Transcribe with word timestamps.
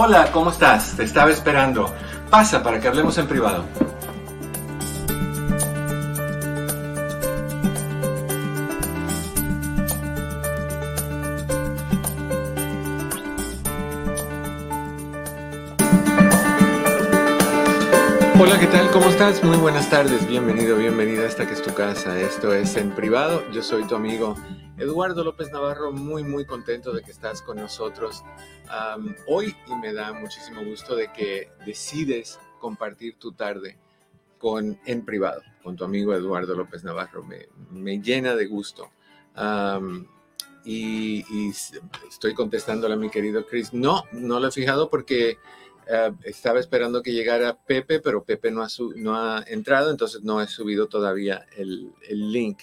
Hola, 0.00 0.30
¿cómo 0.30 0.52
estás? 0.52 0.94
Te 0.96 1.02
estaba 1.02 1.32
esperando. 1.32 1.92
Pasa 2.30 2.62
para 2.62 2.78
que 2.78 2.86
hablemos 2.86 3.18
en 3.18 3.26
privado. 3.26 3.64
Hola, 18.38 18.60
¿qué 18.60 18.68
tal? 18.68 18.92
¿Cómo 18.92 19.08
estás? 19.08 19.42
Muy 19.42 19.56
buenas 19.56 19.90
tardes. 19.90 20.28
Bienvenido, 20.28 20.76
bienvenida 20.76 21.22
a 21.22 21.26
esta 21.26 21.44
que 21.44 21.54
es 21.54 21.62
tu 21.62 21.74
casa. 21.74 22.16
Esto 22.20 22.54
es 22.54 22.76
en 22.76 22.92
privado. 22.92 23.42
Yo 23.50 23.64
soy 23.64 23.82
tu 23.82 23.96
amigo 23.96 24.36
Eduardo 24.78 25.24
López 25.24 25.50
Navarro. 25.50 25.92
Muy, 25.92 26.22
muy 26.24 26.44
contento 26.44 26.92
de 26.92 27.02
que 27.02 27.10
estás 27.10 27.42
con 27.42 27.56
nosotros 27.56 28.24
hoy 29.26 29.54
y 29.66 29.74
me 29.76 29.92
da 29.92 30.12
muchísimo 30.12 30.64
gusto 30.64 30.94
de 30.94 31.12
que 31.12 31.50
decides 31.64 32.38
compartir 32.60 33.18
tu 33.18 33.32
tarde 33.32 33.78
con, 34.38 34.78
en 34.86 35.04
privado 35.04 35.42
con 35.62 35.76
tu 35.76 35.84
amigo 35.84 36.14
Eduardo 36.14 36.54
López 36.54 36.84
Navarro. 36.84 37.22
Me, 37.22 37.48
me 37.70 38.00
llena 38.00 38.34
de 38.34 38.46
gusto. 38.46 38.90
y, 40.64 41.50
estoy 42.08 42.34
contestándole 42.34 42.94
a 42.94 42.96
mi 42.96 43.10
querido 43.10 43.46
Chris. 43.46 43.72
No, 43.72 44.04
no 44.12 44.40
lo 44.40 44.48
he 44.48 44.52
fijado 44.52 44.88
porque 44.88 45.38
eh, 45.86 46.12
estaba 46.22 46.60
esperando 46.60 47.02
que 47.02 47.12
llegara 47.12 47.58
Pepe, 47.58 48.00
pero 48.00 48.24
Pepe 48.24 48.50
no 48.50 48.62
ha, 48.62 48.68
no 48.96 49.16
ha 49.16 49.44
entrado, 49.46 49.90
entonces 49.90 50.22
no 50.22 50.40
he 50.40 50.46
subido 50.46 50.86
todavía 50.86 51.46
el, 51.56 51.92
el 52.08 52.32
link. 52.32 52.62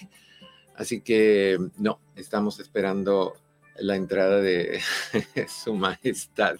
Así 0.76 1.00
que 1.00 1.58
no, 1.78 2.00
estamos 2.14 2.60
esperando 2.60 3.34
la 3.78 3.96
entrada 3.96 4.40
de 4.40 4.80
su 5.48 5.74
majestad. 5.74 6.56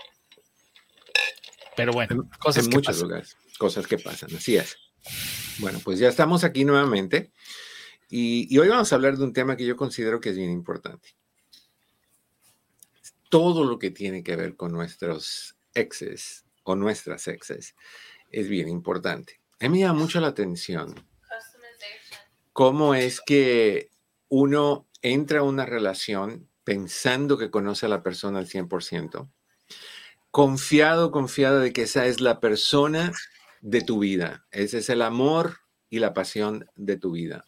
Pero 1.76 1.92
bueno, 1.92 2.28
cosas 2.38 2.64
en 2.64 2.70
que 2.70 2.76
muchos 2.76 3.00
lugares, 3.00 3.36
cosas 3.58 3.86
que 3.86 3.98
pasan, 3.98 4.34
así 4.34 4.56
es. 4.56 4.76
Bueno, 5.58 5.80
pues 5.82 5.98
ya 5.98 6.08
estamos 6.08 6.44
aquí 6.44 6.64
nuevamente 6.64 7.32
y, 8.08 8.54
y 8.54 8.58
hoy 8.58 8.68
vamos 8.68 8.92
a 8.92 8.96
hablar 8.96 9.16
de 9.16 9.24
un 9.24 9.32
tema 9.32 9.56
que 9.56 9.64
yo 9.64 9.76
considero 9.76 10.20
que 10.20 10.30
es 10.30 10.36
bien 10.36 10.50
importante. 10.50 11.16
Todo 13.30 13.64
lo 13.64 13.78
que 13.78 13.90
tiene 13.90 14.22
que 14.22 14.36
ver 14.36 14.56
con 14.56 14.72
nuestros 14.72 15.56
exes 15.74 16.44
o 16.64 16.74
nuestras 16.74 17.28
exes 17.28 17.74
es 18.30 18.48
bien 18.48 18.68
importante. 18.68 19.40
A 19.60 19.64
mí 19.64 19.70
me 19.70 19.80
llama 19.80 20.00
mucho 20.00 20.20
la 20.20 20.28
atención 20.28 20.94
cómo 22.52 22.94
es 22.94 23.20
que 23.20 23.90
uno 24.28 24.88
entra 25.02 25.40
a 25.40 25.44
una 25.44 25.66
relación 25.66 26.48
pensando 26.64 27.38
que 27.38 27.50
conoce 27.50 27.86
a 27.86 27.88
la 27.88 28.02
persona 28.02 28.38
al 28.38 28.46
100%, 28.46 29.30
confiado, 30.30 31.10
confiada 31.10 31.60
de 31.60 31.72
que 31.72 31.82
esa 31.82 32.06
es 32.06 32.20
la 32.20 32.40
persona 32.40 33.12
de 33.60 33.82
tu 33.82 33.98
vida, 33.98 34.46
ese 34.50 34.78
es 34.78 34.88
el 34.88 35.02
amor 35.02 35.58
y 35.88 35.98
la 35.98 36.14
pasión 36.14 36.66
de 36.76 36.96
tu 36.96 37.12
vida. 37.12 37.44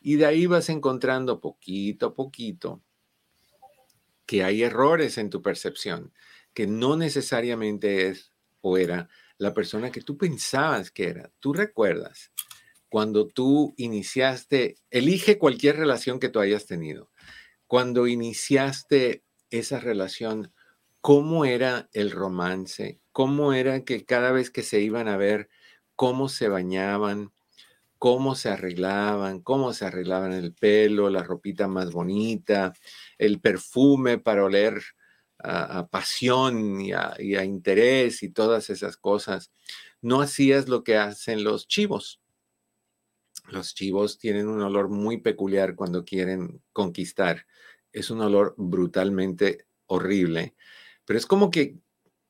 Y 0.00 0.16
de 0.16 0.26
ahí 0.26 0.46
vas 0.46 0.68
encontrando 0.68 1.40
poquito 1.40 2.06
a 2.06 2.14
poquito 2.14 2.82
que 4.26 4.44
hay 4.44 4.62
errores 4.62 5.18
en 5.18 5.30
tu 5.30 5.42
percepción, 5.42 6.12
que 6.54 6.66
no 6.66 6.96
necesariamente 6.96 8.08
es 8.08 8.32
o 8.60 8.78
era 8.78 9.08
la 9.38 9.52
persona 9.52 9.90
que 9.90 10.00
tú 10.00 10.16
pensabas 10.16 10.90
que 10.90 11.08
era. 11.08 11.30
Tú 11.40 11.52
recuerdas 11.52 12.32
cuando 12.92 13.26
tú 13.26 13.72
iniciaste, 13.78 14.76
elige 14.90 15.38
cualquier 15.38 15.78
relación 15.78 16.20
que 16.20 16.28
tú 16.28 16.40
hayas 16.40 16.66
tenido. 16.66 17.10
Cuando 17.66 18.06
iniciaste 18.06 19.24
esa 19.48 19.80
relación, 19.80 20.52
¿cómo 21.00 21.46
era 21.46 21.88
el 21.94 22.10
romance? 22.10 23.00
¿Cómo 23.10 23.54
era 23.54 23.82
que 23.86 24.04
cada 24.04 24.30
vez 24.30 24.50
que 24.50 24.62
se 24.62 24.82
iban 24.82 25.08
a 25.08 25.16
ver, 25.16 25.48
cómo 25.96 26.28
se 26.28 26.48
bañaban? 26.48 27.32
cómo 27.98 28.34
se 28.34 28.48
arreglaban, 28.48 29.40
cómo 29.40 29.72
se 29.72 29.86
arreglaban 29.86 30.32
el 30.32 30.52
pelo, 30.52 31.08
la 31.08 31.22
ropita 31.22 31.68
más 31.68 31.92
bonita, 31.92 32.72
el 33.16 33.40
perfume 33.40 34.18
para 34.18 34.44
oler 34.44 34.82
a, 35.38 35.86
pasión 35.86 36.80
y 36.80 36.92
a, 36.92 37.14
y 37.18 37.36
a, 37.36 37.44
interés 37.44 38.24
y 38.24 38.30
todas 38.30 38.70
esas 38.70 38.96
cosas. 38.96 39.52
No 40.00 40.20
hacías 40.20 40.68
lo 40.68 40.82
que 40.82 40.96
hacen 40.96 41.44
los 41.44 41.68
chivos. 41.68 42.21
Los 43.52 43.74
chivos 43.74 44.18
tienen 44.18 44.48
un 44.48 44.62
olor 44.62 44.88
muy 44.88 45.18
peculiar 45.18 45.74
cuando 45.74 46.04
quieren 46.04 46.62
conquistar. 46.72 47.46
Es 47.92 48.10
un 48.10 48.20
olor 48.20 48.54
brutalmente 48.56 49.66
horrible, 49.86 50.54
pero 51.04 51.18
es 51.18 51.26
como 51.26 51.50
que, 51.50 51.76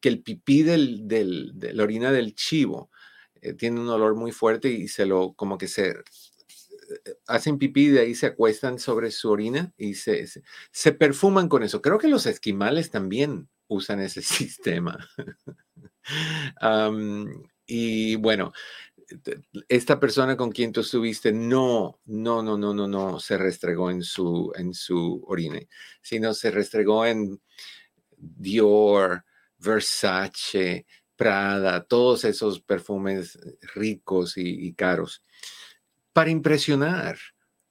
el 0.03 0.21
pipí 0.21 0.65
de 0.65 1.73
la 1.73 1.83
orina 1.85 2.11
del 2.11 2.35
chivo 2.35 2.91
eh, 3.41 3.55
tiene 3.55 3.81
un 3.81 3.89
olor 3.89 4.17
muy 4.17 4.33
fuerte 4.33 4.69
y 4.69 4.89
se 4.89 5.07
lo, 5.07 5.33
como 5.35 5.59
que 5.59 5.69
se, 5.69 5.95
hacen 7.27 7.59
pipí 7.59 7.87
y 7.87 7.91
de 7.91 8.01
ahí 8.01 8.15
se 8.15 8.27
acuestan 8.27 8.79
sobre 8.79 9.11
su 9.11 9.31
orina 9.31 9.73
y 9.77 9.95
se, 9.95 10.27
se, 10.71 10.93
perfuman 10.93 11.49
con 11.49 11.63
eso. 11.63 11.83
Creo 11.83 11.99
que 11.99 12.09
los 12.09 12.27
esquimales 12.27 12.91
también 12.91 13.49
usan 13.69 14.01
ese 14.01 14.23
sistema. 14.23 15.09
y 17.67 18.17
bueno, 18.17 18.53
esta 19.69 19.99
persona 20.01 20.37
con 20.37 20.51
quien 20.51 20.73
tú 20.73 20.81
estuviste 20.81 21.33
no, 21.33 22.01
no, 22.07 22.43
no, 22.43 22.57
no, 22.57 22.75
no, 22.75 22.87
no 22.87 23.21
se 23.21 23.39
restregó 23.39 23.91
en 23.91 24.03
su, 24.03 24.53
en 24.57 24.75
su 24.75 25.23
orina, 25.27 25.61
sino 26.01 26.35
se 26.35 26.51
restregó 26.51 27.07
en 27.07 27.41
Dior, 28.17 29.25
Versace, 29.59 30.87
Prada, 31.17 31.85
todos 31.85 32.25
esos 32.25 32.61
perfumes 32.61 33.39
ricos 33.75 34.37
y, 34.37 34.73
caros, 34.75 35.23
para 36.13 36.31
impresionar. 36.31 37.19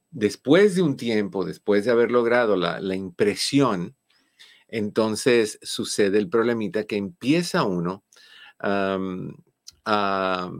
Después 0.10 0.76
de 0.76 0.82
un 0.82 0.96
tiempo, 0.96 1.46
después 1.46 1.86
de 1.86 1.92
haber 1.92 2.12
logrado 2.12 2.56
la, 2.56 2.96
impresión, 2.96 3.96
entonces 4.68 5.60
sucede 5.62 6.18
el 6.18 6.30
problemita 6.30 6.86
que 6.86 6.98
empieza 6.98 7.64
uno 7.64 8.06
a, 8.60 10.52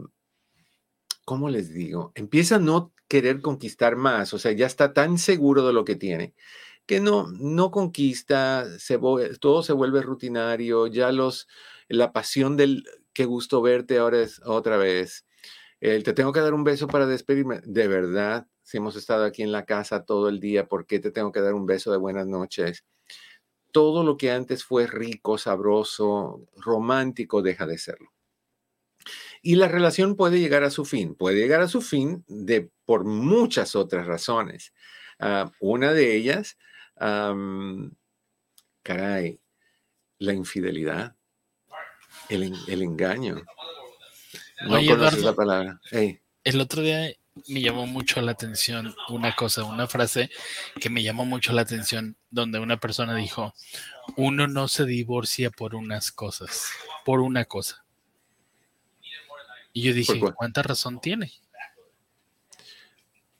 ¿cómo 1.24 1.48
les 1.48 1.72
digo? 1.72 2.12
Empieza 2.14 2.56
a 2.56 2.58
no 2.58 2.92
querer 3.08 3.40
conquistar 3.40 3.96
más, 3.96 4.32
o 4.34 4.38
sea, 4.38 4.52
ya 4.52 4.66
está 4.66 4.92
tan 4.92 5.18
seguro 5.18 5.66
de 5.66 5.72
lo 5.72 5.84
que 5.84 5.96
tiene 5.96 6.34
que 6.86 7.00
no, 7.00 7.28
no 7.28 7.70
conquista, 7.70 8.66
se, 8.78 8.98
todo 9.40 9.62
se 9.62 9.72
vuelve 9.72 10.02
rutinario, 10.02 10.86
ya 10.86 11.12
los, 11.12 11.48
la 11.88 12.12
pasión 12.12 12.56
del 12.56 12.84
qué 13.12 13.24
gusto 13.24 13.62
verte 13.62 13.98
ahora 13.98 14.20
es 14.22 14.40
otra 14.44 14.76
vez. 14.76 15.26
El, 15.80 16.02
te 16.04 16.12
tengo 16.12 16.32
que 16.32 16.40
dar 16.40 16.54
un 16.54 16.64
beso 16.64 16.86
para 16.88 17.06
despedirme. 17.06 17.60
De 17.64 17.88
verdad, 17.88 18.46
si 18.62 18.78
hemos 18.78 18.96
estado 18.96 19.24
aquí 19.24 19.42
en 19.42 19.52
la 19.52 19.64
casa 19.64 20.04
todo 20.04 20.28
el 20.28 20.40
día, 20.40 20.68
¿por 20.68 20.86
qué 20.86 21.00
te 21.00 21.10
tengo 21.10 21.32
que 21.32 21.40
dar 21.40 21.54
un 21.54 21.66
beso 21.66 21.90
de 21.92 21.98
buenas 21.98 22.26
noches? 22.26 22.84
Todo 23.72 24.04
lo 24.04 24.16
que 24.16 24.30
antes 24.30 24.64
fue 24.64 24.86
rico, 24.86 25.38
sabroso, 25.38 26.46
romántico, 26.56 27.42
deja 27.42 27.66
de 27.66 27.78
serlo. 27.78 28.10
Y 29.42 29.56
la 29.56 29.68
relación 29.68 30.16
puede 30.16 30.38
llegar 30.38 30.62
a 30.64 30.70
su 30.70 30.84
fin. 30.84 31.14
Puede 31.14 31.36
llegar 31.36 31.60
a 31.60 31.68
su 31.68 31.82
fin 31.82 32.24
de, 32.28 32.70
por 32.84 33.04
muchas 33.04 33.74
otras 33.74 34.06
razones. 34.06 34.72
Ah, 35.18 35.50
una 35.60 35.92
de 35.92 36.16
ellas, 36.16 36.56
caray, 38.82 39.40
la 40.18 40.32
infidelidad 40.32 41.16
el, 42.28 42.82
engaño. 42.82 43.42
No 44.62 44.78
conoces 44.86 45.22
la 45.22 45.34
palabra. 45.34 45.80
El 46.44 46.60
otro 46.60 46.82
día 46.82 47.12
me 47.48 47.60
llamó 47.60 47.86
mucho 47.86 48.20
la 48.20 48.32
atención 48.32 48.94
una 49.08 49.34
cosa, 49.34 49.64
una 49.64 49.86
frase 49.86 50.30
que 50.80 50.90
me 50.90 51.02
llamó 51.02 51.24
mucho 51.24 51.52
la 51.52 51.62
atención, 51.62 52.16
donde 52.30 52.58
una 52.58 52.78
persona 52.78 53.14
dijo, 53.14 53.54
uno 54.16 54.46
no 54.46 54.68
se 54.68 54.84
divorcia 54.84 55.50
por 55.50 55.74
unas 55.74 56.12
cosas, 56.12 56.68
por 57.04 57.20
una 57.20 57.44
cosa. 57.44 57.84
Y 59.72 59.82
yo 59.82 59.94
dije, 59.94 60.20
¿cuánta 60.34 60.62
razón 60.62 61.00
tiene? 61.00 61.32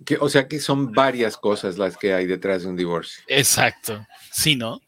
Que, 0.05 0.17
o 0.17 0.29
sea 0.29 0.49
que 0.49 0.59
son 0.59 0.93
varias 0.93 1.37
cosas 1.37 1.79
las 1.79 1.97
que 1.97 2.13
hay 2.13 2.27
detrás 2.27 2.63
de 2.63 2.69
un 2.69 2.77
divorcio. 2.77 3.23
Exacto. 3.29 4.05
¿Sí, 4.33 4.57
no? 4.57 4.81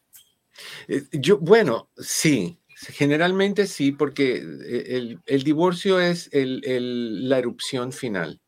Eh, 0.88 1.04
yo, 1.12 1.38
bueno, 1.38 1.88
sí, 1.96 2.58
Generalmente 2.92 3.66
sí, 3.66 3.92
porque 3.92 4.44
eh, 4.64 5.16
el, 5.26 5.42
divorcio 5.44 6.00
es 6.00 6.28
la 6.32 7.38
erupción 7.38 7.92
final. 7.92 8.40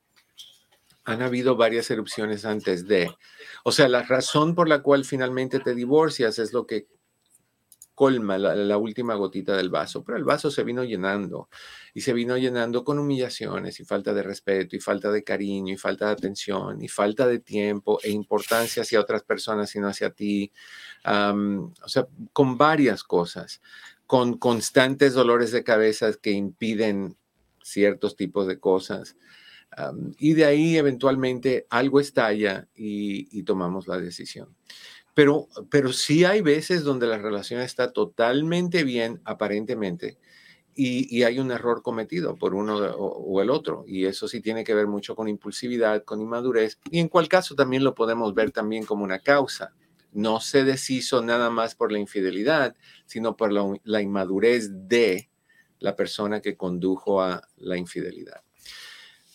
Han 1.05 1.23
habido 1.23 1.57
varias 1.57 1.91
erupciones 1.91 2.45
antes 2.45 2.87
de. 2.87 3.15
O 3.65 3.73
sea, 3.73 3.89
la 3.89 4.03
razón 4.03 4.55
por 4.55 4.69
la 4.69 4.83
cual 4.83 5.05
finalmente 5.05 5.61
te 5.61 5.75
divorcias 5.75 6.39
es 6.39 6.53
lo 6.53 6.67
que 6.67 6.89
colma 7.97 8.39
la, 8.39 8.77
última 8.77 9.17
gotita 9.17 9.57
del 9.57 9.71
vaso, 9.71 10.05
pero 10.05 10.17
el 10.17 10.23
vaso 10.23 10.53
se 10.53 10.63
vino 10.63 10.85
llenando 10.85 11.49
y 11.93 12.03
se 12.03 12.13
vino 12.13 12.37
llenando 12.37 12.85
con 12.85 13.01
humillaciones 13.01 13.81
y 13.81 13.85
falta 13.85 14.15
de 14.15 14.23
respeto 14.23 14.77
y 14.77 14.81
falta 14.81 15.11
de 15.11 15.25
cariño 15.25 15.75
y 15.75 15.77
falta 15.77 16.07
de 16.07 16.13
atención 16.13 16.81
y 16.81 16.87
falta 16.87 17.27
de 17.27 17.41
tiempo 17.41 17.99
e 18.05 18.11
importancia 18.11 18.83
hacia 18.83 19.01
otras 19.01 19.25
personas 19.25 19.75
y 19.75 19.81
no 19.81 19.89
hacia 19.89 20.11
ti. 20.11 20.53
o 21.05 21.89
sea, 21.89 22.07
con 22.33 22.57
varias 22.57 23.03
cosas 23.03 23.61
con 24.07 24.39
constantes 24.39 25.15
dolores 25.15 25.51
de 25.51 25.65
cabeza 25.65 26.13
que 26.13 26.31
impiden 26.31 27.17
ciertos 27.63 28.17
tipos 28.17 28.47
de 28.47 28.61
cosas. 28.61 29.17
y 30.19 30.35
de 30.35 30.45
ahí 30.45 30.77
eventualmente 30.77 31.67
algo 31.71 32.01
estalla 32.01 32.69
y, 32.75 33.43
tomamos 33.43 33.89
la 33.89 33.99
decisión. 33.99 34.57
Pero, 35.17 35.49
pero 35.71 35.95
sí 35.95 36.25
hay 36.25 36.43
veces 36.43 36.85
donde 36.85 37.07
la 37.07 37.17
relación 37.17 37.63
está 37.63 37.93
totalmente 37.93 38.85
bien, 38.85 39.23
aparentemente, 39.25 40.19
y, 40.75 41.23
hay 41.23 41.39
un 41.39 41.51
error 41.51 41.81
cometido 41.81 42.37
por 42.37 42.55
uno 42.55 42.77
o, 42.77 43.41
el 43.41 43.49
otro. 43.49 43.85
Y 43.87 44.05
eso 44.05 44.29
sí 44.29 44.43
tiene 44.43 44.63
que 44.63 44.75
ver 44.75 44.87
mucho 44.87 45.17
con 45.17 45.27
impulsividad, 45.27 46.05
con 46.05 46.21
inmadurez, 46.21 46.79
y 46.91 46.99
en 46.99 47.09
cual 47.09 47.29
caso 47.29 47.55
también 47.55 47.83
lo 47.83 47.95
podemos 47.95 48.35
ver 48.35 48.51
también 48.51 48.85
como 48.85 49.05
una 49.05 49.21
causa 49.21 49.73
no 50.17 50.41
se 50.41 50.65
deshizo 50.65 51.23
nada 51.23 51.51
más 51.51 51.75
por 51.75 51.93
la 51.93 51.99
infidelidad, 51.99 52.75
sino 53.05 53.37
por 53.37 53.53
la, 53.53 54.01
inmadurez 54.01 54.71
de 54.89 55.29
la 55.79 55.95
persona 55.95 56.41
que 56.41 56.57
condujo 56.57 57.21
a 57.21 57.47
la 57.59 57.77
infidelidad. 57.77 58.41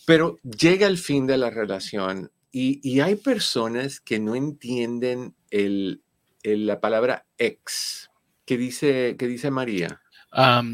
Pero 0.06 0.40
llega 0.42 0.88
el 0.88 0.98
fin 0.98 1.28
de 1.28 1.38
la 1.38 1.52
relación 1.52 2.32
y, 2.52 3.00
hay 3.00 3.16
personas 3.16 4.02
que 4.02 4.20
no 4.20 4.36
entienden 4.36 5.36
la 5.52 6.80
palabra 6.80 7.26
ex. 7.38 8.10
¿Qué 8.46 8.58
dice, 8.58 9.16
dice 9.18 9.52
María? 9.52 10.02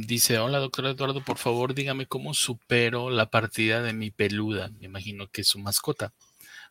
dice, 0.06 0.38
hola 0.38 0.60
doctor 0.60 0.86
Eduardo, 0.86 1.24
por 1.24 1.40
favor 1.40 1.74
dígame 1.74 2.06
cómo 2.06 2.36
supero 2.36 3.10
la 3.10 3.32
partida 3.32 3.82
de 3.82 3.94
mi 3.94 4.12
peluda. 4.12 4.70
Me 4.80 4.86
imagino 4.86 5.28
que 5.32 5.42
es 5.42 5.48
su 5.48 5.60
mascota. 5.60 6.14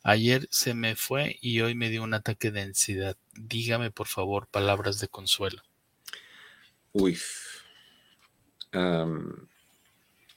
Ayer 0.02 0.46
se 0.50 0.74
me 0.74 0.94
fue 0.94 1.36
y 1.40 1.60
hoy 1.62 1.74
me 1.74 1.90
dio 1.90 2.04
un 2.04 2.14
ataque 2.14 2.52
de 2.52 2.62
ansiedad. 2.62 3.16
Dígame, 3.34 3.90
por 3.90 4.06
favor, 4.06 4.46
palabras 4.46 5.00
de 5.00 5.08
consuelo. 5.08 5.62
Uy. 6.92 7.18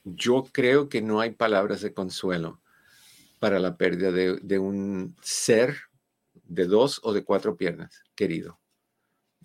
yo 0.03 0.43
creo 0.51 0.89
que 0.89 1.01
no 1.01 1.21
hay 1.21 1.31
palabras 1.31 1.81
de 1.81 1.93
consuelo 1.93 2.59
para 3.39 3.59
la 3.59 3.77
pérdida 3.77 4.11
de, 4.11 4.59
un 4.59 5.15
ser 5.21 5.77
de 6.49 6.65
dos 6.65 6.99
o 7.03 7.13
de 7.13 7.23
cuatro 7.23 7.55
piernas, 7.55 8.03
querido. 8.15 8.59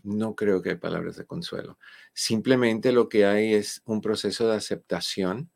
No 0.02 0.34
creo 0.34 0.62
que 0.62 0.70
hay 0.70 0.76
palabras 0.76 1.16
de 1.16 1.26
consuelo. 1.26 1.78
Simplemente 2.12 2.92
lo 2.92 3.08
que 3.08 3.26
hay 3.26 3.54
es 3.54 3.82
un 3.84 4.00
proceso 4.00 4.48
de 4.48 4.56
aceptación 4.56 5.50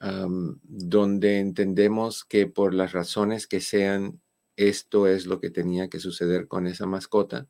donde 0.00 1.40
entendemos 1.40 2.24
que 2.24 2.46
por 2.46 2.72
las 2.72 2.92
razones 2.92 3.48
que 3.48 3.60
sean, 3.60 4.20
esto 4.54 5.08
es 5.08 5.26
lo 5.26 5.40
que 5.40 5.50
tenía 5.50 5.88
que 5.88 5.98
suceder 5.98 6.46
con 6.46 6.68
esa 6.68 6.86
mascota. 6.86 7.48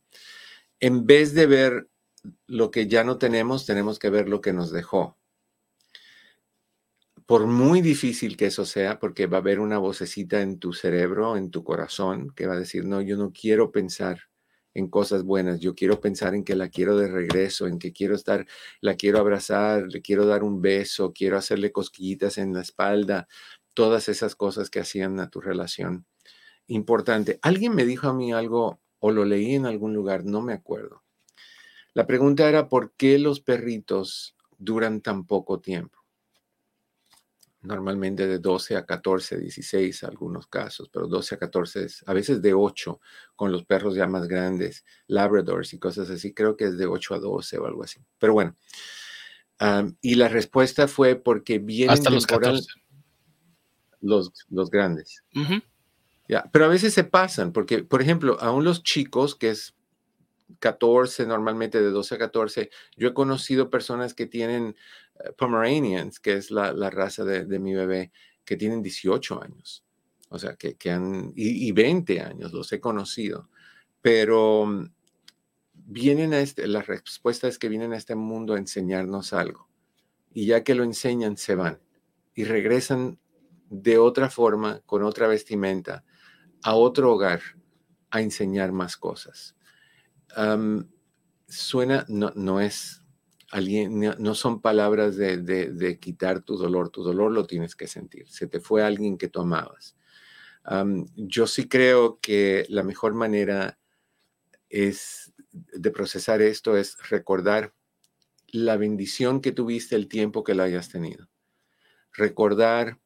En 0.80 1.04
vez 1.04 1.34
de 1.34 1.46
ver 1.46 1.88
lo 2.46 2.70
que 2.70 2.86
ya 2.86 3.04
no 3.04 3.18
tenemos, 3.18 3.66
tenemos 3.66 3.98
que 3.98 4.08
ver 4.08 4.28
lo 4.30 4.40
que 4.40 4.54
nos 4.54 4.72
dejó. 4.72 5.17
Por 7.28 7.46
muy 7.46 7.82
difícil 7.82 8.38
que 8.38 8.46
eso 8.46 8.64
sea, 8.64 8.98
porque 8.98 9.26
va 9.26 9.36
a 9.36 9.40
haber 9.40 9.60
una 9.60 9.76
vocecita 9.76 10.40
en 10.40 10.58
tu 10.58 10.72
cerebro, 10.72 11.36
en 11.36 11.50
tu 11.50 11.62
corazón, 11.62 12.32
que 12.34 12.46
va 12.46 12.54
a 12.54 12.58
decir, 12.58 12.86
no, 12.86 13.02
yo 13.02 13.18
no 13.18 13.32
quiero 13.32 13.70
pensar 13.70 14.30
en 14.72 14.88
cosas 14.88 15.24
buenas. 15.24 15.60
Yo 15.60 15.74
quiero 15.74 16.00
pensar 16.00 16.34
en 16.34 16.42
que 16.42 16.56
la 16.56 16.70
quiero 16.70 16.96
de 16.96 17.06
regreso, 17.06 17.66
en 17.66 17.78
que 17.78 17.92
quiero 17.92 18.14
estar, 18.14 18.46
la 18.80 18.94
quiero 18.94 19.18
abrazar, 19.18 19.88
le 19.88 20.00
quiero 20.00 20.24
dar 20.24 20.42
un 20.42 20.62
beso, 20.62 21.12
quiero 21.12 21.36
hacerle 21.36 21.70
cosquillitas 21.70 22.38
en 22.38 22.54
la 22.54 22.62
espalda, 22.62 23.28
todas 23.74 24.08
esas 24.08 24.34
cosas 24.34 24.70
que 24.70 24.80
hacían 24.80 25.20
a 25.20 25.28
tu 25.28 25.42
relación. 25.42 26.06
Importante. 26.66 27.38
Alguien 27.42 27.74
me 27.74 27.84
dijo 27.84 28.08
a 28.08 28.14
mí 28.14 28.32
algo 28.32 28.80
o 29.00 29.10
lo 29.10 29.26
leí 29.26 29.54
en 29.54 29.66
algún 29.66 29.92
lugar, 29.92 30.24
no 30.24 30.40
me 30.40 30.54
acuerdo. 30.54 31.02
La 31.92 32.06
pregunta 32.06 32.48
era, 32.48 32.70
¿por 32.70 32.94
qué 32.96 33.18
los 33.18 33.40
perritos 33.40 34.34
duran 34.56 35.02
tan 35.02 35.26
poco 35.26 35.60
tiempo? 35.60 35.97
Normalmente 37.68 38.26
de 38.26 38.38
12 38.38 38.76
a 38.76 38.86
14, 38.86 39.38
16 39.38 40.02
algunos 40.04 40.46
casos, 40.46 40.88
pero 40.90 41.06
12 41.06 41.34
a 41.34 41.38
14, 41.38 41.86
a 42.06 42.14
veces 42.14 42.40
de 42.40 42.54
8 42.54 42.98
con 43.36 43.52
los 43.52 43.64
perros 43.64 43.94
ya 43.94 44.06
más 44.06 44.26
grandes, 44.26 44.84
labradors 45.06 45.74
y 45.74 45.78
cosas 45.78 46.08
así, 46.08 46.32
creo 46.32 46.56
que 46.56 46.64
es 46.64 46.78
de 46.78 46.86
8 46.86 47.14
a 47.14 47.18
12 47.18 47.58
o 47.58 47.66
algo 47.66 47.84
así. 47.84 48.00
Pero 48.18 48.32
bueno, 48.32 48.56
y 50.00 50.14
la 50.14 50.28
respuesta 50.28 50.88
fue 50.88 51.16
porque 51.16 51.58
vienen 51.58 51.92
Hasta 51.92 52.10
los, 52.10 52.26
14. 52.26 52.66
los, 54.00 54.32
los 54.48 54.70
grandes. 54.70 55.22
ya, 56.26 56.48
pero 56.50 56.64
a 56.64 56.68
veces 56.68 56.94
se 56.94 57.04
pasan, 57.04 57.52
porque, 57.52 57.84
por 57.84 58.00
ejemplo, 58.00 58.38
aún 58.40 58.64
los 58.64 58.82
chicos, 58.82 59.34
que 59.34 59.50
es 59.50 59.74
14, 60.60 61.26
normalmente 61.26 61.82
de 61.82 61.90
12 61.90 62.14
a 62.14 62.18
14, 62.18 62.70
yo 62.96 63.08
he 63.08 63.14
conocido 63.14 63.68
personas 63.68 64.14
que 64.14 64.26
tienen 64.26 64.74
Pomeranians, 65.36 66.20
que 66.20 66.34
es 66.34 66.50
la, 66.50 66.72
raza 66.90 67.24
de, 67.24 67.58
mi 67.58 67.74
bebé, 67.74 68.12
que 68.44 68.56
tienen 68.56 68.82
18 68.82 69.42
años. 69.42 69.84
o 70.30 70.38
sea, 70.38 70.56
que, 70.56 70.90
han, 70.90 71.32
y, 71.34 71.72
20 71.72 72.20
años 72.20 72.52
los 72.52 72.72
he 72.72 72.80
conocido, 72.80 73.48
pero 74.02 74.66
mm, 74.66 74.90
vienen 75.72 76.34
a 76.34 76.40
este, 76.40 76.66
la 76.66 76.82
respuesta 76.82 77.48
es 77.48 77.58
que 77.58 77.68
vienen 77.68 77.92
a 77.92 77.96
este 77.96 78.14
mundo 78.14 78.54
a 78.54 78.58
enseñarnos 78.58 79.32
algo. 79.32 79.68
Y 80.32 80.46
ya 80.46 80.62
que 80.62 80.74
lo 80.74 80.84
enseñan, 80.84 81.36
se 81.36 81.54
van 81.54 81.80
y 82.34 82.44
regresan 82.44 83.18
de 83.70 83.98
otra 83.98 84.30
forma, 84.30 84.80
con 84.86 85.02
otra 85.02 85.26
vestimenta, 85.26 86.04
a 86.62 86.74
otro 86.74 87.12
hogar 87.12 87.40
a 88.10 88.20
enseñar 88.20 88.72
más 88.72 88.96
cosas. 88.96 89.56
suena, 91.48 92.04
no, 92.08 92.32
no 92.34 92.60
es 92.60 93.02
no, 93.52 94.34
son 94.34 94.60
palabras 94.60 95.16
de, 95.16 95.98
quitar 96.00 96.40
tu 96.40 96.56
dolor, 96.56 96.90
tu 96.90 97.02
dolor 97.02 97.32
lo 97.32 97.46
tienes 97.46 97.74
que 97.74 97.86
sentir. 97.86 98.28
Se 98.28 98.46
te 98.46 98.60
fue 98.60 98.82
alguien 98.82 99.18
que 99.18 99.28
tú 99.28 99.40
amabas 99.40 99.96
yo 101.14 101.46
sí 101.46 101.68
creo 101.68 102.20
que 102.20 102.66
la 102.68 102.82
mejor 102.82 103.14
manera 103.14 103.78
es 104.68 105.32
de 105.52 105.90
procesar 105.90 106.42
esto 106.42 106.76
es 106.76 106.98
recordar 107.08 107.74
la 108.48 108.76
bendición 108.76 109.40
que 109.40 109.52
tuviste 109.52 109.96
el 109.96 110.08
tiempo 110.08 110.44
que 110.44 110.54
lo 110.54 110.62
hayas 110.62 110.88
tenido. 110.90 111.28
Recordar 112.12 112.98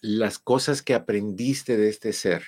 las 0.00 0.38
cosas 0.38 0.82
que 0.82 0.94
aprendiste 0.94 1.76
de 1.76 1.88
este 1.88 2.12
ser. 2.12 2.44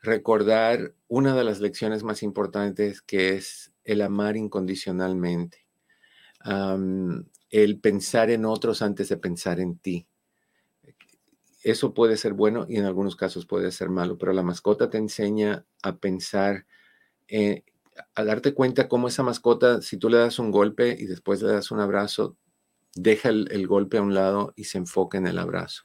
Recordar 0.00 0.94
una 1.06 1.34
de 1.36 1.44
las 1.44 1.60
lecciones 1.60 2.02
más 2.02 2.22
importantes 2.22 3.00
que 3.00 3.34
es 3.34 3.72
el 3.84 4.00
amar 4.00 4.36
incondicionalmente. 4.36 5.61
El 6.44 7.80
pensar 7.80 8.30
en 8.30 8.44
otros 8.44 8.82
antes 8.82 9.08
de 9.08 9.16
pensar 9.16 9.60
en 9.60 9.78
ti 9.78 10.06
eso 11.62 11.94
puede 11.94 12.16
ser 12.16 12.32
bueno 12.32 12.66
y 12.68 12.76
en 12.76 12.84
algunos 12.84 13.16
casos 13.16 13.46
puede 13.46 13.70
ser 13.70 13.88
malo, 13.88 14.18
pero 14.18 14.32
la 14.32 14.42
mascota 14.42 14.90
te 14.90 14.98
enseña 14.98 15.64
a 15.82 15.96
pensar, 15.98 16.66
eh, 17.28 17.64
a 18.14 18.24
darte 18.24 18.54
cuenta 18.54 18.88
cómo 18.88 19.08
esa 19.08 19.22
mascota, 19.22 19.80
si 19.80 19.96
tú 19.96 20.08
le 20.08 20.18
das 20.18 20.38
un 20.38 20.50
golpe 20.50 20.96
y 20.98 21.06
después 21.06 21.40
le 21.42 21.52
das 21.52 21.70
un 21.70 21.80
abrazo, 21.80 22.36
deja 22.94 23.28
el, 23.28 23.66
golpe 23.66 23.98
a 23.98 24.02
un 24.02 24.14
lado 24.14 24.52
y 24.56 24.64
se 24.64 24.78
enfoca 24.78 25.18
en 25.18 25.26
el 25.26 25.38
abrazo. 25.38 25.84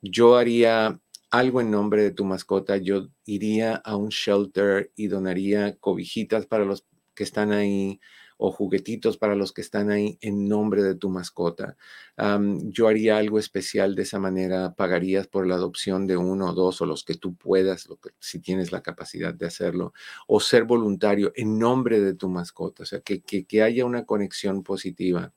Yo 0.00 0.36
haría 0.36 1.00
algo 1.30 1.60
en 1.60 1.70
nombre 1.70 2.02
de 2.02 2.12
tu 2.12 2.24
mascota, 2.24 2.76
yo 2.76 3.08
iría 3.24 3.76
a 3.76 3.96
un 3.96 4.10
shelter 4.10 4.92
y 4.94 5.08
donaría 5.08 5.76
cobijitas 5.78 6.46
para 6.46 6.64
los 6.64 6.86
que 7.14 7.24
están 7.24 7.52
ahí, 7.52 8.00
o 8.44 8.50
juguetitos 8.50 9.18
para 9.18 9.36
los 9.36 9.52
que 9.52 9.60
están 9.60 9.88
ahí 9.92 10.18
en 10.20 10.48
nombre 10.48 10.82
de 10.82 10.96
tu 10.96 11.08
mascota. 11.08 11.76
yo 12.18 12.88
haría 12.88 13.16
algo 13.16 13.38
especial 13.38 13.94
de 13.94 14.02
esa 14.02 14.18
manera, 14.18 14.74
pagarías 14.74 15.28
por 15.28 15.46
la 15.46 15.54
adopción 15.54 16.08
de 16.08 16.16
uno 16.16 16.50
o 16.50 16.52
dos 16.52 16.80
o 16.80 16.86
los 16.86 17.04
que 17.04 17.14
tú 17.14 17.36
puedas, 17.36 17.88
si 18.18 18.40
tienes 18.40 18.72
la 18.72 18.82
capacidad 18.82 19.32
de 19.32 19.46
hacerlo, 19.46 19.92
o 20.26 20.40
ser 20.40 20.64
voluntario 20.64 21.32
en 21.36 21.56
nombre 21.56 22.00
de 22.00 22.14
tu 22.14 22.28
mascota, 22.28 22.82
o 22.82 22.86
sea, 22.86 23.00
que, 23.00 23.22
que 23.22 23.62
haya 23.62 23.84
una 23.84 24.06
conexión 24.06 24.64
positiva. 24.64 25.32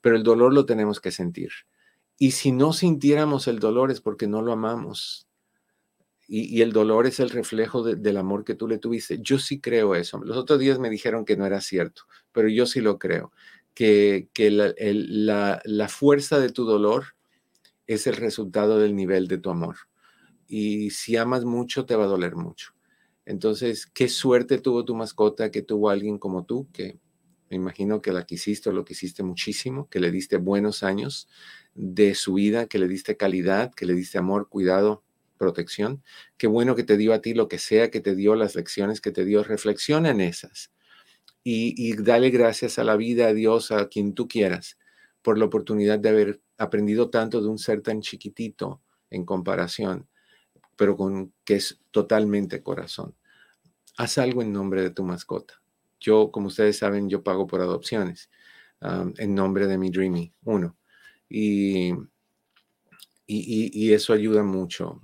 Pero 0.00 0.16
el 0.16 0.22
dolor 0.22 0.54
lo 0.54 0.64
tenemos 0.64 0.98
que 0.98 1.10
sentir. 1.10 1.50
Y 2.18 2.30
si 2.30 2.52
no 2.52 2.72
sintiéramos 2.72 3.48
el 3.48 3.58
dolor 3.58 3.90
es 3.90 4.00
porque 4.00 4.26
no 4.26 4.40
lo 4.40 4.52
amamos 4.52 5.26
y, 6.28 6.62
el 6.62 6.72
dolor 6.72 7.06
es 7.06 7.20
el 7.20 7.30
reflejo 7.30 7.82
del 7.82 8.16
amor 8.16 8.44
que 8.44 8.54
tú 8.54 8.66
le 8.66 8.78
tuviste. 8.78 9.18
Yo 9.20 9.38
sí 9.38 9.60
creo 9.60 9.94
eso. 9.94 10.18
Los 10.24 10.36
otros 10.36 10.58
días 10.58 10.78
me 10.78 10.90
dijeron 10.90 11.24
que 11.24 11.36
no 11.36 11.46
era 11.46 11.60
cierto, 11.60 12.02
pero 12.36 12.50
yo 12.50 12.66
sí 12.66 12.82
lo 12.82 12.98
creo, 12.98 13.32
que, 13.72 14.28
la, 14.36 15.62
la, 15.64 15.88
fuerza 15.88 16.38
de 16.38 16.50
tu 16.50 16.66
dolor 16.66 17.16
es 17.86 18.06
el 18.06 18.14
resultado 18.14 18.78
del 18.78 18.94
nivel 18.94 19.26
de 19.26 19.38
tu 19.38 19.48
amor. 19.48 19.76
Y 20.46 20.90
si 20.90 21.16
amas 21.16 21.46
mucho, 21.46 21.86
te 21.86 21.96
va 21.96 22.04
a 22.04 22.08
doler 22.08 22.36
mucho. 22.36 22.74
Entonces, 23.24 23.86
qué 23.86 24.10
suerte 24.10 24.58
tuvo 24.58 24.84
tu 24.84 24.94
mascota 24.94 25.50
que 25.50 25.62
tuvo 25.62 25.88
alguien 25.88 26.18
como 26.18 26.44
tú, 26.44 26.68
que 26.74 27.00
me 27.48 27.56
imagino 27.56 28.02
que 28.02 28.12
la 28.12 28.26
quisiste 28.26 28.68
o 28.68 28.72
lo 28.72 28.84
quisiste 28.84 29.22
muchísimo, 29.22 29.88
que 29.88 29.98
le 29.98 30.10
diste 30.10 30.36
buenos 30.36 30.82
años 30.82 31.30
de 31.74 32.14
su 32.14 32.34
vida, 32.34 32.66
que 32.66 32.78
le 32.78 32.86
diste 32.86 33.16
calidad, 33.16 33.72
que 33.72 33.86
le 33.86 33.94
diste 33.94 34.18
amor, 34.18 34.50
cuidado, 34.50 35.04
protección. 35.38 36.02
Qué 36.36 36.48
bueno 36.48 36.74
que 36.76 36.84
te 36.84 36.98
dio 36.98 37.14
a 37.14 37.22
ti 37.22 37.32
lo 37.32 37.48
que 37.48 37.56
sea 37.58 37.90
que 37.90 38.02
te 38.02 38.14
dio, 38.14 38.34
las 38.34 38.56
lecciones 38.56 39.00
que 39.00 39.10
te 39.10 39.24
dio. 39.24 39.42
Reflexiona 39.42 40.10
en 40.10 40.20
esas 40.20 40.75
y, 41.48 41.94
dale 42.02 42.30
gracias 42.30 42.78
a 42.78 42.84
la 42.84 42.96
vida, 42.96 43.28
a 43.28 43.32
Dios, 43.32 43.70
a 43.70 43.88
quien 43.88 44.14
tú 44.14 44.26
quieras, 44.26 44.78
por 45.22 45.38
la 45.38 45.44
oportunidad 45.44 45.98
de 45.98 46.08
haber 46.08 46.40
aprendido 46.58 47.10
tanto 47.10 47.40
de 47.40 47.48
un 47.48 47.58
ser 47.58 47.82
tan 47.82 48.00
chiquitito 48.00 48.82
en 49.10 49.24
comparación, 49.24 50.08
pero 50.76 50.96
con 50.96 51.32
que 51.44 51.56
es 51.56 51.80
totalmente 51.90 52.62
corazón. 52.62 53.14
Haz 53.96 54.18
algo 54.18 54.42
en 54.42 54.52
nombre 54.52 54.82
de 54.82 54.90
tu 54.90 55.04
mascota. 55.04 55.62
Yo, 56.00 56.30
como 56.30 56.48
ustedes 56.48 56.78
saben, 56.78 57.08
yo 57.08 57.22
pago 57.22 57.46
por 57.46 57.60
adopciones 57.60 58.30
en 59.18 59.34
nombre 59.34 59.66
de 59.66 59.78
mi 59.78 59.90
Dreamy, 59.90 60.32
uno. 60.44 60.76
Y 61.28 61.92
y, 63.26 63.92
eso 63.92 64.12
ayuda 64.12 64.42
mucho. 64.42 65.00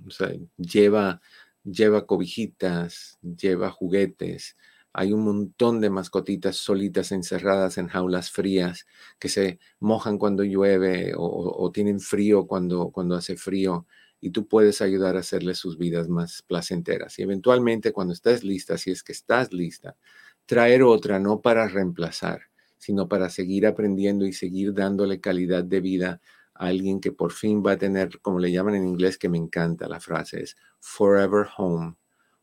lleva, 0.57 1.21
lleva 1.63 2.05
cobijitas, 2.05 3.19
lleva 3.21 3.69
juguetes. 3.69 4.57
Hay 4.93 5.11
un 5.11 5.23
montón 5.23 5.81
de 5.81 5.89
mascotitas 5.89 6.55
solitas 6.55 7.11
encerradas 7.11 7.77
en 7.77 7.87
jaulas 7.87 8.29
frías 8.29 8.85
que 9.19 9.27
se 9.27 9.59
mojan 9.79 10.17
cuando 10.19 10.43
llueve 10.43 11.13
o, 11.17 11.71
tienen 11.73 11.99
frío 11.99 12.45
cuando, 12.45 12.91
cuando 12.91 13.15
hace 13.15 13.35
frío 13.35 13.87
y 14.21 14.29
tú 14.29 14.47
puedes 14.47 14.81
ayudar 14.81 15.17
a 15.17 15.19
hacerles 15.19 15.57
sus 15.57 15.77
vidas 15.77 16.07
más 16.07 16.43
placenteras. 16.43 17.19
Y 17.19 17.23
eventualmente 17.23 17.91
cuando 17.91 18.13
estés 18.13 18.43
lista, 18.43 18.77
si 18.77 18.91
es 18.91 19.03
que 19.03 19.11
estás 19.11 19.51
lista, 19.51 19.97
traer 20.45 20.83
otra 20.83 21.19
no 21.19 21.41
para 21.41 21.67
reemplazar, 21.67 22.43
sino 22.77 23.07
para 23.09 23.29
seguir 23.29 23.65
aprendiendo 23.65 24.25
y 24.25 24.33
seguir 24.33 24.73
dándole 24.73 25.19
calidad 25.19 25.63
de 25.63 25.81
vida 25.81 26.21
alguien 26.53 26.99
que 26.99 27.11
por 27.11 27.31
fin 27.31 27.63
va 27.65 27.73
a 27.73 27.77
tener, 27.77 28.19
como 28.21 28.39
le 28.39 28.51
llaman 28.51 28.75
en 28.75 28.87
inglés, 28.87 29.17
que 29.17 29.29
me 29.29 29.37
encanta 29.37 29.87
la 29.87 29.99
frase, 29.99 30.43
es 30.43 30.55
forever 30.79 31.47
home, 31.57 31.95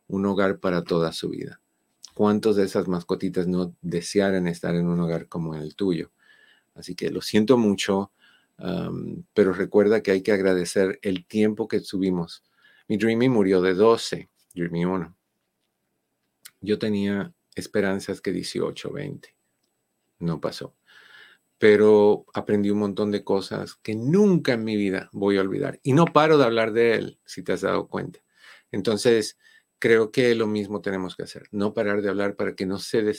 un 0.09 0.26
hogar 0.26 0.59
para 0.59 0.83
toda 0.83 1.12
su 1.12 1.30
vida. 1.30 1.61
¿Cuántos 2.14 2.57
de 2.57 2.64
esas 2.64 2.88
mascotitas 2.88 3.47
no 3.47 3.75
desearan 3.81 4.47
estar 4.47 4.75
en 4.75 4.88
un 4.88 5.00
hogar 5.00 5.29
como 5.29 5.55
el 5.55 5.75
tuyo? 5.75 6.11
Así 6.75 6.95
que 6.95 7.11
lo 7.11 7.23
siento 7.23 7.57
mucho, 7.57 8.12
pero 9.35 9.52
recuerda 9.52 10.02
que 10.02 10.11
hay 10.11 10.23
que 10.23 10.33
agradecer 10.33 10.99
el 11.02 11.26
tiempo 11.26 11.69
que 11.69 11.81
tuvimos. 11.81 12.45
Mi 12.88 12.97
Dreamy 12.97 13.29
murió 13.29 13.61
de 13.62 13.75
12, 13.75 14.29
Dreamy 14.55 14.85
1. 14.85 15.17
Yo 16.61 16.79
tenía 16.79 17.33
esperanzas 17.55 18.21
que 18.21 18.33
18, 18.33 18.93
20. 18.93 19.35
No 20.19 20.40
pasó 20.40 20.75
pero 21.61 22.25
aprendí 22.33 22.71
un 22.71 22.79
montón 22.79 23.11
de 23.11 23.23
cosas 23.23 23.75
que 23.75 23.95
nunca 23.95 24.55
en 24.55 24.64
mi 24.64 24.76
vida 24.76 25.11
voy 25.12 25.37
a 25.37 25.43
olvidar. 25.43 25.79
Y 25.83 25.93
no 25.93 26.07
paro 26.07 26.38
de 26.38 26.45
hablar 26.45 26.73
de 26.73 26.95
él, 26.95 27.21
si 27.26 27.43
te 27.43 27.52
has 27.52 27.61
dado 27.61 27.87
cuenta. 27.87 28.21
Entonces, 28.73 29.37
creo 29.81 30.13
que 30.13 30.37
lo 30.37 30.47
mismo 30.47 30.81
tenemos 30.83 31.17
que 31.17 31.25
hacer, 31.25 31.49
no 31.51 31.75
parar 31.75 32.03
de 32.03 32.11
hablar 32.11 32.37
para 32.37 32.55
que 32.55 32.67
no 32.67 32.79
se, 32.79 33.13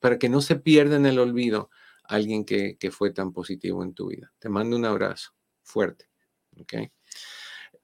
para 0.00 0.18
que 0.18 0.30
no 0.30 0.40
se 0.40 0.56
pierda 0.56 0.96
en 0.96 1.04
el 1.06 1.18
olvido 1.18 1.68
alguien 2.04 2.46
que, 2.46 2.78
fue 2.90 3.10
tan 3.10 3.32
positivo 3.32 3.82
en 3.82 3.94
tu 3.94 4.08
vida. 4.08 4.32
Te 4.38 4.48
mando 4.48 4.76
un 4.76 4.84
abrazo 4.84 5.32
fuerte. 5.62 6.08
¿okay? 6.60 6.92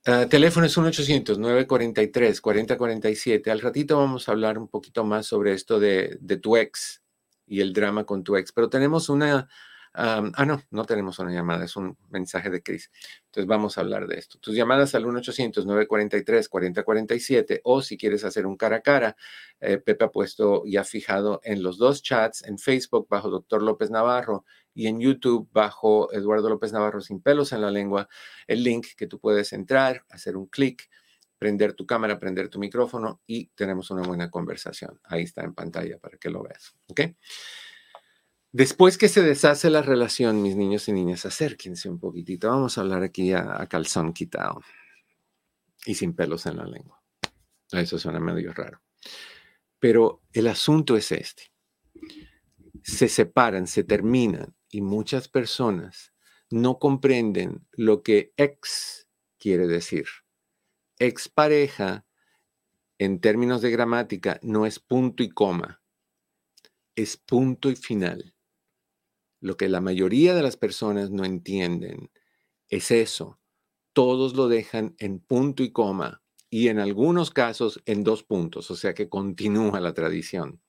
Ah, 0.06 0.26
teléfono 0.30 0.66
es 0.66 0.78
1-800-943-4047. 0.78 3.50
Al 3.50 3.60
ratito 3.60 3.98
vamos 3.98 4.28
a 4.28 4.32
hablar 4.32 4.58
un 4.58 4.68
poquito 4.68 5.04
más 5.04 5.26
sobre 5.26 5.52
esto 5.52 5.80
de, 5.80 6.16
de 6.20 6.36
tu 6.36 6.56
ex 6.56 7.02
y 7.46 7.60
el 7.60 7.72
drama 7.72 8.04
con 8.04 8.22
tu 8.22 8.36
ex, 8.36 8.52
pero 8.52 8.70
tenemos 8.70 9.08
una 9.08 9.48
ah, 9.94 10.44
no, 10.46 10.62
no 10.70 10.84
tenemos 10.84 11.18
una 11.18 11.32
llamada, 11.32 11.64
es 11.64 11.76
un 11.76 11.96
mensaje 12.10 12.50
de 12.50 12.62
Cris. 12.62 12.90
Entonces 13.26 13.46
vamos 13.46 13.76
a 13.76 13.82
hablar 13.82 14.06
de 14.06 14.18
esto. 14.18 14.38
Tus 14.38 14.54
llamadas 14.54 14.94
al 14.94 15.04
1-800-943-4047 15.04 17.60
o 17.64 17.82
si 17.82 17.96
quieres 17.96 18.24
hacer 18.24 18.46
un 18.46 18.56
cara 18.56 18.76
a 18.76 18.80
cara, 18.80 19.16
eh, 19.60 19.78
Pepe 19.78 20.04
ha 20.04 20.10
puesto 20.10 20.62
y 20.64 20.76
ha 20.76 20.84
fijado 20.84 21.40
en 21.44 21.62
los 21.62 21.78
dos 21.78 22.02
chats, 22.02 22.44
en 22.44 22.58
Facebook 22.58 23.06
bajo 23.08 23.30
Doctor 23.30 23.62
López 23.62 23.90
Navarro 23.90 24.44
y 24.74 24.86
en 24.86 25.00
YouTube 25.00 25.48
bajo 25.52 26.12
Eduardo 26.12 26.48
López 26.48 26.72
Navarro 26.72 27.00
sin 27.00 27.20
pelos 27.20 27.52
en 27.52 27.60
la 27.60 27.70
lengua, 27.70 28.08
el 28.46 28.62
link 28.62 28.86
que 28.96 29.06
tú 29.06 29.18
puedes 29.18 29.52
entrar, 29.52 30.04
hacer 30.10 30.36
un 30.36 30.46
clic 30.46 30.88
prender 31.40 31.72
tu 31.72 31.86
cámara, 31.86 32.18
prender 32.18 32.50
tu 32.50 32.58
micrófono 32.58 33.22
y 33.26 33.46
tenemos 33.54 33.90
una 33.90 34.02
buena 34.02 34.30
conversación. 34.30 35.00
Ahí 35.04 35.22
está 35.22 35.42
en 35.42 35.54
pantalla 35.54 35.98
para 35.98 36.18
que 36.18 36.28
lo 36.28 36.42
veas. 36.42 36.76
¿Ok? 36.88 37.00
Después 38.52 38.98
que 38.98 39.08
se 39.08 39.22
deshace 39.22 39.70
la 39.70 39.80
relación, 39.80 40.42
mis 40.42 40.56
niños 40.56 40.88
y 40.88 40.92
niñas, 40.92 41.24
acérquense 41.24 41.88
un 41.88 42.00
poquitito. 42.00 42.48
Vamos 42.48 42.76
a 42.76 42.80
hablar 42.80 43.04
aquí 43.04 43.32
a, 43.32 43.64
calzón 43.68 44.12
quitado 44.12 44.60
y 45.86 45.94
sin 45.94 46.14
pelos 46.14 46.46
en 46.46 46.56
la 46.56 46.64
lengua. 46.64 47.00
Eso 47.70 47.96
suena 47.98 48.18
medio 48.18 48.52
raro. 48.52 48.82
Pero 49.78 50.22
el 50.32 50.48
asunto 50.48 50.96
es 50.96 51.12
este. 51.12 51.52
Se 52.82 53.08
separan, 53.08 53.68
se 53.68 53.84
terminan 53.84 54.56
y 54.68 54.80
muchas 54.80 55.28
personas 55.28 56.12
no 56.50 56.80
comprenden 56.80 57.64
lo 57.70 58.02
que 58.02 58.32
ex 58.36 59.06
quiere 59.38 59.68
decir. 59.68 60.06
expareja, 60.98 62.04
en 62.98 63.20
términos 63.20 63.62
de 63.62 63.70
gramática, 63.70 64.38
no 64.42 64.66
es 64.66 64.80
punto 64.80 65.22
y 65.22 65.30
coma, 65.30 65.80
es 66.94 67.16
punto 67.16 67.70
y 67.70 67.76
final. 67.76 68.34
Lo 69.40 69.56
que 69.56 69.68
la 69.68 69.80
mayoría 69.80 70.34
de 70.34 70.42
las 70.42 70.56
personas 70.56 71.10
no 71.10 71.24
entienden 71.24 72.10
es 72.68 72.90
eso. 72.90 73.38
Todos 73.92 74.34
lo 74.36 74.48
dejan 74.48 74.94
en 74.98 75.18
punto 75.18 75.62
y 75.62 75.72
coma 75.72 76.22
y 76.50 76.68
en 76.68 76.80
algunos 76.80 77.30
casos 77.30 77.80
en 77.86 78.02
dos 78.02 78.24
puntos, 78.24 78.70
o 78.70 78.76
sea 78.76 78.92
que 78.92 79.08
continúa 79.08 79.80
la 79.80 79.94
tradición. 79.94 80.60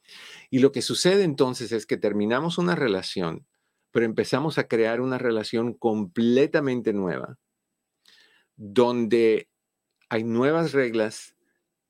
Y 0.50 0.60
lo 0.60 0.72
que 0.72 0.82
sucede 0.82 1.24
entonces 1.24 1.72
es 1.72 1.86
que 1.86 1.98
terminamos 1.98 2.58
una 2.60 2.76
relación, 2.76 3.48
pero 3.92 4.06
empezamos 4.06 4.58
a 4.58 4.68
crear 4.68 5.02
una 5.02 5.18
relación 5.18 5.74
completamente 5.74 6.94
nueva, 6.94 7.38
donde 8.56 9.50
hay 10.10 10.24
nuevas 10.24 10.72
reglas, 10.72 11.36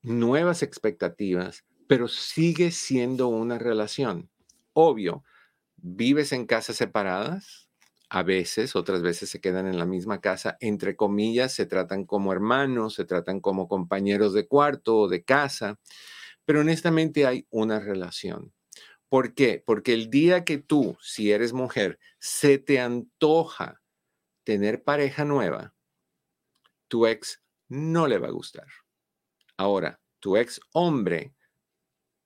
nuevas 0.01 0.63
expectativas, 0.63 1.65
pero 1.88 2.07
sigue 2.07 2.71
siendo 2.71 3.27
una 3.27 3.59
relación. 3.59 4.29
Obvio, 4.73 5.23
vives 5.81 6.31
en 6.31 6.45
casas 6.45 6.77
separadas, 6.77 7.70
a 8.09 8.24
veces, 8.24 8.75
otras 8.75 9.01
veces 9.01 9.29
se 9.29 9.39
quedan 9.39 9.67
en 9.67 9.77
la 9.77 9.85
misma 9.85 10.20
casa, 10.20 10.57
entre 10.59 10.98
comillas, 10.98 11.53
se 11.53 11.65
tratan 11.65 12.05
como 12.05 12.33
hermanos, 12.33 12.96
se 12.96 13.05
tratan 13.05 13.39
como 13.39 13.70
compañeros 13.70 14.33
de 14.33 14.48
cuarto 14.48 14.98
o 14.98 15.07
de 15.07 15.24
casa, 15.24 15.79
pero 16.44 16.59
honestamente 16.59 17.25
hay 17.25 17.48
una 17.50 17.79
relación. 17.79 18.53
¿Por 19.07 19.33
qué? 19.33 19.63
Porque 19.65 19.94
el 19.94 20.09
día 20.09 20.44
que 20.44 20.57
tú, 20.57 20.98
si 21.01 21.31
eres 21.31 21.53
mujer, 21.53 22.00
se 22.20 22.57
te 22.57 22.79
antoja 22.81 23.81
tener 24.44 24.83
pareja 24.83 25.24
nueva, 25.24 25.74
tu 26.89 27.07
ex 27.07 27.41
no 27.70 28.07
le 28.07 28.17
va 28.17 28.27
a 28.27 28.31
gustar. 28.31 28.67
Ahora, 29.55 30.01
tu 30.20 30.35
ex 30.35 30.59
hombre 30.74 31.33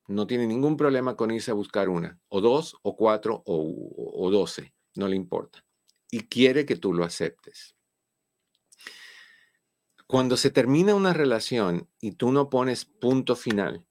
no 0.08 0.28
tiene 0.28 0.48
ningún 0.48 0.78
problema 0.78 1.16
con 1.16 1.32
irse 1.32 1.52
a 1.52 1.56
buscar 1.56 1.90
una, 1.90 2.20
o 2.30 2.42
dos, 2.42 2.78
o 2.84 2.96
cuatro, 2.96 3.44
o, 3.46 4.30
doce, 4.32 4.74
no 4.96 5.08
le 5.08 5.16
importa 5.16 5.66
y 6.16 6.28
quiere 6.28 6.66
que 6.66 6.78
tú 6.78 6.94
lo 6.94 7.04
aceptes. 7.04 7.76
Cuando 10.08 10.38
se 10.38 10.52
termina 10.52 10.96
una 10.96 11.14
relación 11.14 11.90
y 12.00 12.14
tú 12.14 12.32
no 12.32 12.50
pones 12.50 12.86
punto 12.86 13.36
final 13.36 13.86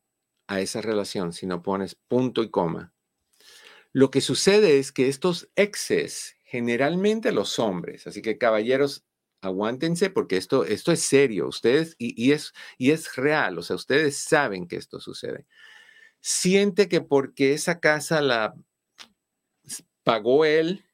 a 0.47 0.61
esa 0.61 0.81
relación, 0.81 1.35
sino 1.35 1.63
pones 1.63 1.97
punto 1.97 2.43
y 2.43 2.51
coma, 2.51 2.95
lo 3.93 4.11
que 4.11 4.23
sucede 4.23 4.79
es 4.79 4.91
que 4.91 5.09
estos 5.09 5.51
exes, 5.55 6.37
generalmente 6.45 7.31
los 7.31 7.59
hombres, 7.59 8.07
así 8.07 8.23
que 8.23 8.39
caballeros, 8.39 9.05
aguántense 9.43 10.09
porque 10.09 10.39
esto, 10.39 10.65
esto 10.65 10.93
es 10.93 11.01
serio, 11.01 11.49
ustedes, 11.49 11.95
y, 11.99 12.15
y, 12.23 12.33
es, 12.33 12.55
y 12.79 12.93
es 12.93 13.17
real, 13.17 13.59
o 13.59 13.63
sea, 13.63 13.77
ustedes 13.77 14.17
saben 14.17 14.67
que 14.67 14.77
esto 14.77 14.99
sucede. 14.99 15.47
Siente 16.27 16.89
que 16.89 17.03
porque 17.03 17.53
esa 17.53 17.81
casa 17.81 18.23
la 18.23 18.55
pagó 20.05 20.47
él, 20.47 20.87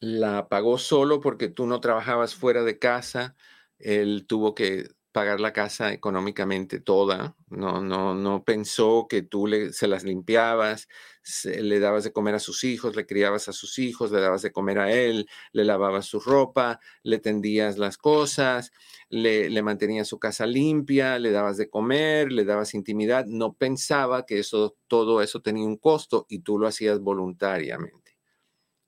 la 0.00 0.48
pagó 0.48 0.76
solo 0.76 1.22
porque 1.22 1.48
tú 1.48 1.66
no 1.66 1.80
trabajabas 1.80 2.34
fuera 2.34 2.62
de 2.62 2.78
casa. 2.78 3.36
Él 3.78 4.26
tuvo 4.28 4.54
que 4.54 4.90
pagar 5.16 5.40
la 5.40 5.54
casa 5.54 5.94
económicamente 5.94 6.78
toda. 6.78 7.34
No, 7.48 7.80
no, 7.80 8.14
no 8.14 8.44
pensó 8.44 9.06
que 9.08 9.22
tú 9.22 9.46
le, 9.46 9.72
se 9.72 9.88
las 9.88 10.04
limpiabas, 10.04 10.88
le 11.42 11.80
dabas 11.80 12.04
de 12.04 12.12
comer 12.12 12.34
a 12.34 12.38
sus 12.38 12.64
hijos, 12.64 12.94
le 12.96 13.06
criabas 13.06 13.48
a 13.48 13.54
sus 13.54 13.78
hijos, 13.78 14.12
le 14.12 14.20
dabas 14.20 14.42
de 14.42 14.52
comer 14.52 14.78
a 14.78 14.92
él, 14.92 15.26
le 15.52 15.64
lavabas 15.64 16.04
su 16.04 16.20
ropa, 16.20 16.80
le 17.02 17.18
tendías 17.18 17.78
las 17.78 17.96
cosas, 17.96 18.72
le, 19.08 19.48
le 19.48 19.62
mantenías 19.62 20.06
su 20.06 20.18
casa 20.18 20.44
limpia, 20.44 21.18
le 21.18 21.30
dabas 21.30 21.56
de 21.56 21.70
comer, 21.70 22.30
le 22.30 22.44
dabas 22.44 22.74
intimidad. 22.74 23.24
No 23.24 23.54
pensaba 23.54 24.26
que 24.26 24.40
eso, 24.40 24.76
todo 24.86 25.22
eso 25.22 25.40
tenía 25.40 25.64
un 25.64 25.78
costo 25.78 26.26
y 26.28 26.40
tú 26.40 26.58
lo 26.58 26.66
hacías 26.66 27.00
voluntariamente. 27.00 28.18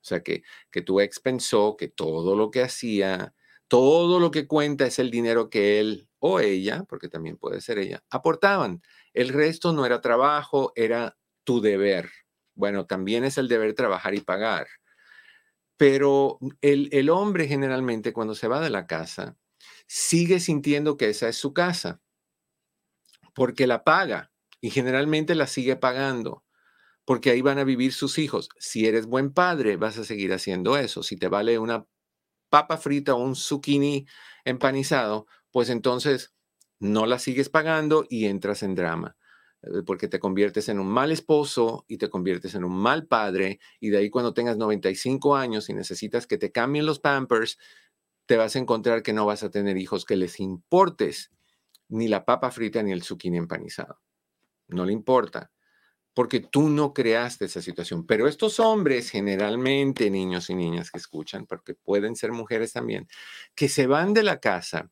O 0.02 0.04
sea, 0.04 0.22
que, 0.22 0.42
que 0.70 0.82
tu 0.82 1.00
ex 1.00 1.20
pensó 1.20 1.78
que 1.78 1.88
todo 1.88 2.36
lo 2.36 2.50
que 2.50 2.60
hacía, 2.60 3.34
todo 3.66 4.20
lo 4.20 4.30
que 4.30 4.46
cuenta 4.46 4.84
es 4.84 4.98
el 4.98 5.10
dinero 5.10 5.48
que 5.48 5.80
él 5.80 6.08
o 6.20 6.40
ella, 6.40 6.85
porque 6.88 7.09
también 7.09 7.37
puede 7.37 7.61
ser 7.61 7.78
ella, 7.78 8.02
aportaban. 8.11 8.83
El 9.12 9.28
resto 9.31 9.72
no 9.72 9.87
era 9.87 10.00
trabajo, 10.00 10.72
era 10.76 11.16
tu 11.44 11.61
deber. 11.61 12.11
Bueno, 12.54 12.87
también 12.87 13.24
es 13.24 13.38
el 13.38 13.48
deber 13.48 13.74
trabajar 13.74 14.14
y 14.14 14.20
pagar. 14.20 14.66
Pero 15.76 16.38
el, 16.61 16.88
el 16.92 17.09
hombre 17.11 17.46
generalmente 17.46 18.12
cuando 18.12 18.35
se 18.35 18.48
va 18.48 18.61
de 18.61 18.70
la 18.70 18.87
casa, 18.87 19.37
sigue 19.87 20.40
sintiendo 20.40 20.96
que 20.96 21.09
esa 21.11 21.28
es 21.28 21.37
su 21.37 21.52
casa, 21.54 22.00
porque 23.35 23.66
la 23.66 23.85
paga 23.85 24.33
y 24.61 24.70
generalmente 24.70 25.35
la 25.35 25.46
sigue 25.46 25.76
pagando 25.76 26.44
porque 27.09 27.31
ahí 27.31 27.40
van 27.40 27.59
a 27.59 27.64
vivir 27.64 27.94
sus 27.94 28.18
hijos. 28.18 28.50
Si 28.59 28.87
eres 28.87 29.07
buen 29.07 29.33
padre, 29.33 29.76
vas 29.76 29.96
a 29.96 30.04
seguir 30.04 30.31
haciendo 30.35 30.76
eso. 30.76 31.02
Si 31.02 31.16
te 31.16 31.28
vale 31.28 31.59
una 31.59 31.87
papa 32.50 32.76
frita 32.76 33.14
o 33.14 33.18
un 33.18 33.37
zucchini 33.37 34.07
empanizado, 34.44 35.26
pues 35.50 35.70
entonces 35.70 36.34
no 36.80 37.06
la 37.06 37.18
sigues 37.18 37.48
pagando 37.48 38.06
y 38.08 38.26
entras 38.26 38.62
en 38.62 38.74
drama, 38.74 39.16
eh, 39.62 39.82
porque 39.87 40.08
te 40.08 40.18
conviertes 40.18 40.68
en 40.68 40.78
un 40.78 40.88
mal 40.88 41.11
esposo 41.11 41.84
y 41.88 41.98
te 41.98 42.11
conviertes 42.11 42.54
en 42.54 42.64
un 42.64 42.76
mal 42.76 43.06
padre, 43.06 43.61
y 43.80 43.90
de 43.90 43.98
ahí 43.98 44.11
cuando 44.11 44.34
tengas 44.34 44.56
95 44.56 45.37
años 45.37 45.68
y 45.68 45.74
necesitas 45.74 46.26
que 46.26 46.38
te 46.38 46.52
cambien 46.52 46.87
los 46.87 47.00
pampers, 47.00 47.58
te 48.26 48.37
vas 48.37 48.56
a 48.56 48.58
encontrar 48.58 49.02
que 49.02 49.12
no 49.12 49.26
vas 49.26 49.42
a 49.42 49.50
tener 49.50 49.76
hijos 49.78 50.04
que 50.04 50.16
les 50.16 50.38
importes 50.40 51.30
ni 51.88 52.08
la 52.08 52.24
papa 52.24 52.50
frita 52.50 52.82
ni 52.82 52.92
el 52.92 53.02
zucchini 53.02 53.38
empanizado. 53.38 54.00
No 54.68 54.84
le 54.84 54.92
importa 54.92 55.50
porque 56.18 56.40
tú 56.40 56.68
no 56.68 56.92
creaste 56.92 57.44
esa 57.44 57.62
situación. 57.62 58.04
Pero 58.04 58.26
estos 58.26 58.58
hombres, 58.58 59.08
generalmente 59.08 60.11
niños 60.11 60.50
y 60.50 60.56
niñas 60.56 60.90
que 60.90 60.98
escuchan, 60.98 61.46
porque 61.46 61.74
pueden 61.74 62.16
ser 62.16 62.32
mujeres 62.32 62.72
también, 62.72 63.06
que 63.54 63.68
se 63.68 63.87
van 63.87 64.14
de 64.14 64.24
la 64.24 64.40
casa, 64.40 64.90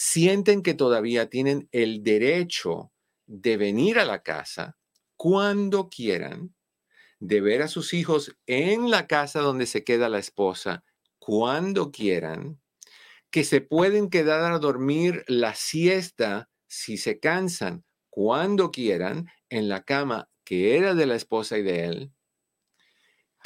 sienten 0.00 0.62
que 0.62 0.74
todavía 0.74 1.28
tienen 1.28 1.68
el 1.72 2.04
derecho 2.04 2.92
de 3.26 3.56
venir 3.56 3.98
a 3.98 4.04
la 4.04 4.22
casa 4.22 4.78
cuando 5.16 5.88
quieran, 5.88 6.54
de 7.18 7.40
ver 7.40 7.62
a 7.62 7.68
sus 7.68 7.92
hijos 7.94 8.36
en 8.46 8.92
la 8.92 9.08
casa 9.08 9.40
donde 9.40 9.66
se 9.66 9.82
queda 9.82 10.08
la 10.08 10.20
esposa 10.20 10.84
cuando 11.18 11.90
quieran, 11.90 12.60
que 13.32 13.42
se 13.42 13.60
pueden 13.60 14.08
quedar 14.08 14.52
a 14.52 14.60
dormir 14.60 15.24
la 15.26 15.56
siesta 15.56 16.48
si 16.68 16.96
se 16.96 17.18
cansan 17.18 17.84
cuando 18.08 18.70
quieran 18.70 19.26
en 19.48 19.68
la 19.68 19.82
cama 19.82 20.30
que 20.44 20.76
era 20.76 20.94
de 20.94 21.06
la 21.06 21.16
esposa 21.16 21.58
y 21.58 21.64
de 21.64 21.86
él, 21.86 22.12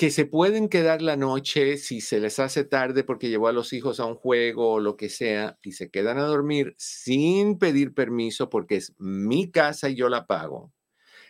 que 0.03 0.11
se 0.11 0.27
pueden 0.27 0.69
quedar 0.69 1.01
la 1.01 1.17
noche 1.17 1.77
si 1.77 2.01
se 2.01 2.19
les 2.19 2.41
hace 2.41 2.65
tarde 2.65 3.05
porque 3.05 3.29
llevó 3.29 3.47
a 3.47 3.53
los 3.53 3.73
hijos 3.73 4.01
a 4.01 4.05
un 4.05 4.17
juego 4.17 4.73
o 4.73 4.81
lo 4.81 4.97
que 4.97 5.09
sea 5.09 5.61
y 5.63 5.75
se 5.75 5.91
quedan 5.91 6.19
a 6.19 6.25
dormir 6.25 6.75
sin 6.77 7.57
pedir 7.57 7.95
permiso 7.95 8.51
porque 8.51 8.75
es 8.75 8.95
mi 8.99 9.53
casa 9.53 9.91
y 9.91 9.95
yo 9.95 10.09
la 10.09 10.27
pago. 10.27 10.73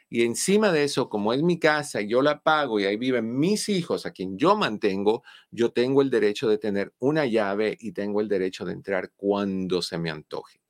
Y 0.08 0.24
encima 0.24 0.72
de 0.72 0.84
eso, 0.84 1.10
como 1.10 1.34
es 1.34 1.42
mi 1.42 1.58
casa 1.58 2.00
y 2.00 2.08
yo 2.08 2.22
la 2.22 2.42
pago 2.42 2.80
y 2.80 2.86
ahí 2.86 2.96
viven 2.96 3.38
mis 3.38 3.68
hijos 3.68 4.06
a 4.06 4.12
quien 4.12 4.38
yo 4.38 4.56
mantengo, 4.56 5.22
yo 5.50 5.70
tengo 5.70 6.00
el 6.00 6.08
derecho 6.08 6.48
de 6.48 6.56
tener 6.56 6.94
una 6.98 7.26
llave 7.26 7.76
y 7.78 7.92
tengo 7.92 8.22
el 8.22 8.28
derecho 8.28 8.64
de 8.64 8.72
entrar 8.72 9.12
cuando 9.16 9.82
se 9.82 9.98
me 9.98 10.08
antoje. 10.08 10.62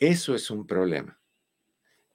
Eso 0.00 0.34
es 0.34 0.50
un 0.50 0.66
problema. 0.66 1.20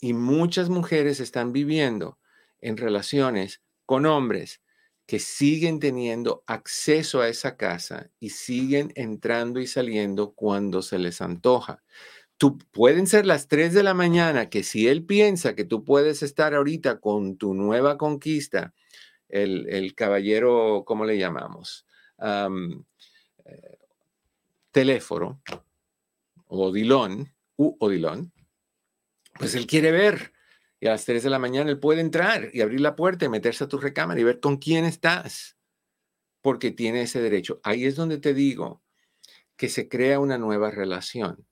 Y 0.01 0.11
muchas 0.11 0.67
mujeres 0.67 1.21
están 1.21 1.53
viviendo 1.53 2.19
en 2.59 2.75
relaciones 2.75 3.61
con 3.89 4.05
hombres 4.05 4.61
que 5.07 5.17
siguen 5.17 5.79
teniendo 5.79 6.43
acceso 6.45 7.21
a 7.21 7.27
esa 7.27 7.57
casa 7.57 8.11
y 8.19 8.29
siguen 8.29 8.91
entrando 8.93 9.59
y 9.59 9.65
saliendo 9.65 10.35
cuando 10.35 10.83
se 10.83 10.99
les 10.99 11.21
antoja. 11.21 11.81
Tú, 12.37 12.59
pueden 12.69 13.07
ser 13.07 13.25
las 13.25 13.47
3 13.47 13.73
de 13.73 13.81
la 13.81 13.95
mañana 13.95 14.47
que 14.47 14.61
si 14.61 14.87
él 14.87 15.07
piensa 15.07 15.55
que 15.55 15.65
tú 15.65 15.83
puedes 15.83 16.21
estar 16.21 16.53
ahorita 16.53 16.99
con 16.99 17.35
tu 17.39 17.55
nueva 17.55 17.97
conquista, 17.97 18.75
el, 19.27 19.95
caballero, 19.95 20.83
¿cómo 20.85 21.03
le 21.03 21.17
llamamos? 21.17 21.87
Eh, 22.19 23.77
teléfono, 24.69 25.41
o 26.45 26.71
dilón, 26.71 27.33
u 27.55 27.75
odilón, 27.79 28.31
pues 29.39 29.55
él 29.55 29.65
quiere 29.65 29.91
ver. 29.91 30.31
Y 30.79 30.87
a 30.87 30.91
las 30.91 31.05
3 31.05 31.23
de 31.23 31.29
la 31.29 31.39
mañana 31.39 31.69
él 31.69 31.79
puede 31.79 32.01
entrar 32.01 32.49
y 32.53 32.61
abrir 32.61 32.79
la 32.79 32.95
puerta 32.95 33.25
y 33.25 33.29
meterse 33.29 33.65
a 33.65 33.67
tu 33.67 33.77
recámara 33.77 34.19
y 34.19 34.23
ver 34.23 34.39
con 34.39 34.57
quién 34.57 34.85
estás, 34.85 35.57
porque 36.41 36.71
tiene 36.71 37.01
ese 37.01 37.21
derecho. 37.21 37.59
Ahí 37.63 37.85
es 37.85 37.95
donde 37.95 38.17
te 38.17 38.33
digo 38.33 38.81
que 39.57 39.69
se 39.69 39.89
crea 39.89 40.19
una 40.19 40.37
nueva 40.37 40.71
relación. 40.71 41.45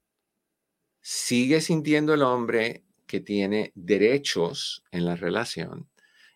Sigue 1.01 1.61
sintiendo 1.61 2.13
el 2.13 2.21
hombre 2.21 2.85
que 3.05 3.19
tiene 3.19 3.71
derechos 3.75 4.83
en 4.91 5.05
la 5.05 5.15
relación 5.15 5.89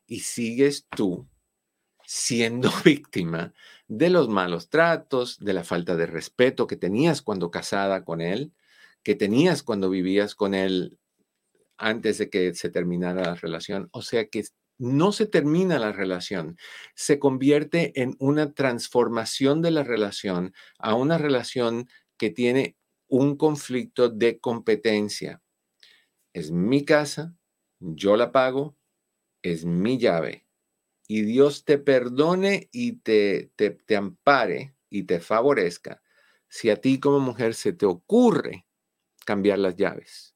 y 0.06 0.22
sigues 0.22 0.88
tú 0.90 1.28
siendo 2.06 2.70
víctima 2.84 3.54
de 3.88 4.10
los 4.10 4.28
malos 4.28 4.70
tratos, 4.70 5.40
de 5.40 5.54
la 5.54 5.64
falta 5.64 5.96
de 5.96 6.06
respeto 6.06 6.68
que 6.68 6.76
tenías 6.76 7.22
cuando 7.22 7.52
casada 7.52 8.04
con 8.04 8.20
él, 8.20 8.54
que 9.04 9.16
tenías 9.16 9.64
cuando 9.64 9.90
vivías 9.90 10.36
con 10.36 10.54
él 10.54 11.00
antes 11.82 12.18
de 12.20 12.30
que 12.30 12.54
se 12.54 12.70
terminara 12.70 13.24
la 13.24 13.36
relación. 13.36 13.90
O 13.92 14.02
sea 14.02 14.28
que 14.28 14.44
no 14.78 15.12
se 15.12 15.26
termina 15.26 15.78
la 15.80 15.92
relación, 15.92 16.58
se 16.96 17.20
convierte 17.20 18.02
en 18.02 18.16
una 18.20 18.54
transformación 18.54 19.62
de 19.62 19.72
la 19.72 19.84
relación 19.84 20.54
a 20.80 20.96
una 20.96 21.18
relación 21.18 21.88
que 22.18 22.30
tiene 22.30 22.78
un 23.08 23.36
conflicto 23.36 24.10
de 24.10 24.40
competencia. 24.40 25.42
Es 26.34 26.52
mi 26.52 26.86
casa, 26.86 27.36
yo 27.80 28.16
la 28.16 28.32
pago, 28.32 28.78
es 29.44 29.66
mi 29.66 29.98
llave. 29.98 30.48
Y 31.08 31.24
Dios 31.24 31.66
te 31.66 31.78
perdone 31.78 32.70
y 32.72 32.94
te, 32.94 33.52
te, 33.56 33.72
te 33.72 33.96
ampare 33.96 34.76
y 34.90 35.04
te 35.04 35.20
favorezca 35.20 36.02
si 36.48 36.70
a 36.70 36.76
ti 36.76 37.00
como 37.00 37.20
mujer 37.20 37.54
se 37.54 37.74
te 37.74 37.86
ocurre 37.86 38.68
cambiar 39.26 39.60
las 39.60 39.76
llaves, 39.78 40.36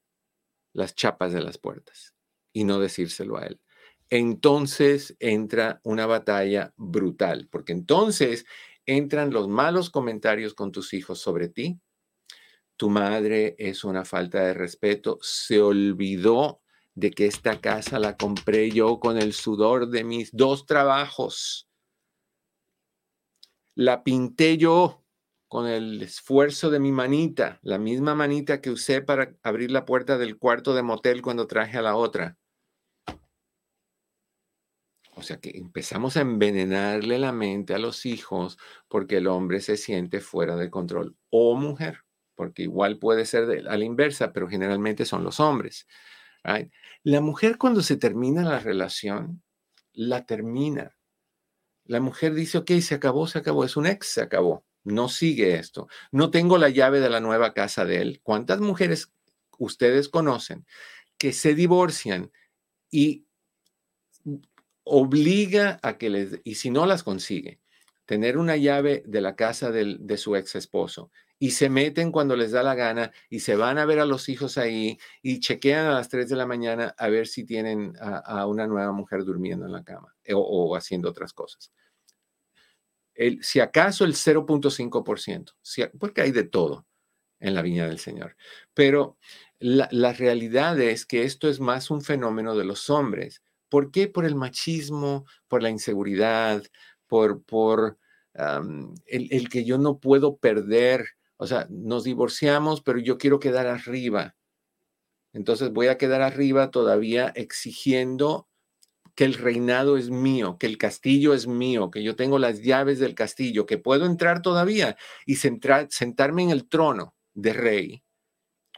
las 0.75 0.93
chapas 0.93 1.33
de 1.33 1.41
las 1.41 1.57
puertas 1.57 2.13
y 2.53 2.65
no 2.65 2.79
decírselo 2.79 3.37
a 3.37 3.45
él. 3.45 3.59
Entonces 4.09 5.15
entra 5.19 5.79
una 5.83 6.05
batalla 6.05 6.73
brutal, 6.77 7.47
porque 7.49 7.71
entonces 7.71 8.45
entran 8.85 9.31
los 9.31 9.47
malos 9.47 9.89
comentarios 9.89 10.53
con 10.53 10.71
tus 10.71 10.93
hijos 10.93 11.19
sobre 11.19 11.49
ti, 11.49 11.79
tu 12.77 12.89
madre 12.89 13.55
es 13.57 13.85
una 13.85 14.03
falta 14.03 14.43
de 14.43 14.53
respeto, 14.53 15.17
se 15.21 15.61
olvidó 15.61 16.61
de 16.93 17.11
que 17.11 17.25
esta 17.25 17.61
casa 17.61 17.99
la 17.99 18.17
compré 18.17 18.69
yo 18.69 18.99
con 18.99 19.17
el 19.17 19.33
sudor 19.33 19.89
de 19.89 20.03
mis 20.03 20.31
dos 20.33 20.65
trabajos. 20.65 21.69
La 23.75 24.03
pinté 24.03 24.57
yo 24.57 25.04
con 25.55 25.67
el 25.67 26.01
esfuerzo 26.01 26.69
de 26.69 26.81
mi 26.81 26.91
manita, 26.91 27.59
la 27.61 27.77
misma 27.77 28.13
manita 28.13 28.59
que 28.59 28.71
usé 28.71 29.01
para 29.01 29.37
abrir 29.41 29.71
la 29.71 29.85
puerta 29.85 30.17
del 30.17 30.37
cuarto 30.37 30.75
de 30.75 30.83
motel 30.83 31.21
cuando 31.21 31.47
traje 31.47 31.77
a 31.77 31.81
la 31.81 31.95
otra. 31.95 32.37
O 35.15 35.21
sea 35.21 35.37
que 35.37 35.51
empezamos 35.51 36.17
a 36.17 36.21
envenenarle 36.21 37.19
la 37.19 37.31
mente 37.31 37.73
a 37.73 37.79
los 37.79 38.05
hijos 38.05 38.57
porque 38.89 39.15
el 39.15 39.27
hombre 39.27 39.61
se 39.61 39.77
siente 39.77 40.19
fuera 40.19 40.57
de 40.57 40.69
control 40.69 41.15
o 41.29 41.55
mujer 41.55 41.99
porque 42.35 42.63
igual 42.63 42.99
puede 42.99 43.23
ser 43.23 43.65
a 43.65 43.77
la 43.77 43.85
inversa, 43.85 44.33
pero 44.33 44.49
generalmente 44.49 45.05
son 45.05 45.23
los 45.23 45.39
hombres. 45.39 45.87
La 47.03 47.21
mujer 47.21 47.57
cuando 47.57 47.81
se 47.81 47.95
termina 47.95 48.43
la 48.43 48.59
relación, 48.59 49.41
la 49.93 50.25
termina. 50.25 50.97
La 51.85 52.01
mujer 52.01 52.33
dice, 52.33 52.57
ok, 52.57 52.71
se 52.81 52.95
acabó, 52.95 53.25
se 53.25 53.39
acabó, 53.39 53.63
es 53.63 53.77
un 53.77 53.87
ex, 53.87 54.07
se 54.07 54.21
acabó. 54.21 54.65
No 54.85 55.09
sigue 55.09 55.55
esto. 55.55 55.87
No 56.11 56.31
tengo 56.31 56.57
la 56.57 56.69
llave 56.69 57.01
de 57.01 57.09
la 57.09 57.19
nueva 57.19 57.53
casa 57.53 57.83
de 57.83 58.01
él. 58.01 58.21
¿Cuántas 58.23 58.61
mujeres 58.61 59.11
ustedes 59.57 60.07
conocen 60.09 60.65
que 61.17 61.33
se 61.33 61.55
divorcian 61.55 62.31
y 62.89 63.25
obliga 64.83 65.79
a 65.81 65.97
que 65.97 66.09
les, 66.09 66.39
y 66.43 66.55
si 66.55 66.69
no 66.69 66.85
las 66.85 67.03
consigue, 67.03 67.59
tener 68.05 68.37
una 68.37 68.55
llave 68.55 69.03
de 69.05 69.21
la 69.21 69.35
casa 69.35 69.71
de 69.71 70.17
su 70.17 70.35
ex 70.35 70.55
esposo 70.55 71.11
y 71.39 71.51
se 71.51 71.69
meten 71.69 72.11
cuando 72.11 72.35
les 72.35 72.51
da 72.51 72.63
la 72.63 72.75
gana 72.75 73.11
y 73.29 73.39
se 73.39 73.55
van 73.55 73.77
a 73.77 73.85
ver 73.85 73.99
a 73.99 74.05
los 74.05 74.29
hijos 74.29 74.57
ahí 74.57 74.97
y 75.21 75.39
chequean 75.39 75.85
a 75.87 75.93
las 75.93 76.09
3 76.09 76.29
de 76.29 76.35
la 76.35 76.45
mañana 76.45 76.95
a 76.97 77.09
ver 77.09 77.27
si 77.27 77.43
tienen 77.43 77.93
a, 77.99 78.45
una 78.45 78.67
nueva 78.67 78.91
mujer 78.91 79.25
durmiendo 79.25 79.65
en 79.65 79.73
la 79.73 79.83
cama 79.83 80.15
eh, 80.23 80.33
o, 80.35 80.75
haciendo 80.75 81.09
otras 81.09 81.33
cosas. 81.33 81.73
Si 83.41 83.59
acaso 83.59 84.05
el 84.05 84.13
0.5%, 84.13 85.55
si, 85.61 85.83
porque 85.99 86.21
hay 86.21 86.31
de 86.31 86.43
todo 86.43 86.85
en 87.39 87.53
la 87.53 87.61
viña 87.61 87.87
del 87.87 87.99
Señor. 87.99 88.35
Pero 88.73 89.17
la, 89.59 90.13
realidad 90.13 90.79
es 90.79 91.05
que 91.05 91.23
esto 91.23 91.47
es 91.47 91.59
más 91.59 91.91
un 91.91 92.01
fenómeno 92.01 92.55
de 92.55 92.65
los 92.65 92.89
hombres. 92.89 93.41
¿Por 93.69 93.91
qué? 93.91 94.07
Por 94.07 94.25
el 94.25 94.35
machismo, 94.35 95.25
por 95.47 95.63
la 95.63 95.69
inseguridad, 95.69 96.63
por, 97.07 97.43
por 97.43 97.97
el, 98.33 99.27
el, 99.31 99.49
que 99.49 99.63
yo 99.63 99.77
no 99.77 99.99
puedo 99.99 100.37
perder 100.37 101.05
o 101.37 101.47
sea, 101.47 101.67
nos 101.69 102.03
divorciamos, 102.03 102.81
pero 102.81 102.99
yo 102.99 103.17
quiero 103.17 103.39
quedar 103.39 103.67
arriba. 103.67 104.35
Entonces 105.33 105.71
voy 105.71 105.87
a 105.87 105.97
quedar 105.97 106.21
arriba 106.21 106.71
todavía 106.71 107.31
exigiendo 107.35 108.47
que 109.15 109.23
el 109.23 109.33
reinado 109.33 109.97
es 109.97 110.09
mío, 110.09 110.57
que 110.59 110.67
el 110.67 110.77
castillo 110.77 111.33
es 111.33 111.47
mío, 111.47 111.89
que 111.89 112.03
yo 112.03 112.15
tengo 112.15 112.37
las 112.37 112.61
llaves 112.61 112.99
del 112.99 113.15
castillo, 113.15 113.65
que 113.65 113.77
puedo 113.77 114.05
entrar 114.05 114.41
todavía 114.41 114.97
y 115.25 115.37
sentarme 115.37 116.43
en 116.43 116.49
el 116.49 116.67
trono 116.67 117.15
de 117.33 117.53
rey 117.53 118.03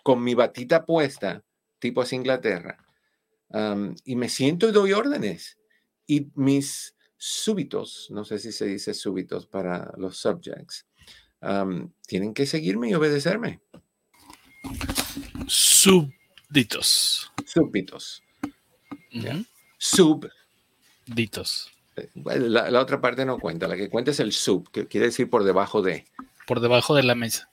con 0.04 0.24
mi 0.24 0.36
batita 0.36 0.86
puesta, 0.86 1.44
tipo 1.80 2.02
así 2.02 2.16
Inglaterra, 2.16 2.78
y 4.06 4.16
me 4.16 4.30
siento 4.30 4.70
y 4.70 4.72
doy 4.72 4.94
órdenes. 4.94 5.58
Y 6.06 6.30
mis 6.36 6.96
súbitos, 7.18 8.08
no 8.12 8.24
sé 8.24 8.40
si 8.40 8.52
se 8.52 8.66
dice 8.68 8.94
súbitos 8.94 9.48
para 9.48 9.92
los 9.98 10.18
subjects, 10.18 10.86
tienen 12.08 12.34
que 12.34 12.46
seguirme 12.46 12.90
y 12.90 12.94
obedecerme. 12.94 13.60
Súbditos. 15.48 17.32
Súbditos. 17.46 18.24
Subditos. 19.78 21.72
Eh, 21.96 22.10
la, 22.16 22.80
otra 22.80 23.02
parte 23.02 23.26
no 23.26 23.40
cuenta, 23.40 23.68
la 23.68 23.76
que 23.76 23.90
cuenta 23.90 24.12
es 24.12 24.20
el 24.20 24.32
sub, 24.32 24.70
que 24.72 24.88
quiere 24.88 25.08
decir 25.08 25.30
por 25.30 25.44
debajo 25.44 25.82
de. 25.82 26.06
Por 26.46 26.60
debajo 26.60 26.96
de 26.96 27.04
la 27.04 27.16
mesa. 27.16 27.50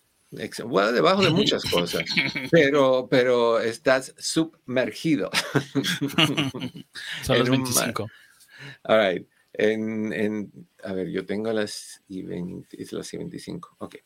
Bueno, 0.64 0.92
debajo 0.92 1.22
de 1.22 1.30
muchas 1.30 1.62
cosas, 1.64 2.04
pero, 2.50 3.06
pero 3.10 3.60
estás 3.60 4.14
submergido. 4.18 5.30
Son 7.22 7.38
los 7.38 7.48
25. 7.48 8.08
all 8.84 9.12
right. 9.12 9.28
En, 9.56 10.50
a 10.82 10.92
ver, 10.92 11.10
yo 11.10 11.24
tengo 11.24 11.52
las 11.52 12.02
y, 12.08 12.22
20, 12.22 12.76
las 12.90 13.14
y 13.14 13.18
25. 13.18 13.76
Ok. 13.78 13.96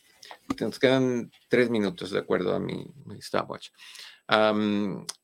Nos 0.60 0.78
quedan 0.78 1.30
tres 1.48 1.70
minutos 1.70 2.10
de 2.10 2.18
acuerdo 2.18 2.54
a 2.54 2.60
mi, 2.60 2.86
stopwatch. 3.20 3.70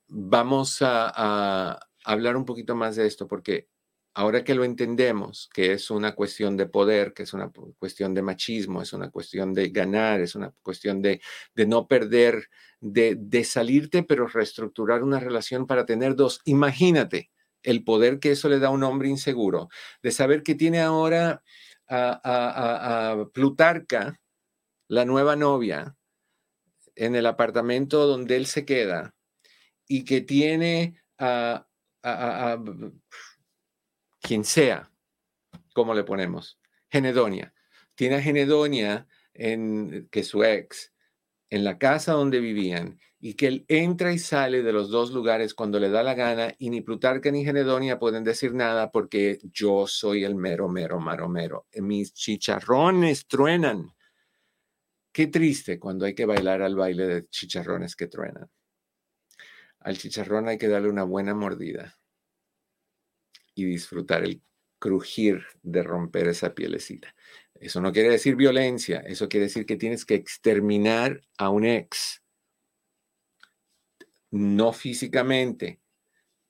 vamos 0.09 0.79
a, 0.81 1.79
hablar 2.05 2.37
un 2.37 2.45
poquito 2.45 2.75
más 2.75 2.97
de 2.97 3.07
esto 3.07 3.27
porque 3.27 3.69
ahora 4.15 4.45
que 4.45 4.55
lo 4.55 4.65
entendemos, 4.65 5.51
que 5.53 5.73
es 5.73 5.91
una 5.91 6.15
cuestión 6.15 6.57
de 6.57 6.67
poder, 6.67 7.13
que 7.15 7.25
es 7.25 7.33
una 7.33 7.51
cuestión 7.79 8.15
de 8.15 8.23
machismo, 8.23 8.81
es 8.83 8.93
una 8.93 9.11
cuestión 9.11 9.53
de 9.53 9.71
ganar, 9.71 10.21
es 10.21 10.37
una 10.37 10.53
cuestión 10.63 11.03
de, 11.03 11.21
de 11.55 11.67
no 11.67 11.89
perder, 11.89 12.49
de, 12.81 13.17
de 13.19 13.45
salirte, 13.45 14.05
pero 14.05 14.29
reestructurar 14.29 15.03
una 15.03 15.19
relación 15.19 15.67
para 15.67 15.85
tener 15.85 16.15
dos. 16.15 16.41
Imagínate 16.45 17.31
el 17.65 17.83
poder 17.83 18.21
que 18.21 18.31
eso 18.33 18.49
le 18.49 18.61
da 18.61 18.69
a 18.69 18.71
un 18.71 18.85
hombre 18.85 19.09
inseguro, 19.09 19.69
de 20.03 20.13
saber 20.13 20.43
que 20.43 20.55
tiene 20.55 20.81
ahora 20.81 21.43
a, 21.89 23.27
Plutarca, 23.33 24.21
la 24.89 25.05
nueva 25.05 25.35
novia, 25.35 25.97
en 26.95 27.17
el 27.17 27.27
apartamento 27.27 28.07
donde 28.07 28.37
él 28.37 28.47
se 28.47 28.65
queda, 28.65 29.15
y 29.89 30.05
que 30.05 30.21
tiene 30.21 31.03
a, 31.19 31.67
quien 34.21 34.45
sea, 34.45 34.91
¿cómo 35.75 35.95
le 35.95 36.05
ponemos? 36.05 36.59
Genedonia. 36.91 37.55
Tiene 37.95 38.17
a 38.17 38.23
Genedonia, 38.23 39.07
en, 39.35 40.09
que 40.11 40.23
su 40.23 40.45
ex, 40.45 40.93
en 41.51 41.65
la 41.65 41.79
casa 41.79 42.13
donde 42.13 42.41
vivían 42.41 42.99
y 43.21 43.35
que 43.35 43.47
él 43.47 43.65
entra 43.69 44.13
y 44.13 44.19
sale 44.19 44.63
de 44.63 44.73
los 44.73 44.91
dos 44.91 45.13
lugares 45.13 45.55
cuando 45.55 45.79
le 45.81 45.89
da 45.89 46.03
la 46.03 46.15
gana 46.15 46.55
y 46.59 46.71
ni 46.71 46.81
Plutarca 46.83 47.31
ni 47.31 47.45
Genedonia 47.45 47.99
pueden 47.99 48.25
decir 48.25 48.55
nada 48.55 48.91
porque 48.91 49.39
yo 49.45 49.87
soy 49.87 50.25
el 50.25 50.35
mero, 50.35 50.69
mero, 50.69 51.01
maro, 51.01 51.29
mero. 51.29 51.67
Mis 51.75 52.13
chicharrones 52.13 53.27
truenan. 53.27 53.95
Qué 55.13 55.29
triste 55.29 55.79
cuando 55.79 56.05
hay 56.07 56.15
que 56.15 56.27
bailar 56.27 56.61
al 56.63 56.77
baile 56.77 57.07
de 57.07 57.29
chicharrones 57.29 57.97
que 57.97 58.09
truenan. 58.09 58.51
Al 59.85 59.99
chicharrón 59.99 60.49
hay 60.49 60.57
que 60.57 60.67
darle 60.67 60.89
una 60.89 61.05
buena 61.05 61.35
mordida 61.35 61.95
y 63.55 63.67
disfrutar 63.67 64.25
el 64.25 64.43
crujir 64.79 65.45
de 65.63 65.83
romper 65.83 66.27
esa 66.27 66.55
pielecita. 66.55 67.15
Eso 67.55 67.83
no 67.83 67.93
quiere 67.93 68.09
decir 68.09 68.35
violencia, 68.35 69.01
eso 69.01 69.29
quiere 69.29 69.47
decir 69.47 69.67
que 69.67 69.77
tienes 69.77 70.07
que 70.07 70.15
exterminar 70.15 71.23
a 71.37 71.51
un 71.51 71.67
ex. 71.67 72.23
No 74.31 74.73
físicamente, 74.73 75.81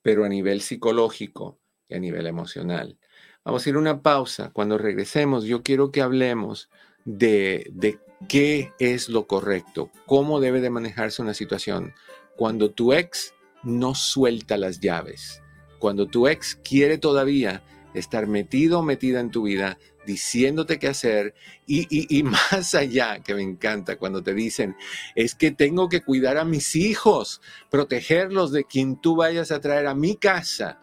pero 0.00 0.24
a 0.24 0.28
nivel 0.28 0.60
psicológico 0.60 1.58
y 1.88 1.96
a 1.96 1.98
nivel 1.98 2.28
emocional. 2.28 2.98
Vamos 3.44 3.66
a 3.66 3.68
ir 3.68 3.74
a 3.74 3.80
una 3.80 4.00
pausa. 4.00 4.52
Cuando 4.52 4.78
regresemos, 4.78 5.44
yo 5.44 5.64
quiero 5.64 5.90
que 5.90 6.02
hablemos 6.02 6.70
de, 7.04 7.68
de 7.72 7.98
qué 8.28 8.72
es 8.78 9.08
lo 9.08 9.26
correcto, 9.26 9.90
cómo 10.06 10.38
debe 10.38 10.60
de 10.60 10.70
manejarse 10.70 11.20
una 11.20 11.34
situación 11.34 11.94
cuando 12.36 12.70
tu 12.70 12.92
ex 12.92 13.34
no 13.62 13.94
suelta 13.94 14.56
las 14.56 14.80
llaves, 14.80 15.42
cuando 15.78 16.06
tu 16.06 16.28
ex 16.28 16.56
quiere 16.56 16.98
todavía 16.98 17.62
estar 17.94 18.26
metido 18.26 18.80
o 18.80 18.82
metida 18.82 19.20
en 19.20 19.30
tu 19.30 19.44
vida, 19.44 19.78
diciéndote 20.04 20.78
qué 20.78 20.88
hacer 20.88 21.34
y, 21.66 21.86
y, 21.88 22.22
más 22.24 22.74
allá, 22.74 23.20
que 23.20 23.34
me 23.34 23.42
encanta 23.42 23.96
cuando 23.96 24.22
te 24.22 24.34
dicen, 24.34 24.76
es 25.14 25.34
que 25.34 25.50
tengo 25.50 25.88
que 25.88 26.02
cuidar 26.02 26.36
a 26.36 26.44
mis 26.44 26.76
hijos, 26.76 27.40
protegerlos 27.70 28.52
de 28.52 28.64
quien 28.64 29.00
tú 29.00 29.16
vayas 29.16 29.50
a 29.50 29.60
traer 29.60 29.86
a 29.86 29.94
mi 29.94 30.16
casa, 30.16 30.80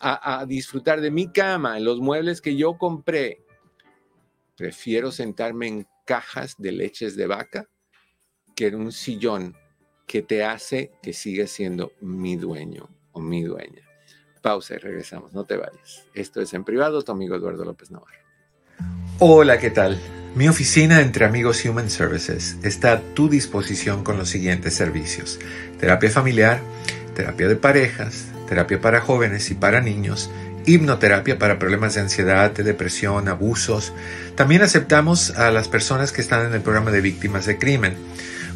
a, 0.00 0.44
disfrutar 0.46 1.00
de 1.00 1.10
mi 1.10 1.30
cama, 1.32 1.78
los 1.80 2.00
muebles 2.00 2.40
que 2.40 2.56
yo 2.56 2.78
compré. 2.78 3.44
Prefiero 4.56 5.10
sentarme 5.10 5.66
en 5.68 5.86
cajas 6.04 6.54
de 6.58 6.72
leches 6.72 7.16
de 7.16 7.26
vaca 7.26 7.68
que 8.54 8.68
en 8.68 8.76
un 8.76 8.92
sillón 8.92 9.56
que 10.08 10.22
te 10.22 10.42
hace 10.42 10.90
que 11.02 11.12
sigas 11.12 11.50
siendo 11.50 11.92
mi 12.00 12.36
dueño 12.36 12.88
o 13.12 13.20
mi 13.20 13.42
dueña. 13.42 13.82
Pausa 14.42 14.74
y 14.74 14.78
regresamos, 14.78 15.34
no 15.34 15.44
te 15.44 15.56
vayas. 15.56 16.04
Esto 16.14 16.40
es 16.40 16.54
en 16.54 16.64
privado, 16.64 17.02
tu 17.02 17.12
amigo 17.12 17.36
Eduardo 17.36 17.64
López 17.64 17.90
Navarro. 17.90 18.18
Hola, 19.18 19.58
¿qué 19.58 19.70
tal? 19.70 20.00
Mi 20.34 20.48
oficina 20.48 21.02
entre 21.02 21.26
amigos 21.26 21.64
Human 21.64 21.90
Services 21.90 22.56
está 22.62 22.92
a 22.92 23.00
tu 23.00 23.28
disposición 23.28 24.02
con 24.02 24.16
los 24.16 24.30
siguientes 24.30 24.74
servicios. 24.74 25.38
Terapia 25.78 26.10
familiar, 26.10 26.60
terapia 27.14 27.48
de 27.48 27.56
parejas, 27.56 28.28
terapia 28.48 28.80
para 28.80 29.00
jóvenes 29.00 29.50
y 29.50 29.56
para 29.56 29.80
niños, 29.80 30.30
hipnoterapia 30.64 31.38
para 31.38 31.58
problemas 31.58 31.94
de 31.94 32.00
ansiedad, 32.00 32.50
de 32.52 32.62
depresión, 32.62 33.28
abusos. 33.28 33.92
También 34.36 34.62
aceptamos 34.62 35.30
a 35.32 35.50
las 35.50 35.68
personas 35.68 36.12
que 36.12 36.22
están 36.22 36.46
en 36.46 36.54
el 36.54 36.62
programa 36.62 36.92
de 36.92 37.00
víctimas 37.02 37.44
de 37.44 37.58
crimen. 37.58 37.96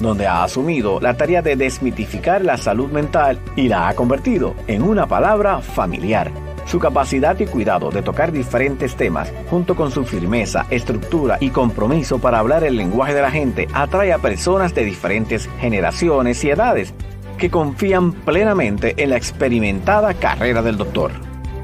donde 0.00 0.26
ha 0.26 0.44
asumido 0.44 1.00
la 1.00 1.16
tarea 1.16 1.40
de 1.40 1.56
desmitificar 1.56 2.44
la 2.44 2.58
salud 2.58 2.90
mental 2.90 3.40
y 3.56 3.68
la 3.68 3.88
ha 3.88 3.94
convertido 3.94 4.54
en 4.66 4.82
una 4.82 5.06
palabra 5.06 5.62
familiar. 5.62 6.45
Su 6.66 6.80
capacidad 6.80 7.38
y 7.38 7.46
cuidado 7.46 7.90
de 7.90 8.02
tocar 8.02 8.32
diferentes 8.32 8.96
temas, 8.96 9.32
junto 9.48 9.76
con 9.76 9.92
su 9.92 10.04
firmeza, 10.04 10.66
estructura 10.68 11.38
y 11.40 11.50
compromiso 11.50 12.18
para 12.18 12.40
hablar 12.40 12.64
el 12.64 12.76
lenguaje 12.76 13.14
de 13.14 13.22
la 13.22 13.30
gente, 13.30 13.68
atrae 13.72 14.12
a 14.12 14.18
personas 14.18 14.74
de 14.74 14.84
diferentes 14.84 15.48
generaciones 15.60 16.42
y 16.42 16.50
edades 16.50 16.92
que 17.38 17.50
confían 17.50 18.12
plenamente 18.12 18.94
en 18.96 19.10
la 19.10 19.16
experimentada 19.16 20.14
carrera 20.14 20.60
del 20.60 20.76
doctor. 20.76 21.12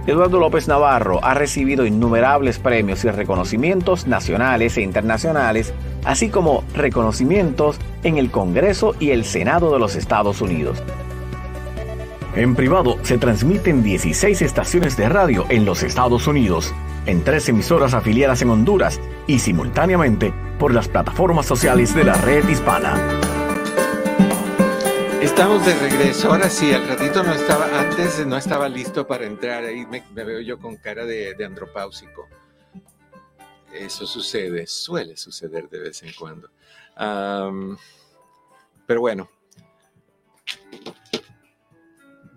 Eduardo 0.06 0.38
López 0.38 0.68
Navarro 0.68 1.18
ha 1.22 1.34
recibido 1.34 1.84
innumerables 1.84 2.58
premios 2.58 3.04
y 3.04 3.10
reconocimientos 3.10 4.06
nacionales 4.06 4.76
e 4.76 4.82
internacionales, 4.82 5.72
así 6.04 6.28
como 6.28 6.62
reconocimientos 6.74 7.78
en 8.04 8.18
el 8.18 8.30
Congreso 8.30 8.94
y 9.00 9.10
el 9.10 9.24
Senado 9.24 9.72
de 9.72 9.78
los 9.80 9.96
Estados 9.96 10.40
Unidos. 10.40 10.82
En 12.34 12.54
privado 12.54 12.96
se 13.02 13.18
transmiten 13.18 13.82
16 13.82 14.40
estaciones 14.40 14.96
de 14.96 15.06
radio 15.06 15.44
en 15.50 15.66
los 15.66 15.82
Estados 15.82 16.26
Unidos, 16.26 16.72
en 17.04 17.22
tres 17.22 17.46
emisoras 17.50 17.92
afiliadas 17.92 18.40
en 18.40 18.48
Honduras 18.48 18.98
y 19.26 19.38
simultáneamente 19.38 20.32
por 20.58 20.72
las 20.72 20.88
plataformas 20.88 21.44
sociales 21.44 21.94
de 21.94 22.04
la 22.04 22.14
red 22.14 22.48
hispana. 22.48 22.96
Estamos 25.20 25.66
de 25.66 25.74
regreso. 25.74 26.30
Ahora 26.30 26.48
sí, 26.48 26.72
al 26.72 26.88
ratito 26.88 27.22
no 27.22 27.34
estaba, 27.34 27.66
antes 27.78 28.26
no 28.26 28.38
estaba 28.38 28.66
listo 28.66 29.06
para 29.06 29.26
entrar. 29.26 29.64
Ahí 29.64 29.84
me, 29.84 30.02
veo 30.14 30.40
yo 30.40 30.58
con 30.58 30.76
cara 30.76 31.04
de, 31.04 31.36
andropáusico. 31.44 32.28
Eso 33.74 34.06
sucede, 34.06 34.66
suele 34.66 35.18
suceder 35.18 35.68
de 35.68 35.80
vez 35.80 36.02
en 36.02 36.14
cuando. 36.18 36.48
pero 38.86 39.00
bueno, 39.02 39.28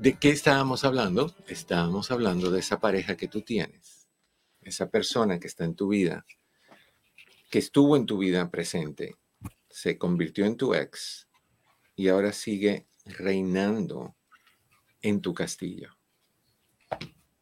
¿de 0.06 0.20
qué 0.20 0.30
estábamos 0.30 0.84
hablando? 0.84 1.36
Estábamos 1.48 2.12
hablando 2.12 2.52
de 2.52 2.60
esa 2.60 2.80
pareja 2.80 3.18
que 3.18 3.28
tú 3.28 3.42
tienes, 3.42 4.08
esa 4.62 4.92
persona 4.92 5.40
que 5.40 5.48
está 5.48 5.66
en 5.66 5.74
tu 5.74 5.88
vida, 5.88 6.28
que 7.50 7.58
estuvo 7.58 7.98
en 7.98 8.06
tu 8.06 8.20
vida 8.20 8.52
presente, 8.52 9.16
se 9.68 9.98
convirtió 9.98 10.46
en 10.46 10.58
tu 10.58 10.76
ex 10.76 11.28
y 11.96 12.10
ahora 12.10 12.34
sigue 12.34 12.86
reinando 13.06 14.16
en 15.02 15.22
tu 15.22 15.34
castillo. 15.34 15.98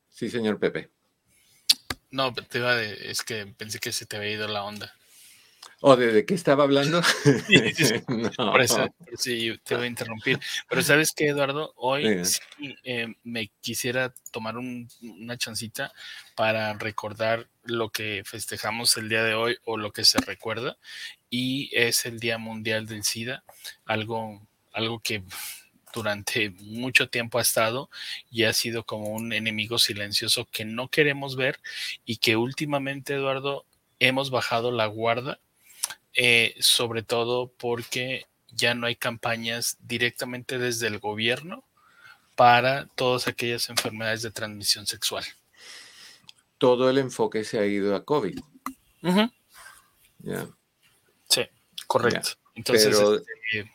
Sí, 0.07 0.29
señor 0.29 0.57
Pepe. 0.57 0.89
No, 2.11 2.33
te 2.33 2.59
iba 2.59 2.77
de, 2.77 3.11
es 3.11 3.23
que 3.23 3.45
pensé 3.45 3.79
que 3.79 3.91
se 3.91 4.05
te 4.05 4.15
había 4.15 4.31
ido 4.31 4.47
la 4.47 4.63
onda. 4.63 4.95
¿O 5.81 5.97
de, 5.97 6.25
qué 6.25 6.33
estaba 6.33 6.63
hablando? 6.63 7.01
Por 8.37 8.61
eso, 8.61 8.87
sí, 9.17 9.53
te 9.63 9.75
voy 9.75 9.85
a 9.85 9.87
interrumpir. 9.87 10.39
Pero 10.69 10.81
sabes 10.81 11.11
qué, 11.13 11.27
Eduardo, 11.27 11.73
hoy 11.75 12.23
sí, 12.23 12.39
eh, 12.83 13.13
me 13.23 13.51
quisiera 13.59 14.13
tomar 14.31 14.55
una 14.57 15.37
chancita 15.37 15.91
para 16.35 16.73
recordar 16.73 17.49
lo 17.63 17.89
que 17.89 18.23
festejamos 18.25 18.95
el 18.97 19.09
día 19.09 19.23
de 19.23 19.33
hoy 19.33 19.57
o 19.65 19.77
lo 19.77 19.91
que 19.91 20.05
se 20.05 20.19
recuerda. 20.21 20.77
Y 21.29 21.69
es 21.73 22.05
el 22.05 22.19
Día 22.19 22.37
Mundial 22.37 22.85
del 22.85 23.03
SIDA, 23.03 23.43
algo, 23.85 24.47
algo 24.71 24.99
que 24.99 25.23
durante 25.93 26.49
mucho 26.51 27.09
tiempo 27.09 27.39
ha 27.39 27.41
estado 27.41 27.89
y 28.31 28.43
ha 28.43 28.53
sido 28.53 28.85
como 28.85 29.09
un 29.09 29.33
enemigo 29.33 29.77
silencioso 29.77 30.47
que 30.51 30.65
no 30.65 30.87
queremos 30.87 31.35
ver 31.35 31.59
y 32.05 32.17
que 32.17 32.35
últimamente, 32.35 33.15
Eduardo, 33.15 33.65
hemos 33.99 34.31
bajado 34.31 34.71
la 34.71 34.85
guarda 34.87 35.39
eh, 36.15 36.55
sobre 36.59 37.03
todo 37.03 37.51
porque 37.57 38.27
ya 38.51 38.75
no 38.75 38.87
hay 38.87 38.95
campañas 38.95 39.77
directamente 39.79 40.59
desde 40.59 40.87
el 40.87 40.99
gobierno 40.99 41.63
para 42.35 42.87
todas 42.95 43.27
aquellas 43.27 43.69
enfermedades 43.69 44.21
de 44.21 44.31
transmisión 44.31 44.85
sexual. 44.85 45.23
Todo 46.57 46.89
el 46.89 46.97
enfoque 46.97 47.43
se 47.43 47.59
ha 47.59 47.65
ido 47.65 47.95
a 47.95 48.05
COVID. 48.05 48.39
Sí, 51.29 51.41
correcto. 51.87 52.29
Entonces, 52.55 52.95
este, 52.95 53.71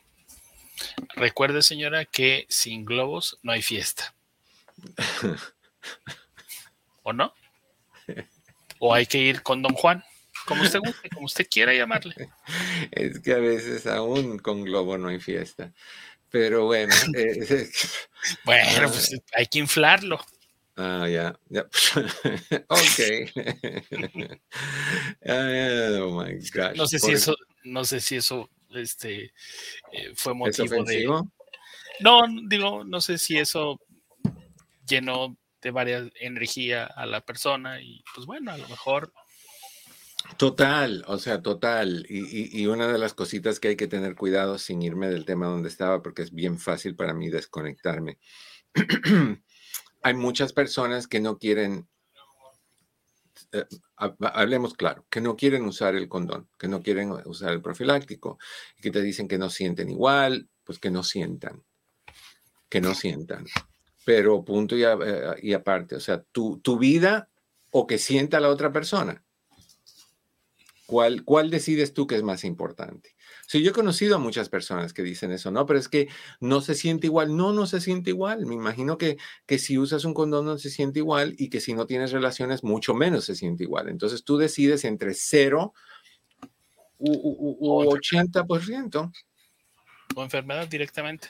recuerde, 1.15 1.63
señora, 1.63 2.05
que 2.05 2.47
sin 2.49 2.85
globos 2.85 3.39
no 3.43 3.53
hay 3.53 3.63
fiesta. 3.63 4.15
¿O 7.03 7.13
no? 7.13 7.33
¿O 8.79 8.95
hay 8.95 9.07
que 9.07 9.19
ir 9.19 9.43
con 9.43 9.63
Don 9.63 9.75
Juan? 9.75 10.05
Como 10.49 10.63
usted 10.63 10.79
guste, 10.79 11.11
como 11.11 11.27
usted 11.27 11.47
quiera 11.49 11.75
llamarle. 11.75 12.15
Es 12.91 13.21
que 13.21 13.35
a 13.35 13.39
veces 13.39 13.87
aún 13.87 14.39
con 14.39 14.65
globo 14.65 14.97
no 14.97 15.09
hay 15.09 15.21
fiesta. 15.21 15.73
Pero 16.31 16.65
bueno. 16.65 16.95
Eh, 17.15 17.71
bueno, 18.45 18.69
ah. 18.79 18.89
pues 18.89 19.17
hay 19.33 19.47
que 19.47 19.59
inflarlo. 19.61 20.19
Ah, 20.77 21.07
ya, 21.09 21.39
ya. 21.49 21.63
ok. 22.69 22.99
oh 25.27 26.23
my 26.23 26.35
gosh. 26.53 26.77
No 26.77 26.87
sé 26.87 26.99
si 26.99 27.13
eso, 27.13 27.37
no 27.65 27.85
sé 27.85 28.01
si 28.01 28.17
eso 28.17 28.51
este, 28.71 29.33
eh, 29.93 30.13
fue 30.15 30.35
motivo 30.35 30.83
de. 30.85 31.07
No, 32.01 32.23
digo, 32.49 32.85
no 32.85 33.01
sé 33.01 33.19
si 33.19 33.39
eso 33.39 33.81
llenó 34.87 35.37
de 35.63 35.71
varias 35.71 36.11
energía 36.21 36.85
a 36.85 37.07
la 37.07 37.21
persona 37.21 37.81
y 37.81 38.03
pues 38.15 38.27
bueno, 38.27 38.53
a 38.53 38.59
lo 38.59 38.69
mejor 38.69 39.13
Total, 40.39 41.05
o 41.09 41.19
sea, 41.19 41.43
total. 41.43 42.07
Y, 42.09 42.65
una 42.69 42.87
de 42.87 42.99
las 42.99 43.13
cositas 43.13 43.59
que 43.59 43.69
hay 43.69 43.77
que 43.77 43.89
tener 43.89 44.15
cuidado 44.15 44.57
sin 44.57 44.81
irme 44.83 45.09
del 45.09 45.25
tema 45.25 45.49
donde 45.49 45.69
estaba, 45.69 46.01
porque 46.01 46.23
es 46.23 46.33
bien 46.33 46.61
fácil 46.61 46.95
para 46.95 47.13
mí 47.13 47.29
desconectarme. 47.29 48.21
hay 50.03 50.15
muchas 50.15 50.53
personas 50.53 51.09
que 51.09 51.19
no 51.19 51.39
quieren, 51.39 51.89
eh, 53.51 53.67
hablemos 53.97 54.75
claro, 54.75 55.07
que 55.11 55.21
no 55.21 55.35
quieren 55.35 55.65
usar 55.65 55.97
el 55.97 56.09
condón, 56.09 56.49
que 56.57 56.69
no 56.69 56.83
quieren 56.85 57.11
usar 57.25 57.53
el 57.53 57.61
profiláctico, 57.61 58.39
y 58.79 58.83
que 58.83 58.93
te 58.93 59.03
dicen 59.03 59.27
que 59.27 59.39
no 59.39 59.51
sienten 59.51 59.91
igual, 59.91 60.49
pues 60.63 60.79
que 60.79 60.93
no 60.93 61.03
sientan, 61.03 61.65
que 62.69 62.81
no 62.81 62.95
sientan. 62.95 63.45
Pero 64.05 64.45
punto 64.45 64.77
y, 64.77 64.85
eh, 64.85 65.55
aparte, 65.57 65.97
o 65.97 66.01
sea, 66.01 66.23
tu, 66.23 66.61
tu 66.61 66.79
vida 66.79 67.29
o 67.73 67.89
que 67.89 67.99
sienta 67.99 68.39
la 68.39 68.51
otra 68.51 68.73
persona 68.73 69.25
¿Cuál, 70.89 71.23
¿Cuál 71.23 71.51
decides 71.51 71.93
tú 71.93 72.07
que 72.07 72.17
es 72.17 72.23
más 72.23 72.45
importante? 72.45 73.15
Sí, 73.47 73.63
yo 73.63 73.73
he 73.73 73.75
conocido 73.75 74.17
a 74.17 74.19
muchas 74.19 74.49
personas 74.49 74.95
que 74.95 75.03
dicen 75.03 75.31
eso, 75.33 75.51
no, 75.51 75.67
pero 75.67 75.79
es 75.79 75.87
que 75.87 76.09
no 76.41 76.63
se 76.63 76.75
siente 76.75 77.09
igual. 77.09 77.37
No, 77.37 77.53
no 77.53 77.67
se 77.67 77.83
siente 77.83 78.09
igual. 78.09 78.47
Me 78.47 78.55
imagino 78.55 78.97
que, 78.97 79.19
que 79.45 79.59
si 79.59 79.77
usas 79.77 80.07
un 80.07 80.15
condón 80.15 80.47
no 80.47 80.57
se 80.57 80.71
siente 80.71 81.01
igual 81.01 81.35
y 81.37 81.51
que 81.51 81.61
si 81.61 81.75
no 81.75 81.85
tienes 81.85 82.11
relaciones, 82.11 82.65
mucho 82.65 82.95
menos 82.95 83.27
se 83.27 83.35
siente 83.35 83.65
igual. 83.65 83.91
Entonces 83.91 84.25
tú 84.25 84.39
decides 84.39 84.83
entre 84.87 85.13
cero 85.13 85.75
u, 86.97 87.85
80%. 87.85 89.13
O 90.15 90.23
enfermedad 90.23 90.69
directamente. 90.69 91.29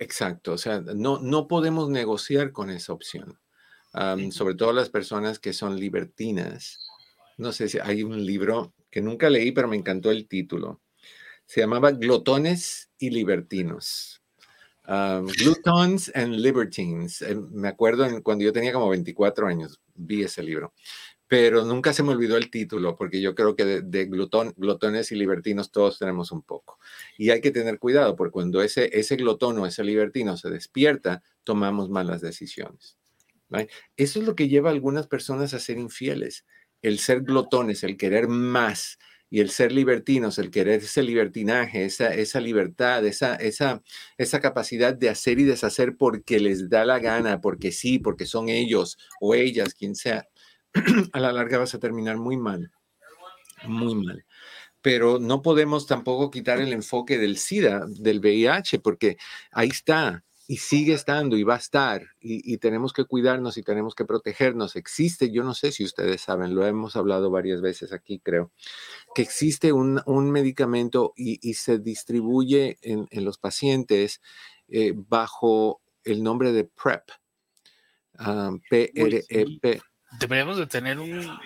Exacto, 0.00 0.54
o 0.54 0.58
sea, 0.58 0.80
no, 0.80 1.20
no 1.20 1.46
podemos 1.46 1.90
negociar 1.90 2.50
con 2.50 2.70
esa 2.70 2.92
opción. 2.92 3.38
sobre 4.32 4.56
todo 4.56 4.72
las 4.72 4.88
personas 4.90 5.38
que 5.38 5.52
son 5.52 5.78
libertinas. 5.78 6.80
No 7.36 7.52
sé 7.52 7.68
si 7.68 7.78
hay 7.78 8.02
un 8.02 8.26
libro 8.26 8.74
que 8.96 9.02
nunca 9.02 9.28
leí, 9.28 9.52
pero 9.52 9.68
me 9.68 9.76
encantó 9.76 10.10
el 10.10 10.26
título. 10.26 10.80
Se 11.44 11.60
llamaba 11.60 11.90
Glotones 11.90 12.90
y 12.98 13.10
Libertinos. 13.10 14.22
Um, 14.88 15.28
and 16.14 16.36
Libertines. 16.36 17.20
Eh, 17.20 17.36
me 17.50 17.68
acuerdo 17.68 18.06
cuando 18.22 18.42
yo 18.42 18.54
tenía 18.54 18.72
como 18.72 18.88
24 18.88 19.48
años, 19.48 19.82
vi 19.94 20.22
ese 20.22 20.42
libro. 20.42 20.72
Pero 21.28 21.66
nunca 21.66 21.92
se 21.92 22.02
me 22.02 22.12
olvidó 22.12 22.38
el 22.38 22.50
título, 22.50 22.96
porque 22.96 23.20
yo 23.20 23.34
creo 23.34 23.54
que 23.54 23.82
de, 23.82 24.06
glutón, 24.06 24.54
glotones 24.56 25.12
y 25.12 25.16
libertinos 25.16 25.70
todos 25.70 25.98
tenemos 25.98 26.32
un 26.32 26.40
poco. 26.40 26.78
Y 27.18 27.28
hay 27.28 27.42
que 27.42 27.50
tener 27.50 27.78
cuidado, 27.78 28.16
porque 28.16 28.32
cuando 28.32 28.62
ese, 28.62 28.88
ese 28.98 29.16
glotón 29.16 29.58
o 29.58 29.66
ese 29.66 29.84
libertino 29.84 30.38
se 30.38 30.48
despierta, 30.48 31.22
tomamos 31.44 31.90
malas 31.90 32.22
decisiones. 32.22 32.96
Eso 33.98 34.20
es 34.20 34.26
lo 34.26 34.34
que 34.34 34.48
lleva 34.48 34.70
a 34.70 34.72
algunas 34.72 35.06
personas 35.06 35.52
a 35.52 35.60
ser 35.60 35.76
infieles 35.76 36.46
el 36.88 36.98
ser 36.98 37.22
glotones, 37.22 37.82
el 37.84 37.96
querer 37.96 38.28
más, 38.28 38.98
y 39.28 39.40
el 39.40 39.50
ser 39.50 39.72
libertinos, 39.72 40.38
el 40.38 40.50
querer 40.50 40.80
ese 40.82 41.02
libertinaje, 41.02 41.84
esa, 41.84 42.14
esa 42.14 42.40
libertad, 42.40 43.04
esa, 43.04 43.34
esa, 43.36 43.82
esa 44.18 44.40
capacidad 44.40 44.94
de 44.94 45.08
hacer 45.08 45.40
y 45.40 45.44
deshacer 45.44 45.96
porque 45.96 46.38
les 46.38 46.68
da 46.70 46.84
la 46.84 47.00
gana, 47.00 47.40
porque 47.40 47.72
sí, 47.72 47.98
porque 47.98 48.26
son 48.26 48.48
ellos 48.48 48.98
o 49.20 49.34
ellas, 49.34 49.74
quien 49.74 49.94
sea, 49.96 50.28
a 51.12 51.20
la 51.20 51.32
larga 51.32 51.58
vas 51.58 51.74
a 51.74 51.80
terminar 51.80 52.18
muy 52.18 52.36
mal, 52.36 52.70
muy 53.66 53.94
mal. 53.94 54.24
Pero 54.80 55.18
no 55.18 55.42
podemos 55.42 55.86
tampoco 55.86 56.30
quitar 56.30 56.60
el 56.60 56.72
enfoque 56.72 57.18
del 57.18 57.38
SIDA, 57.38 57.84
del 57.88 58.20
VIH, 58.20 58.78
porque 58.78 59.16
ahí 59.50 59.68
está, 59.68 60.24
y 60.48 60.58
sigue 60.58 60.92
estando 60.94 61.36
y 61.36 61.42
va 61.42 61.54
a 61.54 61.58
estar 61.58 62.02
y, 62.20 62.58
tenemos 62.58 62.92
que 62.92 63.04
cuidarnos 63.04 63.56
y 63.56 63.62
tenemos 63.62 63.94
que 63.94 64.04
protegernos. 64.04 64.76
Existe, 64.76 65.30
yo 65.30 65.42
no 65.42 65.54
sé 65.54 65.72
si 65.72 65.84
ustedes 65.84 66.20
saben, 66.20 66.54
lo 66.54 66.66
hemos 66.66 66.96
hablado 66.96 67.30
varias 67.30 67.60
veces 67.60 67.92
aquí, 67.92 68.20
creo, 68.20 68.52
que 69.14 69.22
existe 69.22 69.72
un, 69.72 70.02
medicamento 70.30 71.12
y, 71.16 71.54
se 71.54 71.78
distribuye 71.78 72.78
en, 72.82 73.24
los 73.24 73.38
pacientes 73.38 74.20
eh, 74.68 74.92
bajo 74.94 75.80
el 76.04 76.22
nombre 76.22 76.52
de 76.52 76.64
PrEP. 76.64 77.02
P-R-E-P. 78.70 79.82
Deberíamos 80.20 80.56
de 80.58 80.66
tener 80.66 80.98
un... 80.98 81.38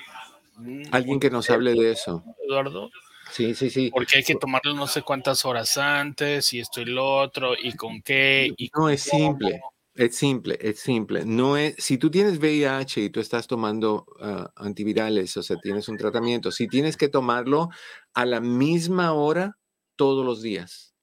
Alguien 0.92 1.18
que 1.20 1.30
nos 1.30 1.48
hable 1.48 1.72
de 1.72 1.92
eso. 1.92 2.22
Eduardo, 2.46 2.90
Sí, 3.32 3.54
sí, 3.54 3.70
sí. 3.70 3.90
Porque 3.90 4.18
hay 4.18 4.24
que 4.24 4.34
tomarlo 4.34 4.74
no 4.74 4.86
sé 4.86 5.02
cuántas 5.02 5.44
horas 5.44 5.76
antes 5.76 6.52
y 6.52 6.60
esto 6.60 6.80
y 6.80 6.86
lo 6.86 7.16
otro 7.16 7.54
y 7.60 7.72
con 7.74 8.02
qué. 8.02 8.52
Y 8.56 8.70
no 8.76 8.88
es 8.88 9.02
simple. 9.02 9.60
Es 9.94 10.16
simple, 10.16 10.56
es 10.60 10.78
simple. 10.80 11.24
No 11.24 11.56
es, 11.56 11.74
si 11.78 11.98
tú 11.98 12.10
tienes 12.10 12.38
VIH 12.38 13.02
y 13.02 13.10
tú 13.10 13.20
estás 13.20 13.46
tomando 13.46 14.06
ah, 14.20 14.50
antivirales, 14.56 15.36
o 15.36 15.42
sea, 15.42 15.56
tienes 15.56 15.88
un 15.88 15.96
tratamiento, 15.96 16.52
si 16.52 16.68
tienes 16.68 16.96
que 16.96 17.08
tomarlo 17.08 17.68
a 18.14 18.24
la 18.24 18.40
misma 18.40 19.12
hora 19.12 19.58
todos 19.96 20.24
los 20.24 20.42
días, 20.42 20.94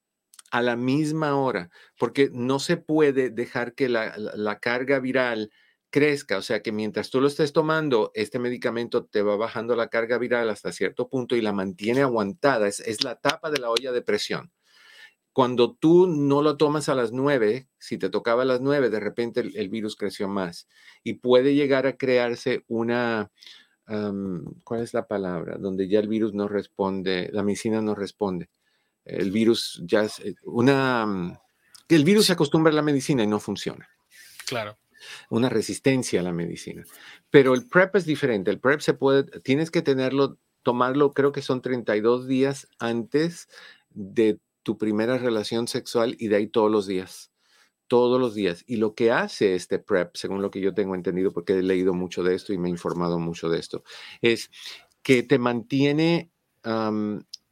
a 0.52 0.62
la 0.62 0.78
misma 0.78 1.36
hora, 1.36 1.70
porque 2.00 2.30
no 2.32 2.60
se 2.60 2.78
puede 2.78 3.30
dejar 3.30 3.76
que 3.76 3.90
la, 3.90 4.16
la 4.18 4.60
carga 4.60 5.00
viral 5.00 5.52
crezca, 5.90 6.38
o 6.38 6.42
sea 6.42 6.62
que 6.62 6.72
mientras 6.72 7.10
tú 7.10 7.22
lo 7.22 7.28
estés 7.28 7.54
tomando, 7.54 8.12
este 8.14 8.40
medicamento 8.40 9.06
te 9.06 9.22
va 9.22 9.36
bajando 9.36 9.76
la 9.76 9.88
carga 9.88 10.18
viral 10.18 10.50
hasta 10.50 10.72
cierto 10.72 11.10
punto 11.10 11.36
y 11.36 11.42
la 11.42 11.54
mantiene 11.54 12.02
aguantada, 12.02 12.68
es, 12.68 13.04
la 13.04 13.16
tapa 13.16 13.50
de 13.50 13.60
la 13.60 13.70
olla 13.70 13.92
de 13.92 14.02
presión. 14.02 14.52
Cuando 15.32 15.76
tú 15.76 16.08
no 16.08 16.42
lo 16.42 16.58
tomas 16.58 16.90
a 16.90 16.96
las 16.96 17.12
nueve, 17.12 17.70
si 17.78 17.98
te 17.98 18.10
tocaba 18.10 18.42
a 18.42 18.46
las 18.46 18.60
nueve, 18.60 18.90
de 18.90 19.00
repente 19.00 19.42
el, 19.42 19.70
virus 19.70 19.96
creció 19.96 20.28
más 20.28 20.68
y 21.04 21.16
puede 21.16 21.54
llegar 21.54 21.86
a 21.86 21.96
crearse 21.96 22.64
una, 22.68 23.32
¿cuál 23.86 24.82
es 24.82 24.94
la 24.96 25.08
palabra? 25.08 25.58
Donde 25.60 25.88
ya 25.88 26.00
el 26.00 26.08
virus 26.08 26.34
no 26.34 26.48
responde, 26.48 27.30
la 27.32 27.44
medicina 27.44 27.82
no 27.82 27.94
responde. 27.94 28.50
El 29.06 29.32
virus 29.32 29.82
ya 29.86 30.04
es 30.04 30.20
eh, 30.20 30.36
una, 30.44 31.40
el 31.88 32.04
virus 32.04 32.26
se 32.26 32.34
acostumbra 32.34 32.74
a 32.74 32.76
la 32.76 32.82
medicina 32.82 33.24
y 33.24 33.28
no 33.28 33.40
funciona. 33.40 33.88
Claro 34.46 34.76
una 35.30 35.50
resistencia 35.50 36.20
a 36.20 36.24
la 36.24 36.32
medicina. 36.32 36.84
Pero 37.30 37.54
el 37.54 37.68
PrEP 37.68 37.96
es 37.96 38.06
diferente. 38.06 38.52
El 38.52 38.60
PrEP 38.60 38.82
se 38.82 38.94
puede, 38.94 39.24
tienes 39.42 39.72
que 39.72 39.82
tenerlo, 39.82 40.38
tomarlo, 40.64 41.14
creo 41.14 41.32
que 41.32 41.42
son 41.42 41.62
32 41.62 42.28
días 42.28 42.68
antes 42.80 43.48
de 43.90 44.40
tu 44.64 44.78
primera 44.78 45.18
relación 45.18 45.68
sexual 45.68 46.16
y 46.20 46.28
de 46.28 46.36
ahí 46.36 46.48
todos 46.48 46.72
los 46.72 46.88
días. 46.88 47.32
Todos 47.88 48.20
los 48.20 48.36
días. 48.36 48.66
Y 48.68 48.76
lo 48.76 48.96
que 48.96 49.12
hace 49.12 49.56
este 49.56 49.80
PrEP, 49.80 50.16
según 50.16 50.42
lo 50.42 50.52
que 50.52 50.60
yo 50.60 50.74
tengo 50.74 50.94
entendido, 50.94 51.32
porque 51.32 51.54
he 51.54 51.64
leído 51.64 51.94
mucho 51.94 52.22
de 52.22 52.36
esto 52.36 52.52
y 52.52 52.58
me 52.58 52.68
he 52.68 52.72
informado 52.72 53.18
mucho 53.18 53.48
de 53.48 53.60
esto, 53.60 53.84
es 54.22 54.52
que 55.04 55.24
te 55.24 55.40
mantiene, 55.40 56.32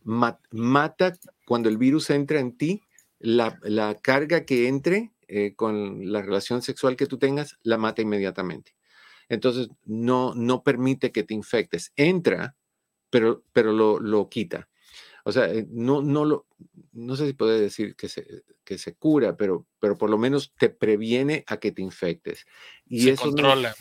mata 0.04 1.18
cuando 1.46 1.70
el 1.70 1.78
virus 1.78 2.10
entra 2.10 2.42
en 2.42 2.58
ti, 2.58 2.84
la, 3.18 3.58
la 3.64 3.96
carga 3.96 4.46
que 4.46 4.68
entre 4.68 5.14
eh, 5.28 5.54
con 5.56 6.12
la 6.12 6.22
relación 6.22 6.62
sexual 6.62 6.96
que 6.96 7.08
tú 7.08 7.18
tengas, 7.18 7.58
la 7.64 7.78
mata 7.78 8.02
inmediatamente. 8.02 8.76
Entonces, 9.30 9.70
no, 9.86 10.34
no 10.36 10.64
permite 10.64 11.12
que 11.12 11.24
te 11.24 11.34
infectes. 11.34 11.92
Entra, 11.96 12.56
pero, 13.10 13.44
pero 13.54 13.72
lo, 13.72 14.00
lo 14.00 14.30
quita. 14.30 14.70
O 15.24 15.32
sea, 15.32 15.52
eh, 15.52 15.66
no, 15.70 16.02
no, 16.02 16.26
lo, 16.26 16.48
no 16.94 17.16
sé 17.16 17.28
si 17.28 17.34
puede 17.34 17.60
decir 17.60 17.96
que 17.96 18.08
se, 18.08 18.44
que 18.64 18.78
se 18.78 18.96
cura, 18.96 19.36
pero, 19.36 19.66
pero 19.80 19.98
por 19.98 20.10
lo 20.10 20.18
menos 20.18 20.54
te 20.58 20.70
previene 20.70 21.44
a 21.48 21.58
que 21.58 21.72
te 21.72 21.82
infectes. 21.82 22.46
Y 22.86 23.04
se 23.04 23.12
eso 23.12 23.24
controla. 23.24 23.76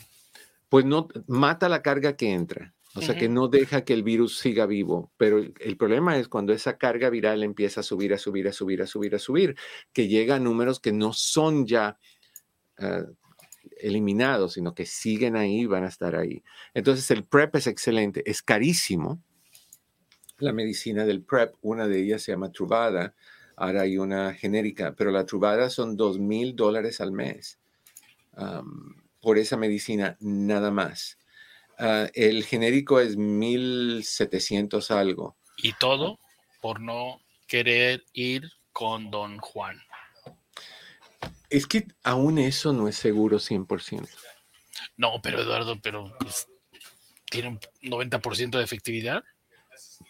pues 0.69 0.85
no 0.85 1.07
mata 1.27 1.69
la 1.69 1.81
carga 1.81 2.15
que 2.15 2.31
entra. 2.31 2.74
O 2.95 3.01
sea, 3.01 3.15
que 3.17 3.27
no 3.27 3.49
deja 3.49 3.83
que 3.83 3.93
el 3.93 4.03
virus 4.03 4.39
siga 4.39 4.65
vivo. 4.65 5.11
Pero 5.17 5.39
el, 5.39 5.77
problema 5.77 6.17
es 6.17 6.29
cuando 6.29 6.53
esa 6.53 6.77
carga 6.77 7.09
viral 7.09 7.43
empieza 7.43 7.81
a 7.81 7.83
subir, 7.83 8.13
a 8.13 8.17
subir, 8.17 8.47
a 8.47 8.53
subir, 8.53 8.81
a 8.81 8.87
subir, 8.87 9.15
a 9.15 9.19
subir, 9.19 9.55
que 9.91 10.07
llega 10.07 10.35
a 10.35 10.39
números 10.39 10.79
que 10.79 10.93
no 10.93 11.11
son 11.11 11.67
ya 11.67 11.97
ah, 12.79 13.03
eliminados, 13.77 14.53
sino 14.53 14.73
que 14.73 14.85
siguen 14.85 15.35
ahí, 15.35 15.65
van 15.65 15.83
a 15.83 15.89
estar 15.89 16.15
ahí. 16.15 16.41
Entonces 16.73 17.11
el 17.11 17.25
PrEP 17.25 17.57
es 17.57 17.67
excelente, 17.67 18.23
es 18.25 18.41
carísimo. 18.41 19.21
La 20.37 20.53
medicina 20.53 21.05
del 21.05 21.21
PrEP, 21.21 21.55
una 21.61 21.87
de 21.87 22.01
ellas 22.01 22.23
se 22.23 22.31
llama 22.31 22.51
Truvada, 22.51 23.13
ahora 23.57 23.81
hay 23.81 23.97
una 23.97 24.33
genérica, 24.33 24.95
pero 24.95 25.11
la 25.11 25.25
Truvada 25.25 25.69
son 25.69 25.97
dos 25.97 26.17
mil 26.17 26.55
dólares 26.55 27.01
al 27.01 27.11
mes 27.11 27.59
por 29.21 29.37
esa 29.37 29.57
medicina, 29.57 30.17
nada 30.19 30.71
más. 30.71 31.17
Ah, 31.77 32.07
el 32.13 32.45
genérico 32.45 32.99
es 32.99 33.17
1700 33.17 34.91
algo. 34.91 35.37
Y 35.57 35.73
todo 35.73 36.19
por 36.61 36.79
no 36.79 37.21
querer 37.47 38.03
ir 38.13 38.51
con 38.71 39.11
Don 39.11 39.37
Juan. 39.37 39.81
Es 41.49 41.67
que 41.67 41.87
aún 42.03 42.37
eso 42.37 42.73
no 42.73 42.87
es 42.87 42.95
seguro 42.95 43.37
100%. 43.39 44.07
No, 44.97 45.21
pero 45.21 45.41
Eduardo, 45.41 45.79
pero 45.81 46.15
pues, 46.19 46.47
tiene 47.29 47.49
un 47.49 47.59
90% 47.83 48.57
de 48.57 48.63
efectividad. 48.63 49.23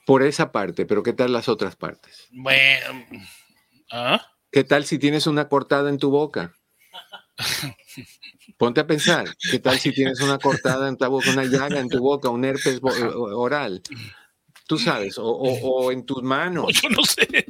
Por 0.05 0.23
esa 0.23 0.51
parte, 0.51 0.85
pero 0.85 1.03
¿qué 1.03 1.13
tal 1.13 1.33
las 1.33 1.49
otras 1.49 1.75
partes? 1.75 2.27
Bueno, 2.31 3.05
¿ah? 3.91 4.25
¿qué 4.51 4.63
tal 4.63 4.85
si 4.85 4.99
tienes 4.99 5.27
una 5.27 5.49
cortada 5.49 5.89
en 5.89 5.97
tu 5.97 6.11
boca? 6.11 6.55
Ponte 8.57 8.81
a 8.81 8.87
pensar, 8.87 9.27
¿qué 9.51 9.59
tal 9.59 9.79
si 9.79 9.91
tienes 9.91 10.21
una 10.21 10.37
cortada 10.37 10.87
en 10.87 10.97
tu 10.97 11.05
boca, 11.09 11.29
una 11.31 11.43
llaga 11.43 11.79
en 11.79 11.89
tu 11.89 11.99
boca, 11.99 12.29
un 12.29 12.45
herpes 12.45 12.79
oral? 12.81 13.81
tú 14.67 14.77
sabes, 14.77 15.15
o, 15.17 15.91
en 15.91 16.05
tus 16.05 16.23
manos. 16.23 16.81
yo 16.81 16.89
no 16.89 17.03
sé. 17.03 17.45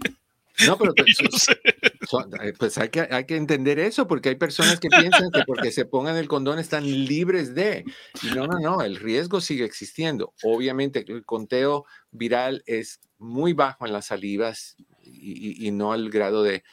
No, 0.65 0.77
pero 0.77 0.93
eh, 0.95 2.53
pues 2.59 2.77
hay 2.77 2.89
que, 2.89 3.01
hay 3.11 3.25
que 3.25 3.35
entender 3.35 3.77
eso, 3.77 4.07
porque 4.07 4.29
hay 4.29 4.35
personas 4.35 4.79
que 4.79 4.87
piensan 4.87 5.29
que 5.31 5.43
porque 5.45 5.71
se 5.71 5.85
pongan 5.85 6.15
el 6.15 6.29
condón 6.29 6.59
están 6.59 6.85
libres 6.85 7.55
de. 7.55 7.83
Y 8.23 8.27
no, 8.27 8.47
no, 8.47 8.59
no, 8.59 8.81
el 8.81 8.95
riesgo 8.95 9.41
sigue 9.41 9.65
existiendo. 9.65 10.33
Obviamente 10.43 11.03
el 11.07 11.25
conteo 11.25 11.85
viral 12.11 12.63
es 12.67 13.01
muy 13.17 13.51
bajo 13.51 13.85
en 13.85 13.91
las 13.91 14.05
salivas 14.05 14.77
y, 15.01 15.69
no 15.71 15.91
al 15.91 16.09
grado 16.09 16.41
de, 16.41 16.63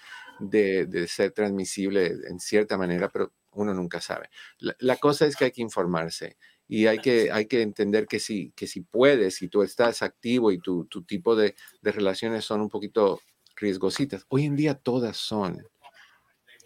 de, 0.51 1.07
ser 1.09 1.33
transmisible 1.33 2.13
en 2.29 2.41
cierta 2.41 2.77
manera, 2.77 3.09
pero 3.09 3.33
uno 3.53 3.75
nunca 3.75 4.01
sabe. 4.01 4.31
La, 4.59 4.97
cosa 4.97 5.27
es 5.27 5.37
que 5.37 5.47
hay 5.47 5.53
que 5.53 5.63
informarse 5.63 6.37
y 6.69 6.87
hay 6.87 6.99
que, 6.99 7.31
hay 7.31 7.47
que 7.47 7.63
entender 7.63 8.07
que 8.07 8.19
si, 8.19 8.53
que 8.53 8.67
si 8.67 8.81
puedes, 8.81 9.37
si 9.37 9.49
tú 9.49 9.63
estás 9.63 10.03
activo 10.03 10.53
y 10.53 10.59
tu, 10.59 10.87
tu 10.87 11.03
tipo 11.03 11.37
de, 11.37 11.55
de 11.83 11.93
relaciones 11.93 12.45
son 12.45 12.61
un 12.61 12.69
poquito 12.69 13.21
riesgositas. 13.57 14.25
Hoy 14.29 14.45
en 14.45 14.57
día 14.57 14.75
todas 14.75 15.17
son. 15.17 15.67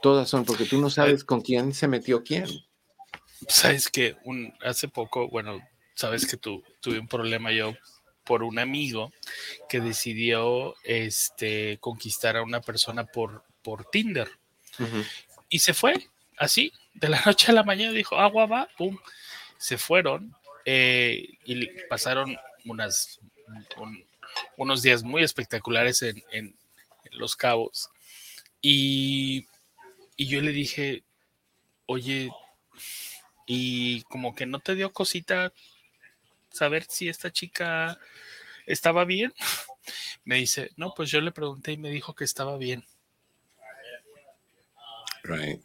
Todas 0.03 0.29
son, 0.29 0.45
porque 0.45 0.67
tú 0.67 0.81
no 0.81 0.91
sabes 0.91 1.25
con 1.25 1.41
quién 1.41 1.73
se 1.73 1.89
metió 1.89 2.23
quién. 2.23 2.47
Sabes 3.49 3.89
que 3.89 4.17
un, 4.25 4.53
hace 4.61 4.89
poco, 4.89 5.29
bueno, 5.29 5.61
sabes 5.95 6.27
que 6.27 6.37
tu, 6.37 6.63
tuve 6.81 6.99
un 6.99 7.09
problema 7.09 7.53
yo 7.53 7.75
por 8.25 8.43
un 8.43 8.59
amigo 8.59 9.13
que 9.69 9.81
decidió 9.81 10.75
este, 10.85 11.79
conquistar 11.81 12.37
a 12.37 12.43
una 12.43 12.61
persona 12.61 13.05
por, 13.05 13.45
por 13.67 13.85
Tinder. 13.91 14.31
Y 15.49 15.59
se 15.59 15.75
fue, 15.75 16.09
así, 16.37 16.73
de 16.95 17.09
la 17.09 17.21
noche 17.27 17.51
a 17.51 17.55
la 17.55 17.65
mañana, 17.65 17.91
dijo, 17.91 18.17
agua 18.17 18.47
va, 18.47 18.69
pum. 18.79 18.97
Se 19.59 19.77
fueron 19.77 20.37
eh, 20.65 21.31
y 21.45 21.67
pasaron 21.89 22.37
unas, 22.65 23.19
unos 24.57 24.83
días 24.83 25.03
muy 25.03 25.25
espectaculares 25.25 26.01
en, 26.03 26.55
los 27.11 27.35
Cabos. 27.35 27.91
Y, 28.63 29.47
yo 30.17 30.41
le 30.41 30.53
dije, 30.53 31.03
oye, 31.87 32.31
y 33.47 34.03
como 34.03 34.37
que 34.37 34.47
no 34.47 34.61
te 34.61 34.77
dio 34.77 34.93
cosita 34.93 35.53
saber 36.53 36.85
si 36.89 37.09
esta 37.09 37.33
chica 37.33 37.99
estaba 38.65 39.05
bien. 39.05 39.35
Me 40.25 40.37
dice, 40.37 40.71
no, 40.77 40.95
pues 40.95 41.11
yo 41.11 41.21
le 41.21 41.33
pregunté 41.33 41.73
y 41.73 41.79
me 41.79 41.91
dijo 41.91 42.15
que 42.15 42.25
estaba 42.25 42.59
bien. 42.59 42.85
Right. 45.27 45.61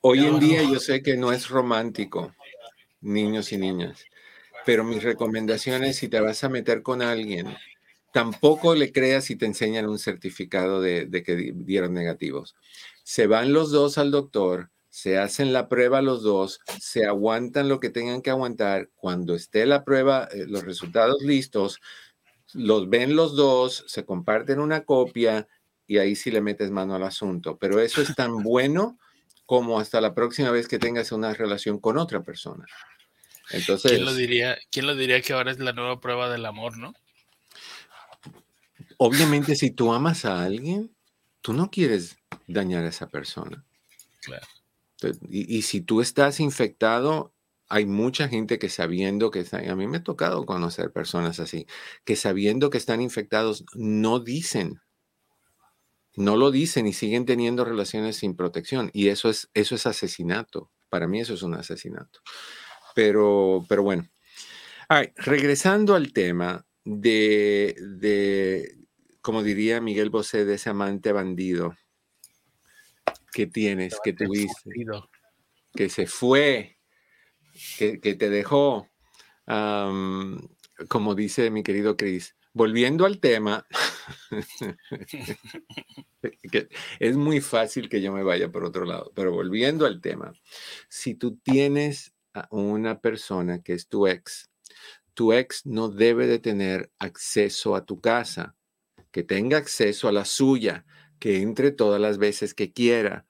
Hoy 0.00 0.24
en 0.24 0.38
día 0.38 0.62
yo 0.62 0.80
sé 0.80 1.02
que 1.02 1.16
no 1.16 1.32
es 1.32 1.48
romántico, 1.48 2.34
niños 3.00 3.52
y 3.52 3.58
niñas, 3.58 4.04
pero 4.64 4.84
mis 4.84 5.02
recomendaciones 5.02 5.96
si 5.96 6.08
te 6.08 6.20
vas 6.20 6.44
a 6.44 6.48
meter 6.48 6.82
con 6.82 7.02
alguien 7.02 7.54
Tampoco 8.14 8.76
le 8.76 8.92
creas 8.92 9.24
si 9.24 9.34
te 9.34 9.44
enseñan 9.44 9.88
un 9.88 9.98
certificado 9.98 10.80
de, 10.80 11.10
que 11.26 11.52
dieron 11.52 11.94
negativos. 11.94 12.54
Se 13.02 13.26
van 13.26 13.52
los 13.52 13.72
dos 13.72 13.98
al 13.98 14.12
doctor, 14.12 14.70
se 14.88 15.18
hacen 15.18 15.52
la 15.52 15.68
prueba 15.68 16.00
los 16.00 16.22
dos, 16.22 16.60
se 16.80 17.06
aguantan 17.06 17.68
lo 17.68 17.80
que 17.80 17.90
tengan 17.90 18.22
que 18.22 18.30
aguantar. 18.30 18.88
Cuando 18.94 19.34
esté 19.34 19.66
la 19.66 19.82
prueba, 19.82 20.28
eh, 20.30 20.44
los 20.46 20.62
resultados 20.62 21.22
listos, 21.22 21.80
los 22.52 22.88
ven 22.88 23.16
los 23.16 23.34
dos, 23.34 23.84
se 23.88 24.04
comparten 24.04 24.60
una 24.60 24.84
copia 24.84 25.48
y 25.86 25.98
ahí 25.98 26.16
sí 26.16 26.30
le 26.30 26.40
metes 26.40 26.70
mano 26.70 26.94
al 26.94 27.02
asunto. 27.02 27.58
Pero 27.58 27.80
eso 27.80 28.02
es 28.02 28.14
tan 28.14 28.42
bueno 28.42 28.98
como 29.46 29.78
hasta 29.78 30.00
la 30.00 30.14
próxima 30.14 30.50
vez 30.50 30.68
que 30.68 30.78
tengas 30.78 31.12
una 31.12 31.34
relación 31.34 31.78
con 31.78 31.98
otra 31.98 32.22
persona. 32.22 32.64
Entonces, 33.50 33.92
¿Quién 33.92 34.04
lo 34.04 34.14
diría? 34.14 34.56
¿Quién 34.70 34.86
lo 34.86 34.96
diría 34.96 35.20
que 35.20 35.34
ahora 35.34 35.50
es 35.50 35.58
la 35.58 35.72
nueva 35.72 36.00
prueba 36.00 36.30
del 36.30 36.46
amor, 36.46 36.78
no? 36.78 36.94
obviamente 38.96 39.56
si 39.56 39.70
tú 39.70 39.92
amas 39.92 40.24
a 40.24 40.42
alguien, 40.42 40.94
tú 41.40 41.52
no 41.52 41.70
quieres 41.70 42.16
dañar 42.46 42.84
a 42.84 42.88
esa 42.88 43.08
persona. 43.08 43.64
Claro. 44.22 44.46
Y, 45.28 45.62
si 45.62 45.82
tú 45.82 46.00
estás 46.00 46.40
infectado, 46.40 47.34
hay 47.68 47.84
mucha 47.84 48.28
gente 48.28 48.58
que 48.58 48.70
sabiendo 48.70 49.30
que 49.30 49.40
está, 49.40 49.58
a 49.58 49.76
mí 49.76 49.86
me 49.86 49.98
ha 49.98 50.02
tocado 50.02 50.46
conocer 50.46 50.92
personas 50.92 51.40
así, 51.40 51.66
que 52.04 52.16
sabiendo 52.16 52.70
que 52.70 52.78
están 52.78 53.02
infectados, 53.02 53.66
no 53.74 54.20
dicen, 54.20 54.80
no 56.16 56.36
lo 56.36 56.50
dicen 56.50 56.86
y 56.86 56.92
siguen 56.92 57.26
teniendo 57.26 57.64
relaciones 57.64 58.16
sin 58.16 58.36
protección. 58.36 58.90
Y 58.92 59.08
eso 59.08 59.28
es, 59.28 59.50
eso 59.54 59.74
es 59.74 59.86
asesinato. 59.86 60.70
Para 60.88 61.08
mí 61.08 61.20
eso 61.20 61.34
es 61.34 61.42
un 61.42 61.54
asesinato. 61.54 62.20
Pero, 62.94 63.64
pero 63.68 63.82
bueno. 63.82 64.08
regresando 65.16 65.94
al 65.94 66.12
tema 66.12 66.64
de, 66.84 67.74
de 67.98 68.78
como 69.20 69.42
diría 69.42 69.80
Miguel 69.80 70.10
Bosé, 70.10 70.44
de 70.44 70.54
ese 70.54 70.68
amante 70.68 71.10
bandido 71.10 71.74
que 73.32 73.46
tienes, 73.46 73.98
que 74.04 74.12
tuviste, 74.12 74.70
que 75.74 75.88
se 75.88 76.06
fue, 76.06 76.78
que, 77.78 77.98
te 77.98 78.28
dejó, 78.28 78.88
como 80.88 81.14
dice 81.14 81.50
mi 81.50 81.62
querido 81.62 81.96
Chris. 81.96 82.36
Volviendo 82.54 83.04
al 83.04 83.20
tema, 83.20 83.66
es 87.00 87.16
muy 87.16 87.40
fácil 87.40 87.88
que 87.88 88.00
yo 88.00 88.12
me 88.12 88.22
vaya 88.22 88.50
por 88.50 88.64
otro 88.64 88.84
lado, 88.84 89.12
pero 89.14 89.32
volviendo 89.32 89.86
al 89.86 90.00
tema, 90.00 90.32
si 90.88 91.14
tú 91.14 91.36
tienes 91.36 92.14
a 92.32 92.48
una 92.50 93.00
persona 93.00 93.62
que 93.62 93.74
es 93.74 93.88
tu 93.88 94.06
ex, 94.06 94.50
tu 95.14 95.32
ex 95.32 95.66
no 95.66 95.88
debe 95.88 96.26
de 96.26 96.38
tener 96.38 96.90
acceso 96.98 97.76
a 97.76 97.84
tu 97.84 98.00
casa 98.00 98.56
que 99.10 99.22
tenga 99.22 99.58
acceso 99.58 100.08
a 100.08 100.12
la 100.12 100.24
suya, 100.24 100.84
que 101.20 101.40
entre 101.40 101.70
todas 101.70 102.00
las 102.00 102.18
veces 102.18 102.52
que 102.52 102.72
quiera. 102.72 103.26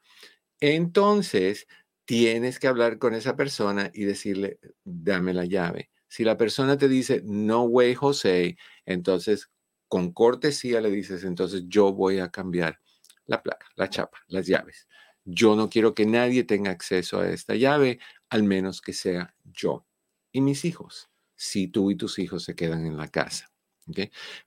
Entonces, 0.61 1.67
tienes 2.07 2.59
que 2.59 2.69
hablar 2.69 2.99
con 2.99 3.15
esa 3.15 3.37
persona 3.37 3.91
y 3.93 4.05
decirle, 4.05 4.59
dame 4.85 5.35
la 5.35 5.45
llave. 5.45 5.91
Si 6.09 6.25
la 6.25 6.39
persona 6.39 6.79
te 6.79 6.89
dice, 6.89 7.21
no 7.25 7.65
way, 7.65 7.95
José, 7.95 8.57
entonces 8.87 9.51
con 9.89 10.13
cortesía 10.13 10.81
le 10.81 10.91
dices, 10.91 11.25
entonces 11.25 11.65
yo 11.69 11.93
voy 11.93 12.19
a 12.19 12.31
cambiar 12.31 12.81
la 13.27 13.43
placa, 13.43 13.67
la 13.77 13.89
chapa, 13.89 14.19
las 14.29 14.47
llaves. 14.47 14.89
Yo 15.25 15.57
no 15.57 15.71
quiero 15.71 15.95
que 15.95 16.07
nadie 16.07 16.45
tenga 16.45 16.71
acceso 16.71 17.21
a 17.21 17.31
esta 17.31 17.55
llave, 17.55 17.99
al 18.29 18.43
menos 18.43 18.81
que 18.81 18.93
sea 18.93 19.35
yo 19.45 19.87
y 20.35 20.41
mis 20.41 20.65
hijos, 20.65 21.09
si 21.37 21.69
tú 21.69 21.91
y 21.93 21.97
tus 21.97 22.19
hijos 22.19 22.43
se 22.43 22.57
quedan 22.57 22.87
en 22.87 22.97
la 22.97 23.09
casa. 23.09 23.51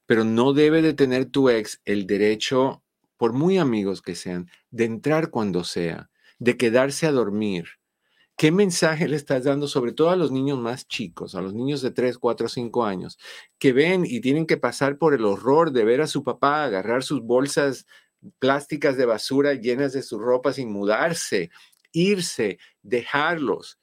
Pero 0.06 0.24
no 0.26 0.54
debe 0.54 0.82
de 0.82 0.94
tener 0.94 1.26
tu 1.28 1.50
ex 1.50 1.82
el 1.86 2.06
derecho, 2.06 2.84
por 3.16 3.34
muy 3.34 3.58
amigos 3.58 4.02
que 4.02 4.14
sean, 4.14 4.50
de 4.70 4.84
entrar 4.84 5.30
cuando 5.32 5.64
sea, 5.64 6.12
de 6.40 6.58
quedarse 6.58 7.08
a 7.08 7.12
dormir. 7.12 7.68
¿Qué 8.38 8.52
mensaje 8.52 9.08
le 9.08 9.16
estás 9.16 9.46
dando 9.46 9.68
sobre 9.68 9.94
todo 9.94 10.12
a 10.12 10.16
los 10.16 10.32
niños 10.32 10.60
más 10.60 10.88
chicos, 10.88 11.34
a 11.34 11.42
los 11.42 11.56
niños 11.56 11.82
de 11.82 11.90
3, 11.90 12.20
4, 12.20 12.48
5 12.48 12.86
años, 12.86 13.18
que 13.58 13.74
ven 13.74 14.06
y 14.06 14.22
tienen 14.22 14.46
que 14.46 14.58
pasar 14.58 15.00
por 15.00 15.16
el 15.16 15.26
horror 15.26 15.72
de 15.72 15.84
ver 15.84 16.02
a 16.02 16.08
su 16.08 16.24
papá 16.24 16.64
agarrar 16.64 17.02
sus 17.02 17.24
bolsas 17.24 17.88
plásticas 18.38 18.96
de 18.96 19.08
basura 19.08 19.56
llenas 19.56 19.94
de 19.94 20.04
su 20.04 20.20
ropa 20.20 20.54
sin 20.54 20.72
mudarse, 20.72 21.50
irse, 21.92 22.60
dejarlos? 22.84 23.80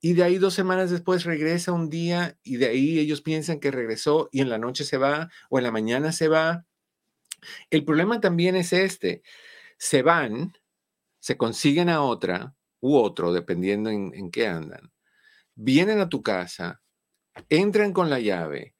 y 0.00 0.12
de 0.14 0.22
ahí 0.22 0.38
dos 0.38 0.54
semanas 0.54 0.90
después 0.90 1.24
regresa 1.24 1.72
un 1.72 1.90
día 1.90 2.38
y 2.42 2.56
de 2.56 2.66
ahí 2.66 2.98
ellos 2.98 3.20
piensan 3.20 3.58
que 3.58 3.70
regresó 3.70 4.28
y 4.32 4.40
en 4.40 4.48
la 4.48 4.58
noche 4.58 4.84
se 4.84 4.96
va 4.96 5.30
o 5.50 5.58
en 5.58 5.64
la 5.64 5.72
mañana 5.72 6.12
se 6.12 6.28
va. 6.28 6.66
El 7.70 7.84
problema 7.84 8.20
también 8.20 8.54
es 8.56 8.72
este, 8.72 9.22
se 9.76 10.02
van, 10.02 10.54
se 11.20 11.36
consiguen 11.36 11.88
a 11.88 12.02
otra 12.02 12.54
u 12.80 12.96
otro, 12.96 13.32
dependiendo 13.32 13.90
en, 13.90 14.30
qué 14.30 14.46
andan, 14.46 14.92
vienen 15.54 16.00
a 16.00 16.08
tu 16.08 16.22
casa, 16.22 16.82
entran 17.48 17.92
con 17.92 18.10
la 18.10 18.20
llave, 18.20 18.74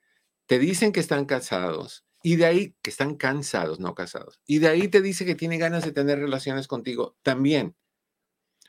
te 0.47 0.59
dicen 0.59 0.93
que 0.93 1.01
están 1.01 1.25
casados 1.27 2.05
y 2.23 2.37
de 2.37 2.47
ahí 2.47 2.77
que 2.83 2.91
están 2.91 3.17
cansados, 3.17 3.81
no 3.81 3.95
casados, 3.95 4.41
y 4.47 4.59
de 4.59 4.69
ahí 4.69 4.89
te 4.89 5.03
dice 5.03 5.25
que 5.25 5.35
tiene 5.35 5.59
ganas 5.59 5.85
de 5.85 5.93
tener 5.93 6.19
relaciones 6.19 6.67
contigo 6.67 7.17
también. 7.23 7.77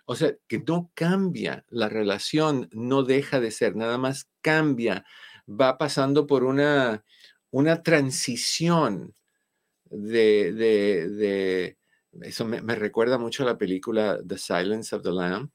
O 0.05 0.15
sea, 0.15 0.33
que 0.47 0.59
no 0.59 0.91
cambia 0.95 1.65
la 1.69 1.87
relación, 1.87 2.67
no 2.71 3.03
deja 3.03 3.39
de 3.39 3.51
ser, 3.51 3.75
nada 3.75 3.99
más 3.99 4.27
cambia, 4.41 5.05
va 5.47 5.77
pasando 5.77 6.25
por 6.25 6.43
una, 6.43 7.03
una 7.51 7.83
transición 7.83 9.15
de, 9.89 10.53
de, 10.53 11.77
eso 12.23 12.45
me, 12.45 12.75
recuerda 12.75 13.17
mucho 13.17 13.43
a 13.43 13.47
la 13.47 13.57
película 13.57 14.19
The 14.25 14.37
Silence 14.37 14.95
of 14.95 15.03
the 15.03 15.11
Lamb, 15.11 15.49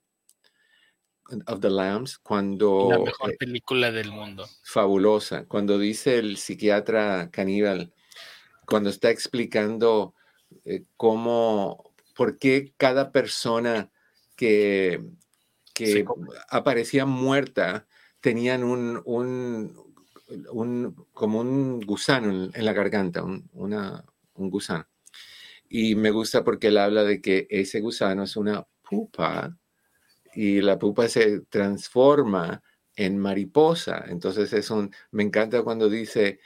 of 1.47 1.61
the 1.61 1.71
Lambs, 1.71 2.19
cuando... 2.19 2.89
La 2.91 2.99
mejor 2.99 3.33
eh, 3.33 3.37
película 3.39 3.91
del 3.91 4.13
mundo. 4.13 4.47
Fabulosa, 4.63 5.47
cuando 5.47 5.79
dice 5.79 6.19
el 6.19 6.37
psiquiatra 6.37 7.31
caníbal, 7.31 7.93
cuando 8.67 8.91
está 8.91 9.11
explicando 9.11 10.15
eh, 10.65 10.85
cómo, 10.97 11.95
por 12.15 12.39
qué 12.39 12.75
cada 12.77 13.13
persona 13.13 13.91
que, 14.37 15.05
que 15.73 16.05
aparecía 16.49 17.07
muerta 17.07 17.87
tenían 18.21 18.65
un, 18.65 19.01
un, 19.05 19.87
como 21.13 21.41
un 21.41 21.81
gusano 21.81 22.51
en, 22.53 22.65
la 22.65 22.73
garganta, 22.73 23.23
un, 23.23 23.49
una, 23.53 24.05
un 24.35 24.51
gusano. 24.51 24.87
Y 25.69 25.95
me 25.95 26.11
gusta 26.11 26.45
porque 26.45 26.69
él 26.69 26.79
habla 26.79 27.05
de 27.05 27.21
que 27.21 27.47
ese 27.51 27.81
gusano 27.81 28.25
es 28.25 28.37
una 28.37 28.67
pupa 28.89 29.57
y 30.35 30.61
la 30.61 30.79
pupa 30.79 31.09
se 31.09 31.41
transforma 31.43 32.63
en 32.97 33.19
mariposa. 33.19 34.05
Entonces 34.09 34.53
es 34.53 34.71
un, 34.71 34.95
me 35.11 35.23
encanta 35.23 35.63
cuando 35.63 35.89
dice, 35.89 36.41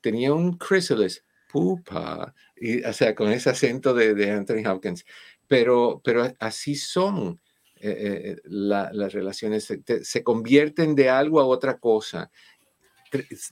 tenía 0.00 0.32
un 0.32 0.58
chrysalis, 0.58 1.24
pupa, 1.50 2.34
y, 2.56 2.84
o 2.84 2.92
sea, 2.92 3.14
con 3.14 3.30
ese 3.30 3.50
acento 3.50 3.94
de, 3.94 4.30
Anthony 4.30 4.66
Hopkins. 4.68 5.04
Pero, 5.46 6.00
pero 6.04 6.30
así 6.40 6.74
son 6.74 7.40
eh, 7.76 8.36
eh, 8.36 8.36
las 8.44 9.12
relaciones, 9.12 9.64
se, 9.64 10.04
se 10.04 10.22
convierten 10.22 10.94
de 10.94 11.08
algo 11.08 11.40
a 11.40 11.46
otra 11.46 11.78
cosa 11.78 12.30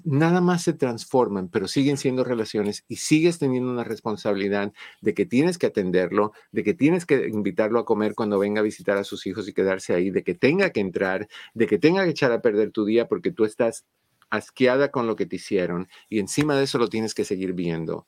nada 0.05 0.41
más 0.41 0.63
se 0.63 0.73
transforman, 0.73 1.49
pero 1.49 1.69
siguen 1.69 1.97
siendo 1.97 2.25
relaciones 2.25 2.85
y 2.89 2.97
sigues 2.97 3.39
teniendo 3.39 3.71
una 3.71 3.85
responsabilidad 3.85 4.73
de 5.01 5.15
que 5.15 5.27
tienes 5.27 5.59
que 5.59 5.67
atenderlo, 5.67 6.33
de 6.53 6.63
que 6.63 6.75
tienes 6.75 7.07
que 7.07 7.29
invitarlo 7.29 7.79
a 7.79 7.85
comer 7.85 8.15
cuando 8.15 8.39
venga 8.39 8.61
a 8.61 8.65
visitar 8.65 8.97
a 8.99 9.05
sus 9.05 9.27
hijos 9.27 9.49
y 9.49 9.53
quedarse 9.53 9.95
ahí, 9.95 10.11
de 10.11 10.23
que 10.23 10.35
tenga 10.35 10.71
que 10.71 10.81
entrar, 10.81 11.29
de 11.55 11.67
que 11.67 11.79
tenga 11.79 12.05
que 12.05 12.11
echar 12.11 12.33
a 12.33 12.43
perder 12.43 12.71
tu 12.71 12.85
día 12.85 13.09
porque 13.09 13.33
tú 13.33 13.45
estás 13.45 13.85
asqueada 14.31 14.91
con 14.91 15.07
lo 15.07 15.17
que 15.17 15.27
te 15.27 15.37
hicieron 15.37 15.89
y 16.09 16.19
encima 16.19 16.57
de 16.57 16.65
eso 16.65 16.79
lo 16.79 16.89
tienes 16.89 17.15
que 17.15 17.25
seguir 17.25 17.53
viendo. 17.53 18.07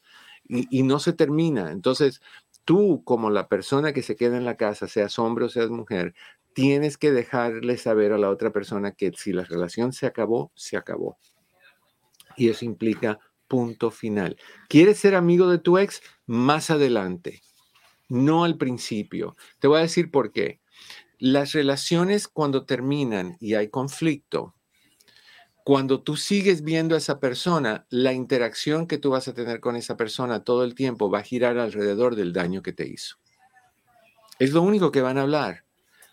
Y, 0.50 0.82
no 0.82 0.98
se 0.98 1.12
termina. 1.12 1.72
Entonces, 1.72 2.22
tú 2.64 3.02
como 3.04 3.28
la 3.28 3.48
persona 3.48 3.92
que 3.92 4.02
se 4.02 4.16
queda 4.16 4.38
en 4.38 4.46
la 4.46 4.56
casa, 4.56 4.88
seas 4.88 5.18
hombre 5.18 5.44
o 5.44 5.48
seas 5.50 5.68
mujer, 5.68 6.14
tienes 6.54 6.96
que 6.96 7.12
dejarle 7.12 7.76
saber 7.76 8.12
a 8.12 8.18
la 8.18 8.30
otra 8.30 8.50
persona 8.50 8.92
que 8.92 9.12
si 9.14 9.32
la 9.32 9.44
relación 9.44 9.92
se 9.92 10.06
acabó, 10.06 10.50
se 10.54 10.78
acabó 10.78 11.18
y 12.38 12.48
eso 12.48 12.64
implica 12.64 13.18
punto 13.48 13.90
final. 13.90 14.36
¿Quieres 14.68 14.98
ser 14.98 15.14
amigo 15.14 15.50
de 15.50 15.58
tu 15.58 15.76
ex? 15.76 16.00
Más 16.26 16.70
adelante, 16.70 17.42
no 18.08 18.44
al 18.44 18.56
principio. 18.56 19.36
Te 19.58 19.68
voy 19.68 19.78
a 19.78 19.82
decir 19.82 20.10
por 20.10 20.32
qué. 20.32 20.60
Las 21.18 21.52
relaciones 21.52 22.28
cuando 22.28 22.64
terminan 22.64 23.36
y 23.40 23.54
hay 23.54 23.68
conflicto, 23.68 24.54
cuando 25.64 26.02
tú 26.02 26.16
sigues 26.16 26.62
viendo 26.62 26.94
a 26.94 26.98
esa 26.98 27.20
persona, 27.20 27.86
la 27.90 28.14
interacción 28.14 28.86
que 28.86 28.96
tú 28.96 29.10
vas 29.10 29.28
a 29.28 29.34
tener 29.34 29.60
con 29.60 29.76
esa 29.76 29.96
persona 29.96 30.44
todo 30.44 30.64
el 30.64 30.74
tiempo 30.74 31.10
va 31.10 31.18
a 31.18 31.24
girar 31.24 31.58
alrededor 31.58 32.14
del 32.14 32.32
daño 32.32 32.62
que 32.62 32.72
te 32.72 32.88
hizo. 32.88 33.16
Es 34.38 34.52
lo 34.52 34.62
único 34.62 34.92
que 34.92 35.02
van 35.02 35.18
a 35.18 35.22
hablar 35.22 35.67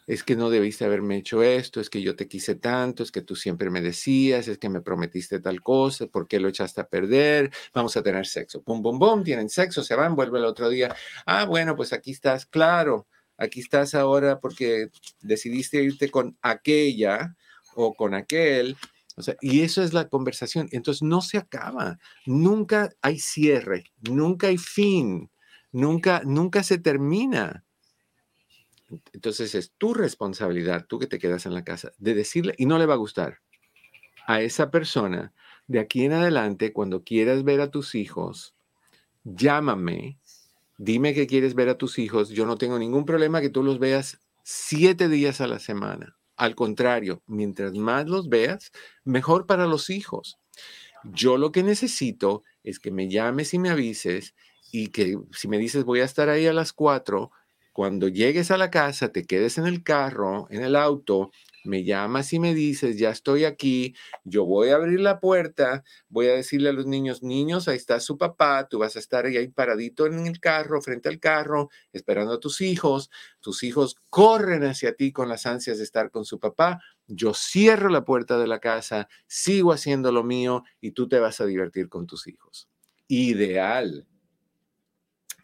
es 0.07 0.23
que 0.23 0.35
no 0.35 0.49
debiste 0.49 0.85
haberme 0.85 1.17
hecho 1.17 1.41
esto, 1.41 1.81
es 1.81 1.89
que 1.89 2.01
yo 2.01 2.15
te 2.15 2.27
quise 2.27 2.55
tanto, 2.55 3.03
es 3.03 3.11
que 3.11 3.21
tú 3.21 3.35
siempre 3.35 3.69
me 3.69 3.81
decías, 3.81 4.47
es 4.47 4.57
que 4.57 4.69
me 4.69 4.81
prometiste 4.81 5.39
tal 5.39 5.61
cosa, 5.61 6.05
¿por 6.07 6.27
qué 6.27 6.39
lo 6.39 6.47
echaste 6.47 6.81
a 6.81 6.87
perder? 6.87 7.51
Vamos 7.73 7.97
a 7.97 8.03
tener 8.03 8.27
sexo. 8.27 8.61
Pum, 8.61 8.81
pum, 8.83 8.99
pum, 8.99 9.23
tienen 9.23 9.49
sexo, 9.49 9.83
se 9.83 9.95
van, 9.95 10.15
vuelve 10.15 10.39
el 10.39 10.45
otro 10.45 10.69
día. 10.69 10.95
Ah, 11.25 11.45
bueno, 11.45 11.75
pues 11.75 11.91
aquí 11.93 12.11
estás, 12.11 12.45
claro, 12.45 13.07
aquí 13.37 13.59
estás 13.59 13.95
ahora 13.95 14.39
porque 14.39 14.89
decidiste 15.21 15.81
irte 15.81 16.11
con 16.11 16.37
aquella 16.41 17.35
o 17.75 17.95
con 17.95 18.13
aquel. 18.13 18.77
O 19.17 19.23
sea, 19.23 19.35
y 19.41 19.61
eso 19.61 19.81
es 19.81 19.93
la 19.93 20.09
conversación. 20.09 20.67
Entonces 20.71 21.01
no 21.01 21.21
se 21.21 21.37
acaba, 21.37 21.97
nunca 22.25 22.91
hay 23.01 23.17
cierre, 23.19 23.85
nunca 24.01 24.47
hay 24.47 24.57
fin, 24.57 25.31
nunca, 25.71 26.21
nunca 26.25 26.63
se 26.63 26.77
termina. 26.77 27.63
Entonces 29.13 29.55
es 29.55 29.73
tu 29.77 29.93
responsabilidad, 29.93 30.85
tú 30.87 30.99
que 30.99 31.07
te 31.07 31.19
quedas 31.19 31.45
en 31.45 31.53
la 31.53 31.63
casa, 31.63 31.91
de 31.97 32.13
decirle, 32.13 32.53
y 32.57 32.65
no 32.65 32.77
le 32.77 32.85
va 32.85 32.93
a 32.93 32.97
gustar 32.97 33.39
a 34.27 34.41
esa 34.41 34.71
persona, 34.71 35.33
de 35.67 35.79
aquí 35.79 36.03
en 36.03 36.13
adelante, 36.13 36.73
cuando 36.73 37.03
quieras 37.03 37.43
ver 37.43 37.61
a 37.61 37.71
tus 37.71 37.95
hijos, 37.95 38.55
llámame, 39.23 40.19
dime 40.77 41.13
que 41.13 41.27
quieres 41.27 41.55
ver 41.55 41.69
a 41.69 41.77
tus 41.77 41.99
hijos, 41.99 42.29
yo 42.29 42.45
no 42.45 42.57
tengo 42.57 42.77
ningún 42.79 43.05
problema 43.05 43.41
que 43.41 43.49
tú 43.49 43.63
los 43.63 43.79
veas 43.79 44.19
siete 44.43 45.09
días 45.09 45.41
a 45.41 45.47
la 45.47 45.59
semana. 45.59 46.17
Al 46.37 46.55
contrario, 46.55 47.23
mientras 47.27 47.73
más 47.73 48.07
los 48.07 48.29
veas, 48.29 48.71
mejor 49.03 49.45
para 49.45 49.67
los 49.67 49.89
hijos. 49.89 50.37
Yo 51.03 51.37
lo 51.37 51.51
que 51.51 51.63
necesito 51.63 52.43
es 52.63 52.79
que 52.79 52.91
me 52.91 53.09
llames 53.09 53.53
y 53.53 53.59
me 53.59 53.69
avises 53.69 54.35
y 54.71 54.87
que 54.87 55.17
si 55.31 55.47
me 55.47 55.57
dices 55.57 55.83
voy 55.83 56.01
a 56.01 56.05
estar 56.05 56.29
ahí 56.29 56.47
a 56.47 56.53
las 56.53 56.73
cuatro, 56.73 57.31
cuando 57.75 58.07
llegues 58.07 58.51
a 58.51 58.57
la 58.57 58.71
casa, 58.71 59.11
te 59.11 59.25
quedes 59.25 59.57
en 59.57 59.65
el 59.65 59.83
carro, 59.83 60.47
en 60.49 60.63
el 60.63 60.77
auto, 60.77 61.31
me 61.65 61.83
llamas 61.83 62.31
y 62.31 62.39
me 62.39 62.53
dices, 62.53 62.97
ya 62.97 63.09
estoy 63.09 63.43
aquí, 63.43 63.93
yo 64.23 64.45
voy 64.45 64.69
a 64.69 64.75
abrir 64.75 65.01
la 65.01 65.19
puerta, 65.19 65.83
voy 66.07 66.27
a 66.27 66.35
decirle 66.35 66.69
a 66.69 66.71
los 66.71 66.85
niños, 66.85 67.21
niños, 67.21 67.67
ahí 67.67 67.75
está 67.75 67.99
su 67.99 68.17
papá, 68.17 68.69
tú 68.69 68.79
vas 68.79 68.95
a 68.95 68.99
estar 68.99 69.25
ahí 69.25 69.49
paradito 69.49 70.05
en 70.05 70.25
el 70.25 70.39
carro, 70.39 70.81
frente 70.81 71.09
al 71.09 71.19
carro, 71.19 71.69
esperando 71.91 72.31
a 72.31 72.39
tus 72.39 72.61
hijos, 72.61 73.09
tus 73.41 73.61
hijos 73.63 73.97
corren 74.09 74.63
hacia 74.63 74.95
ti 74.95 75.11
con 75.11 75.27
las 75.27 75.45
ansias 75.45 75.77
de 75.77 75.83
estar 75.83 76.11
con 76.11 76.23
su 76.23 76.39
papá, 76.39 76.79
yo 77.07 77.33
cierro 77.33 77.89
la 77.89 78.05
puerta 78.05 78.37
de 78.39 78.47
la 78.47 78.59
casa, 78.59 79.09
sigo 79.27 79.73
haciendo 79.73 80.13
lo 80.13 80.23
mío 80.23 80.63
y 80.79 80.91
tú 80.91 81.09
te 81.09 81.19
vas 81.19 81.41
a 81.41 81.45
divertir 81.45 81.89
con 81.89 82.07
tus 82.07 82.25
hijos. 82.27 82.69
Ideal. 83.09 84.07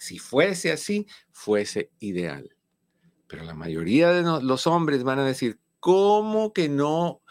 Si 0.02 0.18
fuese 0.18 0.72
así, 0.72 1.06
fuese 1.32 1.92
ideal. 2.00 2.58
Pero 3.28 3.44
la 3.44 3.54
mayoría 3.54 4.12
de 4.12 4.24
los 4.42 4.66
hombres 4.66 5.04
van 5.04 5.20
a 5.20 5.26
decir, 5.26 5.60
¿cómo 5.80 6.54
que 6.54 6.70
no? 6.70 7.22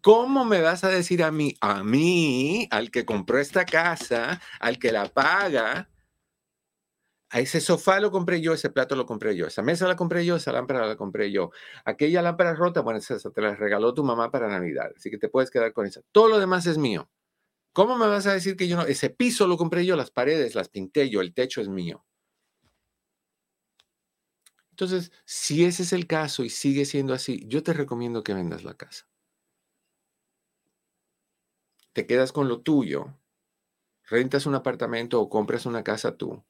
¿Cómo 0.00 0.44
me 0.44 0.60
vas 0.60 0.82
a 0.82 0.88
decir 0.88 1.22
a 1.22 1.30
mí, 1.30 1.54
a 1.60 1.84
mí, 1.84 2.66
al 2.72 2.90
que 2.90 3.04
compró 3.04 3.38
esta 3.38 3.64
casa, 3.64 4.40
al 4.58 4.80
que 4.80 4.90
la 4.90 5.08
paga? 5.08 5.88
A 7.30 7.38
ese 7.38 7.60
sofá 7.60 8.00
lo 8.00 8.10
compré 8.10 8.40
yo, 8.40 8.54
ese 8.54 8.70
plato 8.70 8.96
lo 8.96 9.06
compré 9.06 9.36
yo, 9.36 9.46
esa 9.46 9.62
mesa 9.62 9.86
la 9.86 9.94
compré 9.94 10.26
yo, 10.26 10.34
esa 10.34 10.50
lámpara 10.50 10.84
la 10.84 10.96
compré 10.96 11.30
yo. 11.30 11.52
Aquella 11.84 12.22
lámpara 12.22 12.56
rota, 12.56 12.80
bueno, 12.80 12.98
esa 12.98 13.16
te 13.30 13.40
la 13.40 13.54
regaló 13.54 13.94
tu 13.94 14.02
mamá 14.02 14.32
para 14.32 14.48
Navidad, 14.48 14.90
así 14.96 15.12
que 15.12 15.18
te 15.18 15.28
puedes 15.28 15.52
quedar 15.52 15.72
con 15.72 15.86
esa. 15.86 16.00
Todo 16.10 16.26
lo 16.26 16.40
demás 16.40 16.66
es 16.66 16.76
mío. 16.76 17.08
¿Cómo 17.72 17.96
me 17.96 18.08
vas 18.08 18.26
a 18.26 18.32
decir 18.32 18.56
que 18.56 18.66
yo 18.66 18.78
no? 18.78 18.82
Ese 18.82 19.10
piso 19.10 19.46
lo 19.46 19.56
compré 19.56 19.86
yo, 19.86 19.94
las 19.94 20.10
paredes 20.10 20.56
las 20.56 20.68
pinté 20.68 21.08
yo, 21.08 21.20
el 21.20 21.32
techo 21.32 21.60
es 21.60 21.68
mío. 21.68 22.05
Entonces, 24.76 25.10
si 25.24 25.64
ese 25.64 25.84
es 25.84 25.94
el 25.94 26.06
caso 26.06 26.44
y 26.44 26.50
sigue 26.50 26.84
siendo 26.84 27.14
así, 27.14 27.42
yo 27.48 27.62
te 27.62 27.72
recomiendo 27.72 28.22
que 28.22 28.34
vendas 28.34 28.62
la 28.62 28.74
casa. 28.74 29.08
Te 31.94 32.06
quedas 32.06 32.30
con 32.30 32.46
lo 32.46 32.60
tuyo, 32.60 33.14
rentas 34.04 34.44
un 34.44 34.54
apartamento 34.54 35.18
o 35.18 35.30
compras 35.30 35.64
una 35.64 35.82
casa 35.82 36.18
tú 36.18 36.44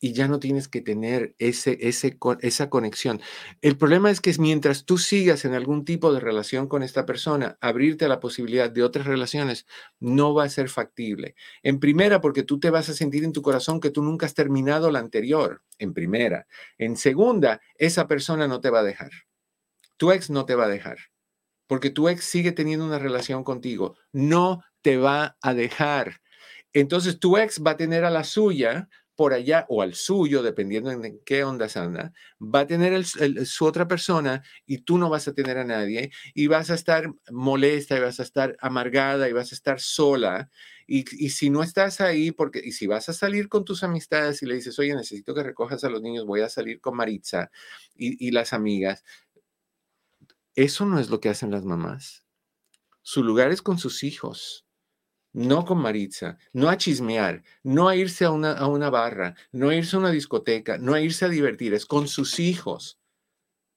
y 0.00 0.14
ya 0.14 0.26
no 0.26 0.40
tienes 0.40 0.66
que 0.66 0.80
tener 0.80 1.34
ese, 1.38 1.76
ese, 1.82 2.18
esa 2.40 2.70
conexión. 2.70 3.20
El 3.60 3.76
problema 3.76 4.10
es 4.10 4.22
que 4.22 4.34
mientras 4.38 4.86
tú 4.86 4.96
sigas 4.96 5.44
en 5.44 5.52
algún 5.52 5.84
tipo 5.84 6.12
de 6.12 6.20
relación 6.20 6.68
con 6.68 6.82
esta 6.82 7.04
persona, 7.04 7.58
abrirte 7.60 8.06
a 8.06 8.08
la 8.08 8.18
posibilidad 8.18 8.70
de 8.70 8.82
otras 8.82 9.06
relaciones 9.06 9.66
no 10.00 10.32
va 10.32 10.44
a 10.44 10.48
ser 10.48 10.70
factible. 10.70 11.34
En 11.62 11.78
primera, 11.80 12.22
porque 12.22 12.42
tú 12.42 12.58
te 12.58 12.70
vas 12.70 12.88
a 12.88 12.94
sentir 12.94 13.24
en 13.24 13.32
tu 13.32 13.42
corazón 13.42 13.78
que 13.78 13.90
tú 13.90 14.02
nunca 14.02 14.24
has 14.24 14.34
terminado 14.34 14.90
la 14.90 15.00
anterior, 15.00 15.62
en 15.78 15.92
primera. 15.92 16.46
En 16.78 16.96
segunda, 16.96 17.60
esa 17.76 18.08
persona 18.08 18.48
no 18.48 18.60
te 18.60 18.70
va 18.70 18.80
a 18.80 18.84
dejar. 18.84 19.10
Tu 19.98 20.12
ex 20.12 20.30
no 20.30 20.46
te 20.46 20.54
va 20.54 20.64
a 20.64 20.68
dejar, 20.68 20.96
porque 21.66 21.90
tu 21.90 22.08
ex 22.08 22.24
sigue 22.24 22.52
teniendo 22.52 22.86
una 22.86 22.98
relación 22.98 23.44
contigo. 23.44 23.96
No 24.12 24.62
te 24.80 24.96
va 24.96 25.36
a 25.42 25.52
dejar. 25.52 26.22
Entonces 26.72 27.18
tu 27.18 27.36
ex 27.36 27.62
va 27.62 27.72
a 27.72 27.76
tener 27.76 28.04
a 28.04 28.10
la 28.10 28.24
suya 28.24 28.88
por 29.20 29.34
allá 29.34 29.66
o 29.68 29.82
al 29.82 29.94
suyo, 29.94 30.42
dependiendo 30.42 30.90
en 30.90 31.20
qué 31.26 31.44
onda 31.44 31.68
anda, 31.74 32.14
va 32.40 32.60
a 32.60 32.66
tener 32.66 33.04
su 33.04 33.66
otra 33.66 33.86
persona 33.86 34.42
y 34.64 34.78
tú 34.78 34.96
no 34.96 35.10
vas 35.10 35.28
a 35.28 35.34
tener 35.34 35.58
a 35.58 35.64
nadie 35.64 36.10
y 36.32 36.46
vas 36.46 36.70
a 36.70 36.74
estar 36.74 37.12
molesta 37.30 37.98
y 37.98 38.00
vas 38.00 38.18
a 38.18 38.22
estar 38.22 38.56
amargada 38.60 39.28
y 39.28 39.34
vas 39.34 39.52
a 39.52 39.54
estar 39.54 39.78
sola. 39.78 40.48
Y, 40.86 41.04
si 41.28 41.50
no 41.50 41.62
estás 41.62 42.00
ahí, 42.00 42.32
porque, 42.32 42.62
y 42.64 42.72
si 42.72 42.86
vas 42.86 43.10
a 43.10 43.12
salir 43.12 43.50
con 43.50 43.66
tus 43.66 43.82
amistades 43.82 44.40
y 44.40 44.46
le 44.46 44.54
dices, 44.54 44.78
oye, 44.78 44.94
necesito 44.94 45.34
que 45.34 45.42
recojas 45.42 45.84
a 45.84 45.90
los 45.90 46.00
niños, 46.00 46.24
voy 46.24 46.40
a 46.40 46.48
salir 46.48 46.80
con 46.80 46.96
Maritza 46.96 47.50
y, 47.94 48.26
y 48.26 48.30
las 48.30 48.54
amigas, 48.54 49.04
eso 50.54 50.86
no 50.86 50.98
es 50.98 51.10
lo 51.10 51.20
que 51.20 51.28
hacen 51.28 51.50
las 51.50 51.66
mamás. 51.66 52.24
Su 53.02 53.22
lugar 53.22 53.52
es 53.52 53.60
con 53.60 53.76
sus 53.76 54.02
hijos 54.02 54.64
no 55.32 55.64
con 55.64 55.78
Maritza, 55.78 56.38
no 56.52 56.68
a 56.68 56.76
chismear, 56.76 57.42
no 57.62 57.88
a 57.88 57.96
irse 57.96 58.24
a 58.24 58.30
una, 58.30 58.52
a 58.52 58.66
una 58.66 58.90
barra, 58.90 59.34
no 59.52 59.68
a 59.68 59.74
irse 59.74 59.96
a 59.96 60.00
una 60.00 60.10
discoteca, 60.10 60.78
no 60.78 60.94
a 60.94 61.00
irse 61.00 61.24
a 61.24 61.28
divertir, 61.28 61.74
es 61.74 61.86
con 61.86 62.08
sus 62.08 62.40
hijos. 62.40 62.98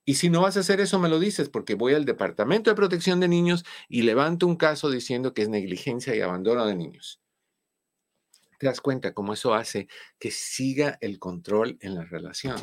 Y 0.06 0.16
si 0.16 0.30
no 0.30 0.42
vas 0.42 0.58
a 0.58 0.62
hacer 0.62 0.82
eso, 0.82 1.00
me 1.00 1.10
lo 1.10 1.20
dices, 1.20 1.50
porque 1.50 1.76
voy 1.76 1.94
al 1.94 2.06
Departamento 2.06 2.70
de 2.70 2.76
Protección 2.76 3.20
de 3.20 3.28
Niños 3.28 3.64
y 3.88 4.02
levanto 4.02 4.48
un 4.48 4.58
caso 4.58 4.90
diciendo 4.90 5.34
que 5.34 5.44
es 5.44 5.50
negligencia 5.50 6.16
y 6.16 6.22
abandono 6.22 6.66
de 6.66 6.76
niños. 6.76 7.22
¿Te 8.60 8.68
das 8.68 8.82
cuenta 8.82 9.14
cómo 9.14 9.34
eso 9.34 9.54
hace 9.54 9.88
que 10.20 10.32
siga 10.32 10.98
el 11.02 11.20
control 11.20 11.78
en 11.82 11.96
la 11.96 12.04
relación? 12.04 12.58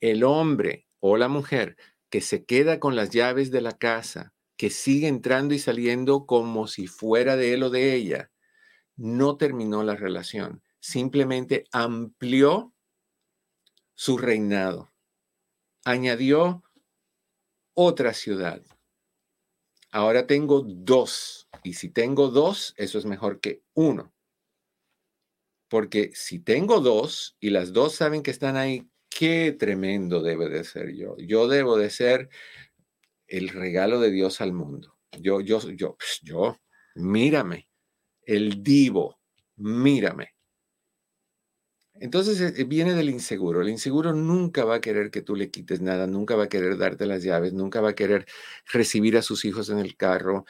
El 0.00 0.24
hombre 0.24 0.86
o 1.00 1.16
la 1.16 1.28
mujer 1.28 1.76
que 2.10 2.20
se 2.20 2.44
queda 2.44 2.78
con 2.78 2.96
las 2.96 3.10
llaves 3.10 3.50
de 3.50 3.62
la 3.62 3.72
casa, 3.72 4.34
que 4.62 4.70
sigue 4.70 5.08
entrando 5.08 5.54
y 5.54 5.58
saliendo 5.58 6.24
como 6.24 6.68
si 6.68 6.86
fuera 6.86 7.34
de 7.34 7.52
él 7.52 7.64
o 7.64 7.70
de 7.70 7.96
ella, 7.96 8.30
no 8.94 9.36
terminó 9.36 9.82
la 9.82 9.96
relación, 9.96 10.62
simplemente 10.78 11.64
amplió 11.72 12.72
su 13.96 14.18
reinado, 14.18 14.92
añadió 15.84 16.62
otra 17.74 18.14
ciudad. 18.14 18.62
Ahora 19.90 20.28
tengo 20.28 20.62
dos, 20.64 21.48
y 21.64 21.74
si 21.74 21.88
tengo 21.88 22.28
dos, 22.28 22.72
eso 22.76 23.00
es 23.00 23.04
mejor 23.04 23.40
que 23.40 23.64
uno. 23.74 24.14
Porque 25.66 26.12
si 26.14 26.38
tengo 26.38 26.78
dos 26.78 27.36
y 27.40 27.50
las 27.50 27.72
dos 27.72 27.96
saben 27.96 28.22
que 28.22 28.30
están 28.30 28.56
ahí, 28.56 28.88
qué 29.08 29.50
tremendo 29.50 30.22
debe 30.22 30.48
de 30.48 30.62
ser 30.62 30.94
yo. 30.94 31.16
Yo 31.18 31.48
debo 31.48 31.76
de 31.76 31.90
ser 31.90 32.30
el 33.32 33.48
regalo 33.48 33.98
de 33.98 34.10
Dios 34.10 34.42
al 34.42 34.52
mundo. 34.52 34.98
Yo, 35.18 35.40
yo, 35.40 35.58
yo, 35.70 35.96
yo, 36.22 36.58
mírame, 36.94 37.66
el 38.26 38.62
divo, 38.62 39.18
mírame. 39.56 40.34
Entonces 41.94 42.40
eh, 42.58 42.64
viene 42.64 42.94
del 42.94 43.08
inseguro. 43.08 43.62
El 43.62 43.70
inseguro 43.70 44.12
nunca 44.12 44.64
va 44.64 44.76
a 44.76 44.80
querer 44.80 45.10
que 45.10 45.22
tú 45.22 45.34
le 45.34 45.50
quites 45.50 45.80
nada, 45.80 46.06
nunca 46.06 46.36
va 46.36 46.44
a 46.44 46.48
querer 46.48 46.76
darte 46.76 47.06
las 47.06 47.22
llaves, 47.22 47.54
nunca 47.54 47.80
va 47.80 47.90
a 47.90 47.94
querer 47.94 48.26
recibir 48.70 49.16
a 49.16 49.22
sus 49.22 49.44
hijos 49.46 49.70
en 49.70 49.78
el 49.78 49.96
carro 49.96 50.44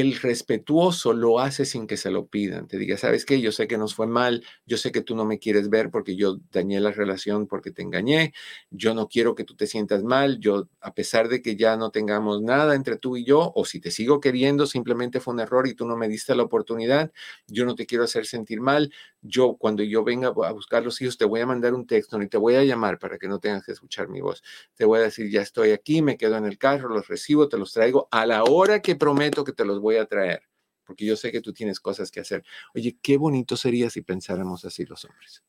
el 0.00 0.16
respetuoso 0.20 1.12
lo 1.12 1.38
hace 1.38 1.64
sin 1.64 1.86
que 1.86 1.96
se 1.96 2.10
lo 2.10 2.26
pidan. 2.26 2.66
Te 2.66 2.78
diga, 2.78 2.96
¿sabes 2.96 3.24
qué? 3.24 3.40
Yo 3.40 3.52
sé 3.52 3.68
que 3.68 3.78
nos 3.78 3.94
fue 3.94 4.08
mal, 4.08 4.44
yo 4.66 4.76
sé 4.76 4.90
que 4.90 5.02
tú 5.02 5.14
no 5.14 5.24
me 5.24 5.38
quieres 5.38 5.70
ver 5.70 5.90
porque 5.92 6.16
yo 6.16 6.38
dañé 6.50 6.80
la 6.80 6.90
relación 6.90 7.46
porque 7.46 7.70
te 7.70 7.82
engañé, 7.82 8.32
yo 8.70 8.92
no 8.94 9.06
quiero 9.08 9.36
que 9.36 9.44
tú 9.44 9.54
te 9.54 9.68
sientas 9.68 10.02
mal, 10.02 10.40
yo 10.40 10.68
a 10.80 10.92
pesar 10.94 11.28
de 11.28 11.42
que 11.42 11.54
ya 11.54 11.76
no 11.76 11.90
tengamos 11.90 12.42
nada 12.42 12.74
entre 12.74 12.96
tú 12.96 13.16
y 13.16 13.24
yo, 13.24 13.52
o 13.54 13.64
si 13.64 13.78
te 13.80 13.92
sigo 13.92 14.18
queriendo, 14.18 14.66
simplemente 14.66 15.20
fue 15.20 15.34
un 15.34 15.38
error 15.40 15.68
y 15.68 15.74
tú 15.74 15.86
no 15.86 15.96
me 15.96 16.08
diste 16.08 16.34
la 16.34 16.42
oportunidad, 16.42 17.12
yo 17.46 17.64
no 17.64 17.76
te 17.76 17.86
quiero 17.86 18.02
hacer 18.02 18.26
sentir 18.26 18.60
mal, 18.60 18.92
yo 19.24 19.56
cuando 19.56 19.82
yo 19.82 20.04
venga 20.04 20.28
a 20.28 20.52
buscar 20.52 20.84
los 20.84 21.00
hijos 21.00 21.16
te 21.16 21.24
voy 21.24 21.40
a 21.40 21.46
mandar 21.46 21.72
un 21.72 21.86
texto 21.86 22.18
ni 22.18 22.28
te 22.28 22.36
voy 22.36 22.56
a 22.56 22.62
llamar 22.62 22.98
para 22.98 23.18
que 23.18 23.26
no 23.26 23.40
tengas 23.40 23.64
que 23.64 23.72
escuchar 23.72 24.08
mi 24.08 24.20
voz, 24.20 24.42
te 24.74 24.84
voy 24.84 25.00
a 25.00 25.02
decir, 25.02 25.30
ya 25.30 25.40
estoy 25.40 25.70
aquí, 25.70 26.02
me 26.02 26.18
quedo 26.18 26.36
en 26.36 26.44
el 26.44 26.58
carro, 26.58 26.90
los 26.90 27.08
recibo, 27.08 27.48
te 27.48 27.56
los 27.56 27.72
traigo 27.72 28.06
a 28.10 28.26
la 28.26 28.44
hora 28.44 28.82
que 28.82 28.96
prometo 28.96 29.42
que 29.42 29.52
te 29.52 29.64
los 29.64 29.80
voy 29.80 29.96
a 29.96 30.04
traer, 30.04 30.42
porque 30.84 31.06
yo 31.06 31.16
sé 31.16 31.32
que 31.32 31.40
tú 31.40 31.54
tienes 31.54 31.80
cosas 31.80 32.10
que 32.10 32.20
hacer. 32.20 32.44
Oye, 32.74 32.98
qué 33.00 33.16
bonito 33.16 33.56
sería 33.56 33.88
si 33.88 34.02
pensáramos 34.02 34.64
así 34.66 34.84
los 34.84 35.04
hombres. 35.06 35.42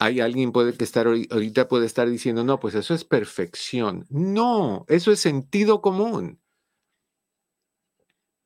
Hay 0.00 0.20
alguien 0.20 0.50
puede 0.50 0.74
que 0.74 0.84
estar 0.84 1.06
ahorita 1.06 1.68
puede 1.68 1.86
estar 1.86 2.10
diciendo, 2.10 2.42
no, 2.42 2.58
pues 2.58 2.74
eso 2.74 2.94
es 2.94 3.04
perfección. 3.04 4.06
No, 4.10 4.84
eso 4.88 5.12
es 5.12 5.20
sentido 5.20 5.80
común. 5.80 6.40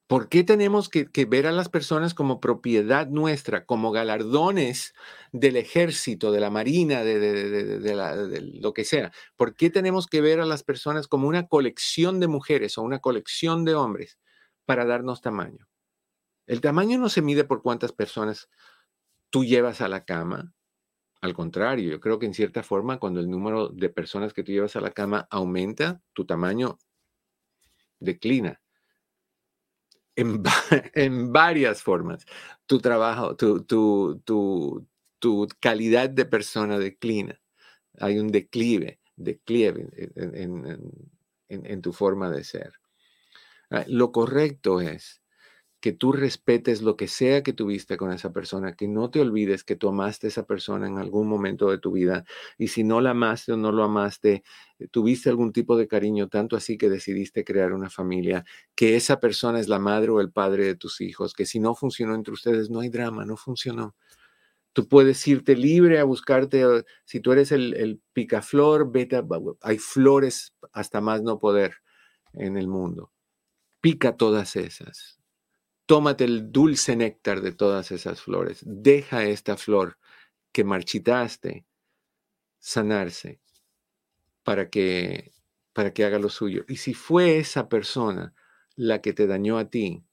¿Por 0.09 0.31
qué 0.31 0.43
tenemos 0.43 0.89
que, 0.89 1.07
ver 1.27 1.47
a 1.47 1.53
las 1.53 1.69
personas 1.69 2.15
como 2.15 2.41
propiedad 2.41 3.09
nuestra, 3.09 3.67
como 3.67 3.93
galardones 3.93 4.95
del 5.33 5.57
ejército, 5.57 6.33
de 6.33 6.41
la 6.41 6.49
marina, 6.49 7.05
de, 7.05 7.19
de, 7.21 8.41
lo 8.59 8.73
que 8.73 8.85
sea? 8.85 9.13
¿Por 9.37 9.55
qué 9.55 9.69
tenemos 9.69 10.07
que 10.07 10.23
ver 10.23 10.41
a 10.41 10.47
las 10.47 10.63
personas 10.63 11.09
como 11.09 11.29
una 11.29 11.47
colección 11.47 12.21
de 12.21 12.27
mujeres 12.27 12.79
o 12.79 12.83
una 12.83 13.01
colección 13.01 13.67
de 13.67 13.75
hombres 13.75 14.19
para 14.65 14.87
darnos 14.87 15.21
tamaño? 15.21 15.69
El 16.47 16.63
tamaño 16.63 16.99
no 16.99 17.11
se 17.11 17.21
mide 17.21 17.45
por 17.45 17.61
cuántas 17.61 17.93
personas 17.93 18.49
tú 19.29 19.45
llevas 19.45 19.83
a 19.83 19.89
la 19.89 20.07
cama. 20.07 20.55
Al 21.21 21.35
contrario, 21.35 21.91
yo 21.91 22.01
creo 22.01 22.19
que 22.19 22.25
en 22.25 22.33
cierta 22.33 22.63
forma, 22.63 22.99
cuando 22.99 23.21
el 23.21 23.29
número 23.29 23.69
de 23.69 23.91
personas 23.91 24.33
que 24.33 24.43
tú 24.43 24.53
llevas 24.53 24.75
a 24.75 24.81
la 24.81 24.93
cama 24.93 25.29
aumenta, 25.31 26.01
tu 26.15 26.25
tamaño 26.25 26.79
declina 28.01 28.63
en, 30.95 31.33
varias 31.33 31.83
formas. 31.83 32.27
Tu 32.66 32.79
trabajo, 32.81 33.37
tu, 33.37 33.64
tu, 33.64 34.23
tu, 34.25 35.49
calidad 35.61 36.11
de 36.11 36.25
persona 36.25 36.79
declina. 36.79 37.41
Hay 37.99 38.19
un 38.19 38.29
declive, 38.29 39.01
declive 39.16 39.89
en, 40.16 40.93
en 41.49 41.83
tu 41.83 41.93
forma 41.93 42.31
de 42.31 42.45
ser. 42.45 42.73
Ah, 43.71 43.85
lo 43.87 44.12
correcto 44.12 44.81
es 44.81 45.18
que 45.81 45.93
tú 45.93 46.12
respetes 46.12 46.83
lo 46.83 46.97
que 46.97 47.07
sea 47.07 47.43
que 47.43 47.53
tuviste 47.53 47.97
con 47.97 48.12
esa 48.12 48.33
persona, 48.33 48.74
que 48.74 48.89
no 48.89 49.11
te 49.11 49.20
olvides 49.20 49.62
que 49.62 49.76
tú 49.76 49.89
amaste 49.89 50.26
a 50.26 50.31
esa 50.31 50.45
persona 50.45 50.89
en 50.89 50.99
algún 50.99 51.29
momento 51.29 51.70
de 51.70 51.79
tu 51.79 51.93
vida 51.93 52.24
y 52.57 52.68
si 52.68 52.83
no 52.83 53.01
la 53.01 53.11
amaste 53.11 53.53
o 53.53 53.57
no 53.57 53.70
lo 53.70 53.85
amaste, 53.85 54.43
eh, 54.79 54.89
tuviste 54.89 55.29
algún 55.31 55.53
tipo 55.53 55.76
de 55.76 55.87
cariño, 55.87 56.29
tanto 56.29 56.57
así 56.57 56.76
que 56.79 56.89
decidiste 56.91 57.45
crear 57.45 57.72
una 57.72 57.91
familia, 57.91 58.45
que 58.74 58.97
esa 58.97 59.20
persona 59.20 59.61
es 59.61 59.68
la 59.68 59.79
madre 59.79 60.11
o 60.11 60.20
el 60.20 60.33
padre 60.33 60.64
de 60.64 60.74
tus 60.74 61.01
hijos, 61.01 61.33
que 61.33 61.47
si 61.47 61.61
no 61.61 61.74
funcionó 61.74 62.14
entre 62.14 62.35
ustedes, 62.35 62.70
no 62.70 62.81
hay 62.81 62.89
drama, 62.89 63.24
no 63.24 63.37
funcionó. 63.37 63.95
Tú 64.72 64.89
puedes 64.89 65.26
irte 65.26 65.57
libre 65.57 65.99
a 65.99 66.05
buscarte, 66.05 66.64
si 67.05 67.20
tú 67.20 67.33
eres 67.33 67.53
el, 67.53 67.74
el 67.74 68.01
picaflor, 68.12 68.93
beta, 68.93 69.24
hay 69.62 69.79
flores 69.79 70.55
hasta 70.72 71.01
más 71.01 71.22
no 71.22 71.39
poder 71.39 71.74
en 72.35 72.57
el 72.57 72.68
mundo. 72.68 73.12
Pica 73.81 74.16
todas 74.16 74.57
esas 74.57 75.18
tómate 75.89 76.24
el 76.24 76.53
dulce 76.53 76.97
néctar 76.97 77.41
de 77.41 77.51
todas 77.53 77.91
esas 77.93 78.20
flores. 78.20 78.62
Deja 78.66 79.24
esta 79.24 79.57
flor 79.57 79.97
que 80.53 80.62
marchitaste 80.62 81.64
sanarse 82.61 83.41
para 84.43 84.68
que, 84.68 85.32
para 85.72 85.95
que 85.95 86.05
haga 86.05 86.18
lo 86.18 86.28
suyo. 86.28 86.64
Y 86.68 86.76
si 86.76 86.93
fue 86.93 87.39
esa 87.39 87.70
persona 87.70 88.34
la 88.76 89.01
que 89.01 89.14
te 89.14 89.26
dañó 89.26 89.57
a 89.57 89.70
ti 89.70 90.05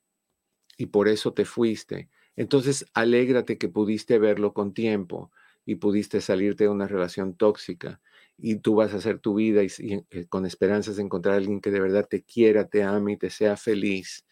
y 0.77 0.87
por 0.87 1.09
eso 1.09 1.33
te 1.33 1.43
fuiste, 1.43 2.09
entonces 2.37 2.85
alégrate 2.93 3.57
que 3.57 3.69
pudiste 3.69 4.17
verlo 4.17 4.53
con 4.53 4.73
tiempo 4.73 5.31
y 5.65 5.75
pudiste 5.75 6.21
salirte 6.21 6.65
de 6.65 6.69
una 6.69 6.87
relación 6.87 7.35
tóxica 7.35 8.01
y 8.37 8.57
tú 8.57 8.75
vas 8.75 8.93
a 8.93 8.97
hacer 8.97 9.19
tu 9.19 9.35
vida 9.35 9.61
y, 9.63 9.69
eh, 10.09 10.27
con 10.29 10.45
esperanzas 10.45 10.95
de 10.95 11.03
encontrar 11.03 11.35
a 11.35 11.37
alguien 11.37 11.61
que 11.61 11.71
de 11.71 11.81
verdad 11.81 12.07
te 12.09 12.23
quiera, 12.23 12.69
te 12.69 12.83
ame 12.83 13.13
y 13.13 13.17
te 13.17 13.29
sea 13.29 13.57
feliz 13.57 14.24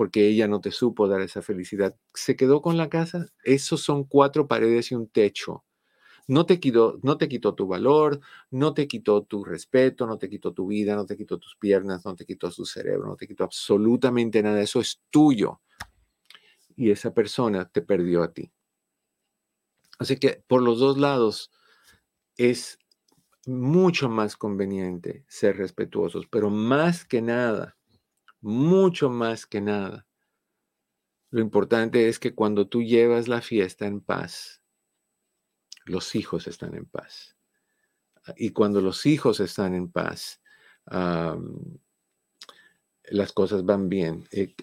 porque 0.00 0.26
ella 0.26 0.48
no 0.48 0.62
te 0.62 0.70
supo 0.70 1.08
dar 1.08 1.20
esa 1.20 1.42
felicidad. 1.42 1.94
Se 2.14 2.34
quedó 2.34 2.62
con 2.62 2.78
la 2.78 2.88
casa. 2.88 3.26
Esos 3.44 3.82
son 3.82 4.04
cuatro 4.04 4.48
paredes 4.48 4.90
y 4.92 4.94
un 4.94 5.08
techo. 5.08 5.66
No 6.26 6.46
te, 6.46 6.58
quitó, 6.58 6.98
no 7.02 7.18
te 7.18 7.28
quitó 7.28 7.54
tu 7.54 7.66
valor, 7.66 8.18
no 8.50 8.72
te 8.72 8.88
quitó 8.88 9.24
tu 9.24 9.44
respeto, 9.44 10.06
no 10.06 10.16
te 10.16 10.30
quitó 10.30 10.54
tu 10.54 10.68
vida, 10.68 10.96
no 10.96 11.04
te 11.04 11.18
quitó 11.18 11.36
tus 11.36 11.54
piernas, 11.56 12.06
no 12.06 12.16
te 12.16 12.24
quitó 12.24 12.50
tu 12.50 12.64
cerebro, 12.64 13.08
no 13.08 13.16
te 13.16 13.26
quitó 13.26 13.44
absolutamente 13.44 14.42
nada. 14.42 14.62
Eso 14.62 14.80
es 14.80 15.02
tuyo. 15.10 15.60
Y 16.76 16.90
esa 16.90 17.12
persona 17.12 17.68
te 17.68 17.82
perdió 17.82 18.22
a 18.22 18.32
ti. 18.32 18.50
Así 19.98 20.16
que 20.16 20.42
por 20.48 20.62
los 20.62 20.78
dos 20.78 20.96
lados 20.96 21.50
es 22.38 22.78
mucho 23.44 24.08
más 24.08 24.38
conveniente 24.38 25.26
ser 25.28 25.58
respetuosos, 25.58 26.26
pero 26.26 26.48
más 26.48 27.04
que 27.04 27.20
nada, 27.20 27.76
mucho 28.40 29.10
más 29.10 29.46
que 29.46 29.60
nada. 29.60 30.06
Lo 31.30 31.40
importante 31.40 32.08
es 32.08 32.18
que 32.18 32.34
cuando 32.34 32.66
tú 32.66 32.82
llevas 32.82 33.28
la 33.28 33.40
fiesta 33.40 33.86
en 33.86 34.00
paz, 34.00 34.62
los 35.84 36.14
hijos 36.14 36.46
están 36.46 36.74
en 36.74 36.86
paz. 36.86 37.36
Y 38.36 38.50
cuando 38.50 38.80
los 38.80 39.06
hijos 39.06 39.40
están 39.40 39.74
en 39.74 39.90
paz, 39.90 40.40
las 43.10 43.32
cosas 43.32 43.64
van 43.64 43.88
bien. 43.88 44.26
Eh, 44.30 44.54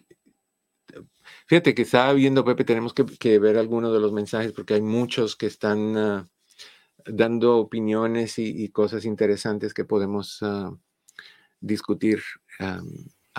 fíjate 1.45 1.73
que 1.73 1.83
estaba 1.83 2.13
viendo, 2.13 2.43
Pepe, 2.45 2.63
tenemos 2.63 2.93
que, 2.93 3.39
ver 3.39 3.57
algunos 3.57 3.93
de 3.93 3.99
los 3.99 4.11
mensajes 4.11 4.51
porque 4.51 4.75
hay 4.75 4.81
muchos 4.81 5.35
que 5.35 5.47
están 5.47 5.97
ah, 5.97 6.29
dando 7.05 7.57
opiniones 7.57 8.39
y, 8.39 8.69
cosas 8.69 9.05
interesantes 9.05 9.73
que 9.73 9.85
podemos 9.85 10.39
ah, 10.41 10.71
discutir 11.59 12.21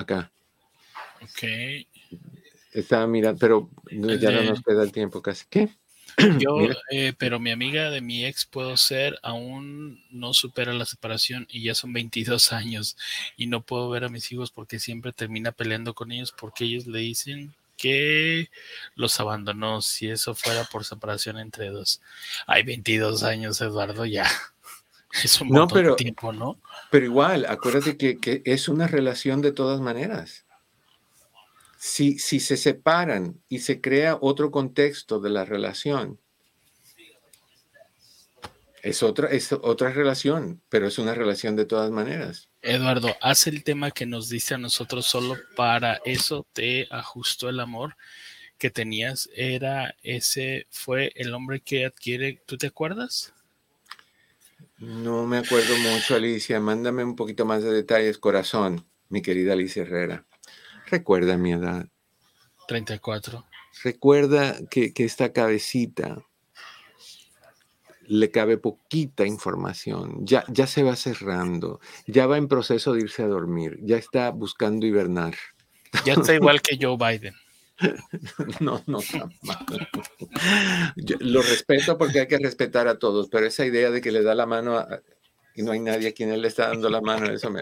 acá. 0.00 0.30
Ok. 1.22 1.86
Estaba 2.72 3.06
mirando, 3.06 3.38
pero 3.38 3.70
ya 3.90 4.30
no 4.30 4.42
nos 4.42 4.62
queda 4.62 4.82
el 4.82 4.92
tiempo 4.92 5.20
casi. 5.22 5.46
¿Qué? 5.48 5.68
Yo, 6.38 6.68
eh, 6.90 7.12
pero 7.16 7.38
mi 7.38 7.50
amiga 7.50 7.90
de 7.90 8.00
mi 8.00 8.24
ex 8.24 8.44
puedo 8.44 8.76
ser, 8.76 9.18
aún 9.22 10.02
no 10.10 10.34
supera 10.34 10.72
la 10.72 10.84
separación 10.84 11.46
y 11.48 11.62
ya 11.62 11.74
son 11.74 11.92
22 11.92 12.52
años 12.52 12.96
y 13.36 13.46
no 13.46 13.62
puedo 13.62 13.88
ver 13.88 14.04
a 14.04 14.08
mis 14.08 14.30
hijos 14.32 14.50
porque 14.50 14.80
siempre 14.80 15.12
termina 15.12 15.52
peleando 15.52 15.94
con 15.94 16.10
ellos 16.10 16.34
porque 16.36 16.64
ellos 16.64 16.86
le 16.86 16.98
dicen 17.00 17.54
que 17.76 18.50
los 18.96 19.20
abandonó 19.20 19.80
si 19.80 20.10
eso 20.10 20.34
fuera 20.34 20.64
por 20.64 20.84
separación 20.84 21.38
entre 21.38 21.70
dos. 21.70 22.00
Hay 22.46 22.64
22 22.64 23.22
años, 23.22 23.60
Eduardo, 23.60 24.04
ya. 24.04 24.28
Es 25.24 25.40
un 25.40 25.48
no, 25.48 25.66
pero, 25.68 25.96
tiempo, 25.96 26.32
¿no? 26.32 26.60
Pero 26.90 27.06
igual, 27.06 27.46
acuérdate 27.46 27.96
que, 27.96 28.18
que, 28.18 28.42
es 28.44 28.68
una 28.68 28.86
relación 28.86 29.40
de 29.40 29.52
todas 29.52 29.80
maneras. 29.80 30.44
Si, 31.78 32.18
si 32.18 32.40
se 32.40 32.56
separan 32.56 33.40
y 33.48 33.60
se 33.60 33.80
crea 33.80 34.18
otro 34.20 34.50
contexto 34.50 35.20
de 35.20 35.30
la 35.30 35.44
relación, 35.44 36.18
es 38.82 39.02
otra, 39.02 39.28
es 39.28 39.52
otra 39.52 39.90
relación, 39.90 40.62
pero 40.68 40.86
es 40.86 40.98
una 40.98 41.14
relación 41.14 41.56
de 41.56 41.66
todas 41.66 41.90
maneras. 41.90 42.48
Eduardo, 42.62 43.14
haz 43.20 43.46
el 43.46 43.64
tema 43.64 43.90
que 43.90 44.06
nos 44.06 44.28
dice 44.28 44.54
a 44.54 44.58
nosotros 44.58 45.06
solo 45.06 45.36
para 45.56 46.00
eso 46.04 46.46
te 46.52 46.86
ajustó 46.90 47.48
el 47.48 47.60
amor 47.60 47.96
que 48.56 48.70
tenías. 48.70 49.28
Era 49.34 49.94
ese, 50.02 50.66
fue 50.70 51.12
el 51.16 51.34
hombre 51.34 51.60
que 51.60 51.86
adquiere, 51.86 52.40
¿tú 52.46 52.56
te 52.56 52.68
acuerdas? 52.68 53.34
No 54.78 55.26
me 55.26 55.38
acuerdo 55.38 55.76
mucho, 55.78 56.14
Alicia. 56.14 56.60
Mándame 56.60 57.04
un 57.04 57.16
poquito 57.16 57.44
más 57.44 57.62
de 57.62 57.72
detalles, 57.72 58.18
corazón, 58.18 58.86
mi 59.08 59.22
querida 59.22 59.54
Alicia 59.54 59.82
Herrera. 59.82 60.26
Recuerda 60.86 61.36
mi 61.36 61.52
edad. 61.52 61.86
34. 62.68 63.44
Recuerda 63.82 64.56
que, 64.70 64.92
que 64.92 65.04
esta 65.04 65.32
cabecita 65.32 66.24
le 68.08 68.30
cabe 68.30 68.56
poquita 68.56 69.26
información, 69.26 70.24
ya, 70.24 70.44
ya 70.48 70.66
se 70.66 70.82
va 70.82 70.96
cerrando, 70.96 71.80
ya 72.06 72.26
va 72.26 72.38
en 72.38 72.48
proceso 72.48 72.94
de 72.94 73.02
irse 73.02 73.22
a 73.22 73.26
dormir, 73.26 73.78
ya 73.82 73.96
está 73.96 74.30
buscando 74.30 74.86
hibernar. 74.86 75.34
Ya 76.04 76.14
está 76.14 76.34
igual 76.34 76.62
que 76.62 76.78
Joe 76.80 76.96
Biden. 76.96 77.34
No, 78.60 78.82
no, 78.86 78.98
lo 81.20 81.42
respeto 81.42 81.96
porque 81.96 82.20
hay 82.20 82.26
que 82.26 82.38
respetar 82.38 82.88
a 82.88 82.98
todos, 82.98 83.28
pero 83.28 83.46
esa 83.46 83.64
idea 83.64 83.90
de 83.90 84.00
que 84.00 84.10
le 84.10 84.22
da 84.22 84.34
la 84.34 84.46
mano 84.46 84.84
y 85.54 85.62
no 85.62 85.72
hay 85.72 85.80
nadie 85.80 86.08
a 86.08 86.12
quien 86.12 86.30
él 86.30 86.42
le 86.42 86.48
está 86.48 86.68
dando 86.68 86.88
la 86.90 87.00
mano, 87.00 87.30
eso 87.30 87.50
me, 87.50 87.60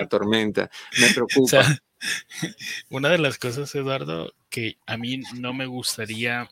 atormenta, 0.00 0.70
me 1.00 1.08
preocupa. 1.12 1.64
una 2.90 3.08
de 3.08 3.18
las 3.18 3.38
cosas, 3.38 3.74
Eduardo, 3.74 4.32
que 4.50 4.78
a 4.86 4.96
mí 4.96 5.20
no 5.34 5.52
me 5.52 5.66
gustaría 5.66 6.48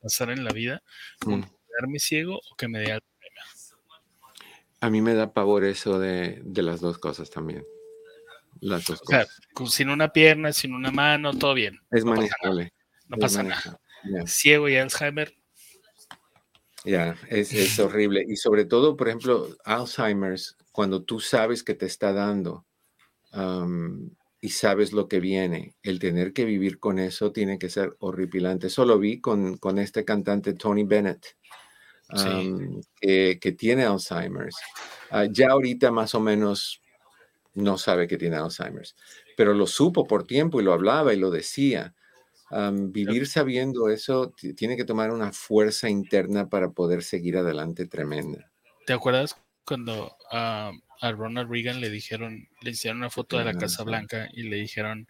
pasar 0.00 0.30
en 0.30 0.44
la 0.44 0.52
vida, 0.52 0.82
mm 1.26 1.42
quedarme 1.70 1.98
ciego 1.98 2.36
o 2.36 2.56
que 2.56 2.68
me 2.68 2.80
dé 2.80 2.92
Alzheimer. 2.92 3.30
A 4.80 4.90
mí 4.90 5.00
me 5.02 5.14
da 5.14 5.32
pavor 5.32 5.64
eso 5.64 5.98
de, 5.98 6.42
las 6.54 6.80
dos 6.80 6.98
cosas 6.98 7.30
también. 7.30 7.64
Las 8.60 8.84
dos 8.84 9.00
cosas. 9.00 9.28
sin 9.68 9.88
una 9.88 10.12
pierna, 10.12 10.52
sin 10.52 10.74
una 10.74 10.90
mano, 10.90 11.32
todo 11.32 11.54
bien. 11.54 11.80
Es 11.90 12.04
manejable. 12.04 12.72
no 13.08 13.16
pasa 13.16 13.42
nada. 13.42 13.80
Ciego 14.26 14.68
y 14.68 14.76
Alzheimer. 14.76 15.34
Ya, 16.84 17.16
es, 17.28 17.78
horrible. 17.78 18.24
Y 18.26 18.36
sobre 18.36 18.64
todo, 18.64 18.96
por 18.96 19.08
ejemplo, 19.08 19.48
Alzheimer's, 19.64 20.56
cuando 20.72 21.02
tú 21.02 21.20
sabes 21.20 21.62
que 21.62 21.74
te 21.74 21.86
está 21.86 22.12
dando 22.12 22.66
y 24.40 24.48
sabes 24.48 24.92
lo 24.92 25.06
que 25.08 25.20
viene, 25.20 25.74
el 25.82 25.98
tener 25.98 26.32
que 26.32 26.44
vivir 26.44 26.78
con 26.78 26.98
eso 26.98 27.32
tiene 27.32 27.58
que 27.58 27.68
ser 27.68 27.96
horripilante. 27.98 28.68
Eso 28.68 28.84
lo 28.86 28.98
vi 28.98 29.20
con, 29.20 29.58
con 29.58 29.78
este 29.78 30.04
cantante 30.04 30.54
Tony 30.54 30.84
Bennett 30.84 31.36
que, 33.00 33.56
tiene 33.58 33.84
Alzheimer's. 33.84 34.56
Ah, 35.10 35.26
ya 35.30 35.50
ahorita 35.50 35.90
más 35.90 36.14
o 36.14 36.20
menos 36.20 36.80
no 37.54 37.78
sabe 37.78 38.06
que 38.06 38.16
tiene 38.16 38.36
Alzheimer's, 38.36 38.96
pero 39.36 39.54
lo 39.54 39.66
supo 39.66 40.06
por 40.06 40.26
tiempo 40.26 40.60
y 40.60 40.64
lo 40.64 40.72
hablaba 40.72 41.12
y 41.12 41.18
lo 41.18 41.30
decía. 41.30 41.94
vivir 42.72 43.26
sabiendo 43.26 43.88
eso 43.88 44.34
tiene 44.56 44.76
que 44.76 44.84
tomar 44.84 45.10
una 45.10 45.32
fuerza 45.32 45.88
interna 45.88 46.48
para 46.48 46.70
poder 46.70 47.02
seguir 47.02 47.36
adelante 47.36 47.86
tremenda. 47.86 48.50
¿Te 48.86 48.92
acuerdas 48.92 49.36
cuando 49.64 50.16
a 50.30 50.72
Ronald 51.12 51.50
Reagan 51.50 51.80
le 51.80 51.90
dijeron, 51.90 52.48
le 52.60 52.70
hicieron 52.70 52.98
una 52.98 53.10
foto 53.10 53.38
de 53.38 53.44
la 53.44 53.54
Casa 53.54 53.84
Blanca 53.84 54.28
y 54.32 54.44
le 54.44 54.56
dijeron 54.56 55.08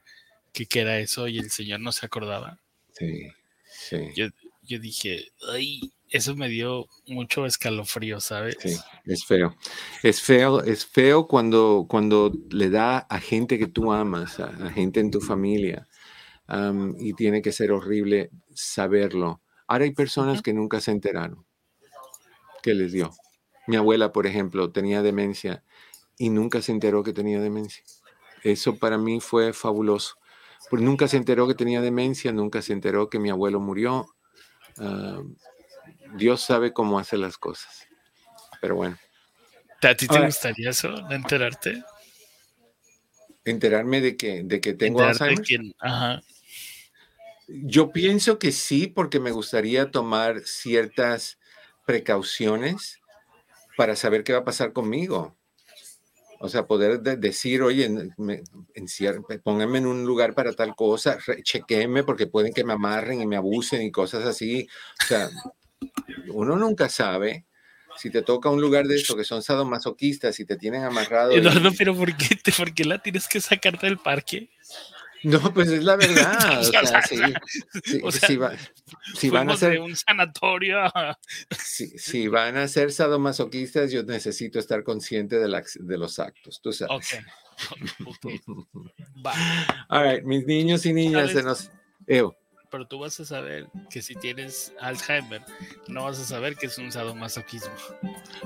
que, 0.52 0.66
era 0.80 0.98
eso 0.98 1.28
y 1.28 1.38
el 1.38 1.50
señor 1.50 1.80
no 1.80 1.92
se 1.92 2.06
acordaba? 2.06 2.60
Sí, 2.92 3.28
sí. 3.64 4.10
Yo, 4.14 4.26
yo 4.62 4.78
dije, 4.78 5.28
ay, 5.52 5.92
eso 6.08 6.34
me 6.34 6.48
dio 6.48 6.86
mucho 7.06 7.46
escalofrío, 7.46 8.20
¿sabes? 8.20 8.56
Sí, 8.60 8.76
es 9.04 9.24
feo. 9.24 9.56
Es 10.02 10.20
feo, 10.20 10.62
es 10.62 10.86
feo 10.86 11.26
cuando, 11.26 11.86
cuando 11.88 12.32
le 12.50 12.70
da 12.70 12.98
a 12.98 13.20
gente 13.20 13.58
que 13.58 13.66
tú 13.66 13.92
amas, 13.92 14.40
a, 14.40 14.70
gente 14.70 15.00
en 15.00 15.10
tu 15.10 15.20
familia, 15.20 15.86
y 16.98 17.14
tiene 17.14 17.42
que 17.42 17.52
ser 17.52 17.70
horrible 17.70 18.30
saberlo. 18.54 19.40
Ahora 19.68 19.84
hay 19.84 19.92
personas 19.92 20.42
que 20.42 20.52
nunca 20.52 20.80
se 20.80 20.90
enteraron 20.90 21.46
que 22.62 22.74
les 22.74 22.92
dio. 22.92 23.10
Mi 23.66 23.76
abuela, 23.76 24.12
por 24.12 24.26
ejemplo, 24.26 24.70
tenía 24.72 25.02
demencia 25.02 25.62
y 26.18 26.30
nunca 26.30 26.60
se 26.62 26.72
enteró 26.72 27.02
que 27.02 27.12
tenía 27.12 27.40
demencia. 27.40 27.84
Eso 28.42 28.76
para 28.76 28.98
mí 28.98 29.20
fue 29.20 29.52
fabuloso. 29.52 30.16
Porque 30.68 30.84
nunca 30.84 31.08
se 31.08 31.16
enteró 31.16 31.48
que 31.48 31.54
tenía 31.54 31.80
demencia, 31.80 32.32
nunca 32.32 32.62
se 32.62 32.72
enteró 32.72 33.08
que 33.08 33.18
mi 33.18 33.30
abuelo 33.30 33.60
murió. 33.60 34.06
Dios 36.14 36.40
sabe 36.40 36.72
cómo 36.72 36.98
hace 36.98 37.16
las 37.16 37.38
cosas. 37.38 37.86
Pero 38.60 38.76
bueno. 38.76 38.98
¿A 39.82 39.94
ti 39.94 40.06
te 40.06 40.24
gustaría 40.24 40.70
eso, 40.70 40.88
de 41.08 41.14
enterarte? 41.14 41.82
Enterarme 43.44 44.00
de 44.00 44.16
que, 44.16 44.42
de 44.44 44.60
que 44.60 44.74
tengo 44.74 45.02
Alzheimer. 45.02 45.46
Yo 47.48 47.90
pienso 47.90 48.38
que 48.38 48.52
sí, 48.52 48.86
porque 48.86 49.18
me 49.18 49.32
gustaría 49.32 49.90
tomar 49.90 50.40
ciertas 50.40 51.38
precauciones 51.86 53.00
para 53.76 53.96
saber 53.96 54.22
qué 54.22 54.32
va 54.32 54.40
a 54.40 54.44
pasar 54.44 54.72
conmigo. 54.72 55.36
O 56.42 56.48
sea, 56.48 56.66
poder 56.66 57.00
decir, 57.02 57.60
oye, 57.60 57.86
me, 58.16 58.42
pónganme 59.44 59.76
en 59.76 59.86
un 59.86 60.06
lugar 60.06 60.34
para 60.34 60.54
tal 60.54 60.74
cosa, 60.74 61.18
chequenme 61.42 62.02
porque 62.02 62.28
pueden 62.28 62.54
que 62.54 62.64
me 62.64 62.72
amarren 62.72 63.20
y 63.20 63.26
me 63.26 63.36
abusen 63.36 63.82
y 63.82 63.90
cosas 63.90 64.24
así. 64.24 64.66
O 65.02 65.06
sea, 65.06 65.28
uno 66.28 66.56
nunca 66.56 66.88
sabe 66.88 67.44
si 67.98 68.08
te 68.08 68.22
toca 68.22 68.48
un 68.48 68.58
lugar 68.58 68.86
de 68.86 68.96
eso 68.96 69.14
que 69.14 69.24
son 69.24 69.42
sadomasoquistas 69.42 70.40
y 70.40 70.46
te 70.46 70.56
tienen 70.56 70.82
amarrado. 70.84 71.32
Eduardo, 71.32 71.72
pero 71.76 71.94
¿por 71.94 72.16
qué, 72.16 72.38
¿por 72.56 72.72
qué 72.72 72.86
la 72.86 73.02
tienes 73.02 73.28
que 73.28 73.42
sacarte 73.42 73.86
del 73.86 73.98
parque? 73.98 74.48
No, 75.22 75.52
pues 75.52 75.68
es 75.68 75.84
la 75.84 75.96
verdad. 75.96 76.60
o 76.60 76.64
sea, 76.64 77.02
si, 79.14 79.28
van 79.28 79.50
a 79.50 79.56
ser 79.56 79.80
un 79.80 79.94
sanatorio. 79.96 80.78
Si, 81.58 82.28
van 82.28 82.56
a 82.56 82.68
ser 82.68 82.92
sadomasoquistas, 82.92 83.92
yo 83.92 84.02
necesito 84.02 84.58
estar 84.58 84.82
consciente 84.82 85.38
de, 85.38 85.62
de 85.80 85.98
los 85.98 86.18
actos, 86.18 86.60
tú 86.62 86.72
sabes. 86.72 87.06
Okay. 87.06 87.20
All 89.88 90.04
right, 90.04 90.24
mis 90.24 90.46
niños 90.46 90.86
y 90.86 90.92
niñas, 90.92 91.32
se 91.32 91.42
nos 91.42 91.70
pero 92.70 92.86
tú 92.86 92.98
vas 93.00 93.18
a 93.20 93.24
saber 93.24 93.68
que 93.90 94.00
si 94.00 94.14
tienes 94.14 94.72
Alzheimer, 94.80 95.42
no 95.88 96.04
vas 96.04 96.20
a 96.20 96.24
saber 96.24 96.56
que 96.56 96.66
es 96.66 96.78
un 96.78 96.92
sadomasoquismo. 96.92 97.72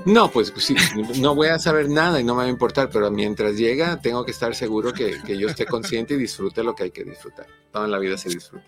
No, 0.05 0.29
pues 0.31 0.51
sí, 0.57 0.75
no 1.19 1.35
voy 1.35 1.49
a 1.49 1.59
saber 1.59 1.89
nada 1.89 2.19
y 2.19 2.23
no 2.23 2.33
me 2.33 2.39
va 2.39 2.47
a 2.47 2.49
importar, 2.49 2.89
pero 2.89 3.11
mientras 3.11 3.55
llega, 3.57 3.99
tengo 4.01 4.25
que 4.25 4.31
estar 4.31 4.55
seguro 4.55 4.93
que, 4.93 5.21
yo 5.37 5.47
esté 5.47 5.65
consciente 5.65 6.15
y 6.15 6.17
disfrute 6.17 6.63
lo 6.63 6.75
que 6.75 6.83
hay 6.83 6.91
que 6.91 7.03
disfrutar. 7.03 7.47
Toda 7.71 7.87
la 7.87 7.99
vida 7.99 8.17
se 8.17 8.29
disfruta. 8.29 8.65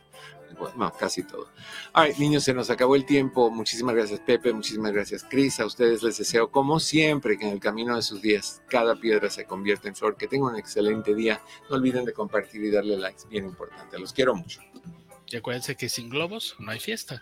Bueno, 0.58 0.91
casi 0.97 1.24
todo. 1.24 1.49
Ay, 1.93 2.14
niños, 2.18 2.43
se 2.43 2.53
nos 2.53 2.70
acabó 2.70 2.95
el 2.95 3.05
tiempo. 3.05 3.51
Muchísimas 3.51 3.93
gracias, 3.95 4.20
Pepe. 4.22 4.53
Muchísimas 4.53 4.91
gracias, 4.91 5.24
Cris. 5.24 5.60
A 5.60 5.66
ustedes 5.66 6.01
les 6.01 6.18
deseo, 6.18 6.49
como 6.49 6.80
siempre, 6.80 7.38
que 7.38 7.45
en 7.45 7.51
el 7.51 7.60
camino 7.60 7.95
de 7.95 8.01
sus 8.01 8.22
días 8.22 8.64
cada 8.68 8.95
piedra 8.95 9.30
se 9.30 9.45
convierta 9.45 9.88
en 9.88 9.95
flor. 9.95 10.18
Que 10.18 10.28
tengan 10.28 10.53
un 10.53 10.60
excelente 10.60 11.14
día. 11.14 11.41
No 11.70 11.76
olviden 11.76 12.05
de 12.05 12.14
compartir 12.14 12.64
y 12.64 12.72
darle 12.72 12.97
likes. 12.97 13.28
Bien 13.30 13.45
importante. 13.45 13.99
Los 13.99 14.14
quiero 14.14 14.34
mucho. 14.34 14.62
Y 15.30 15.36
acuérdense 15.36 15.75
que 15.75 15.89
sin 15.89 16.09
globos 16.09 16.55
no 16.59 16.71
hay 16.71 16.80
fiesta. 16.80 17.21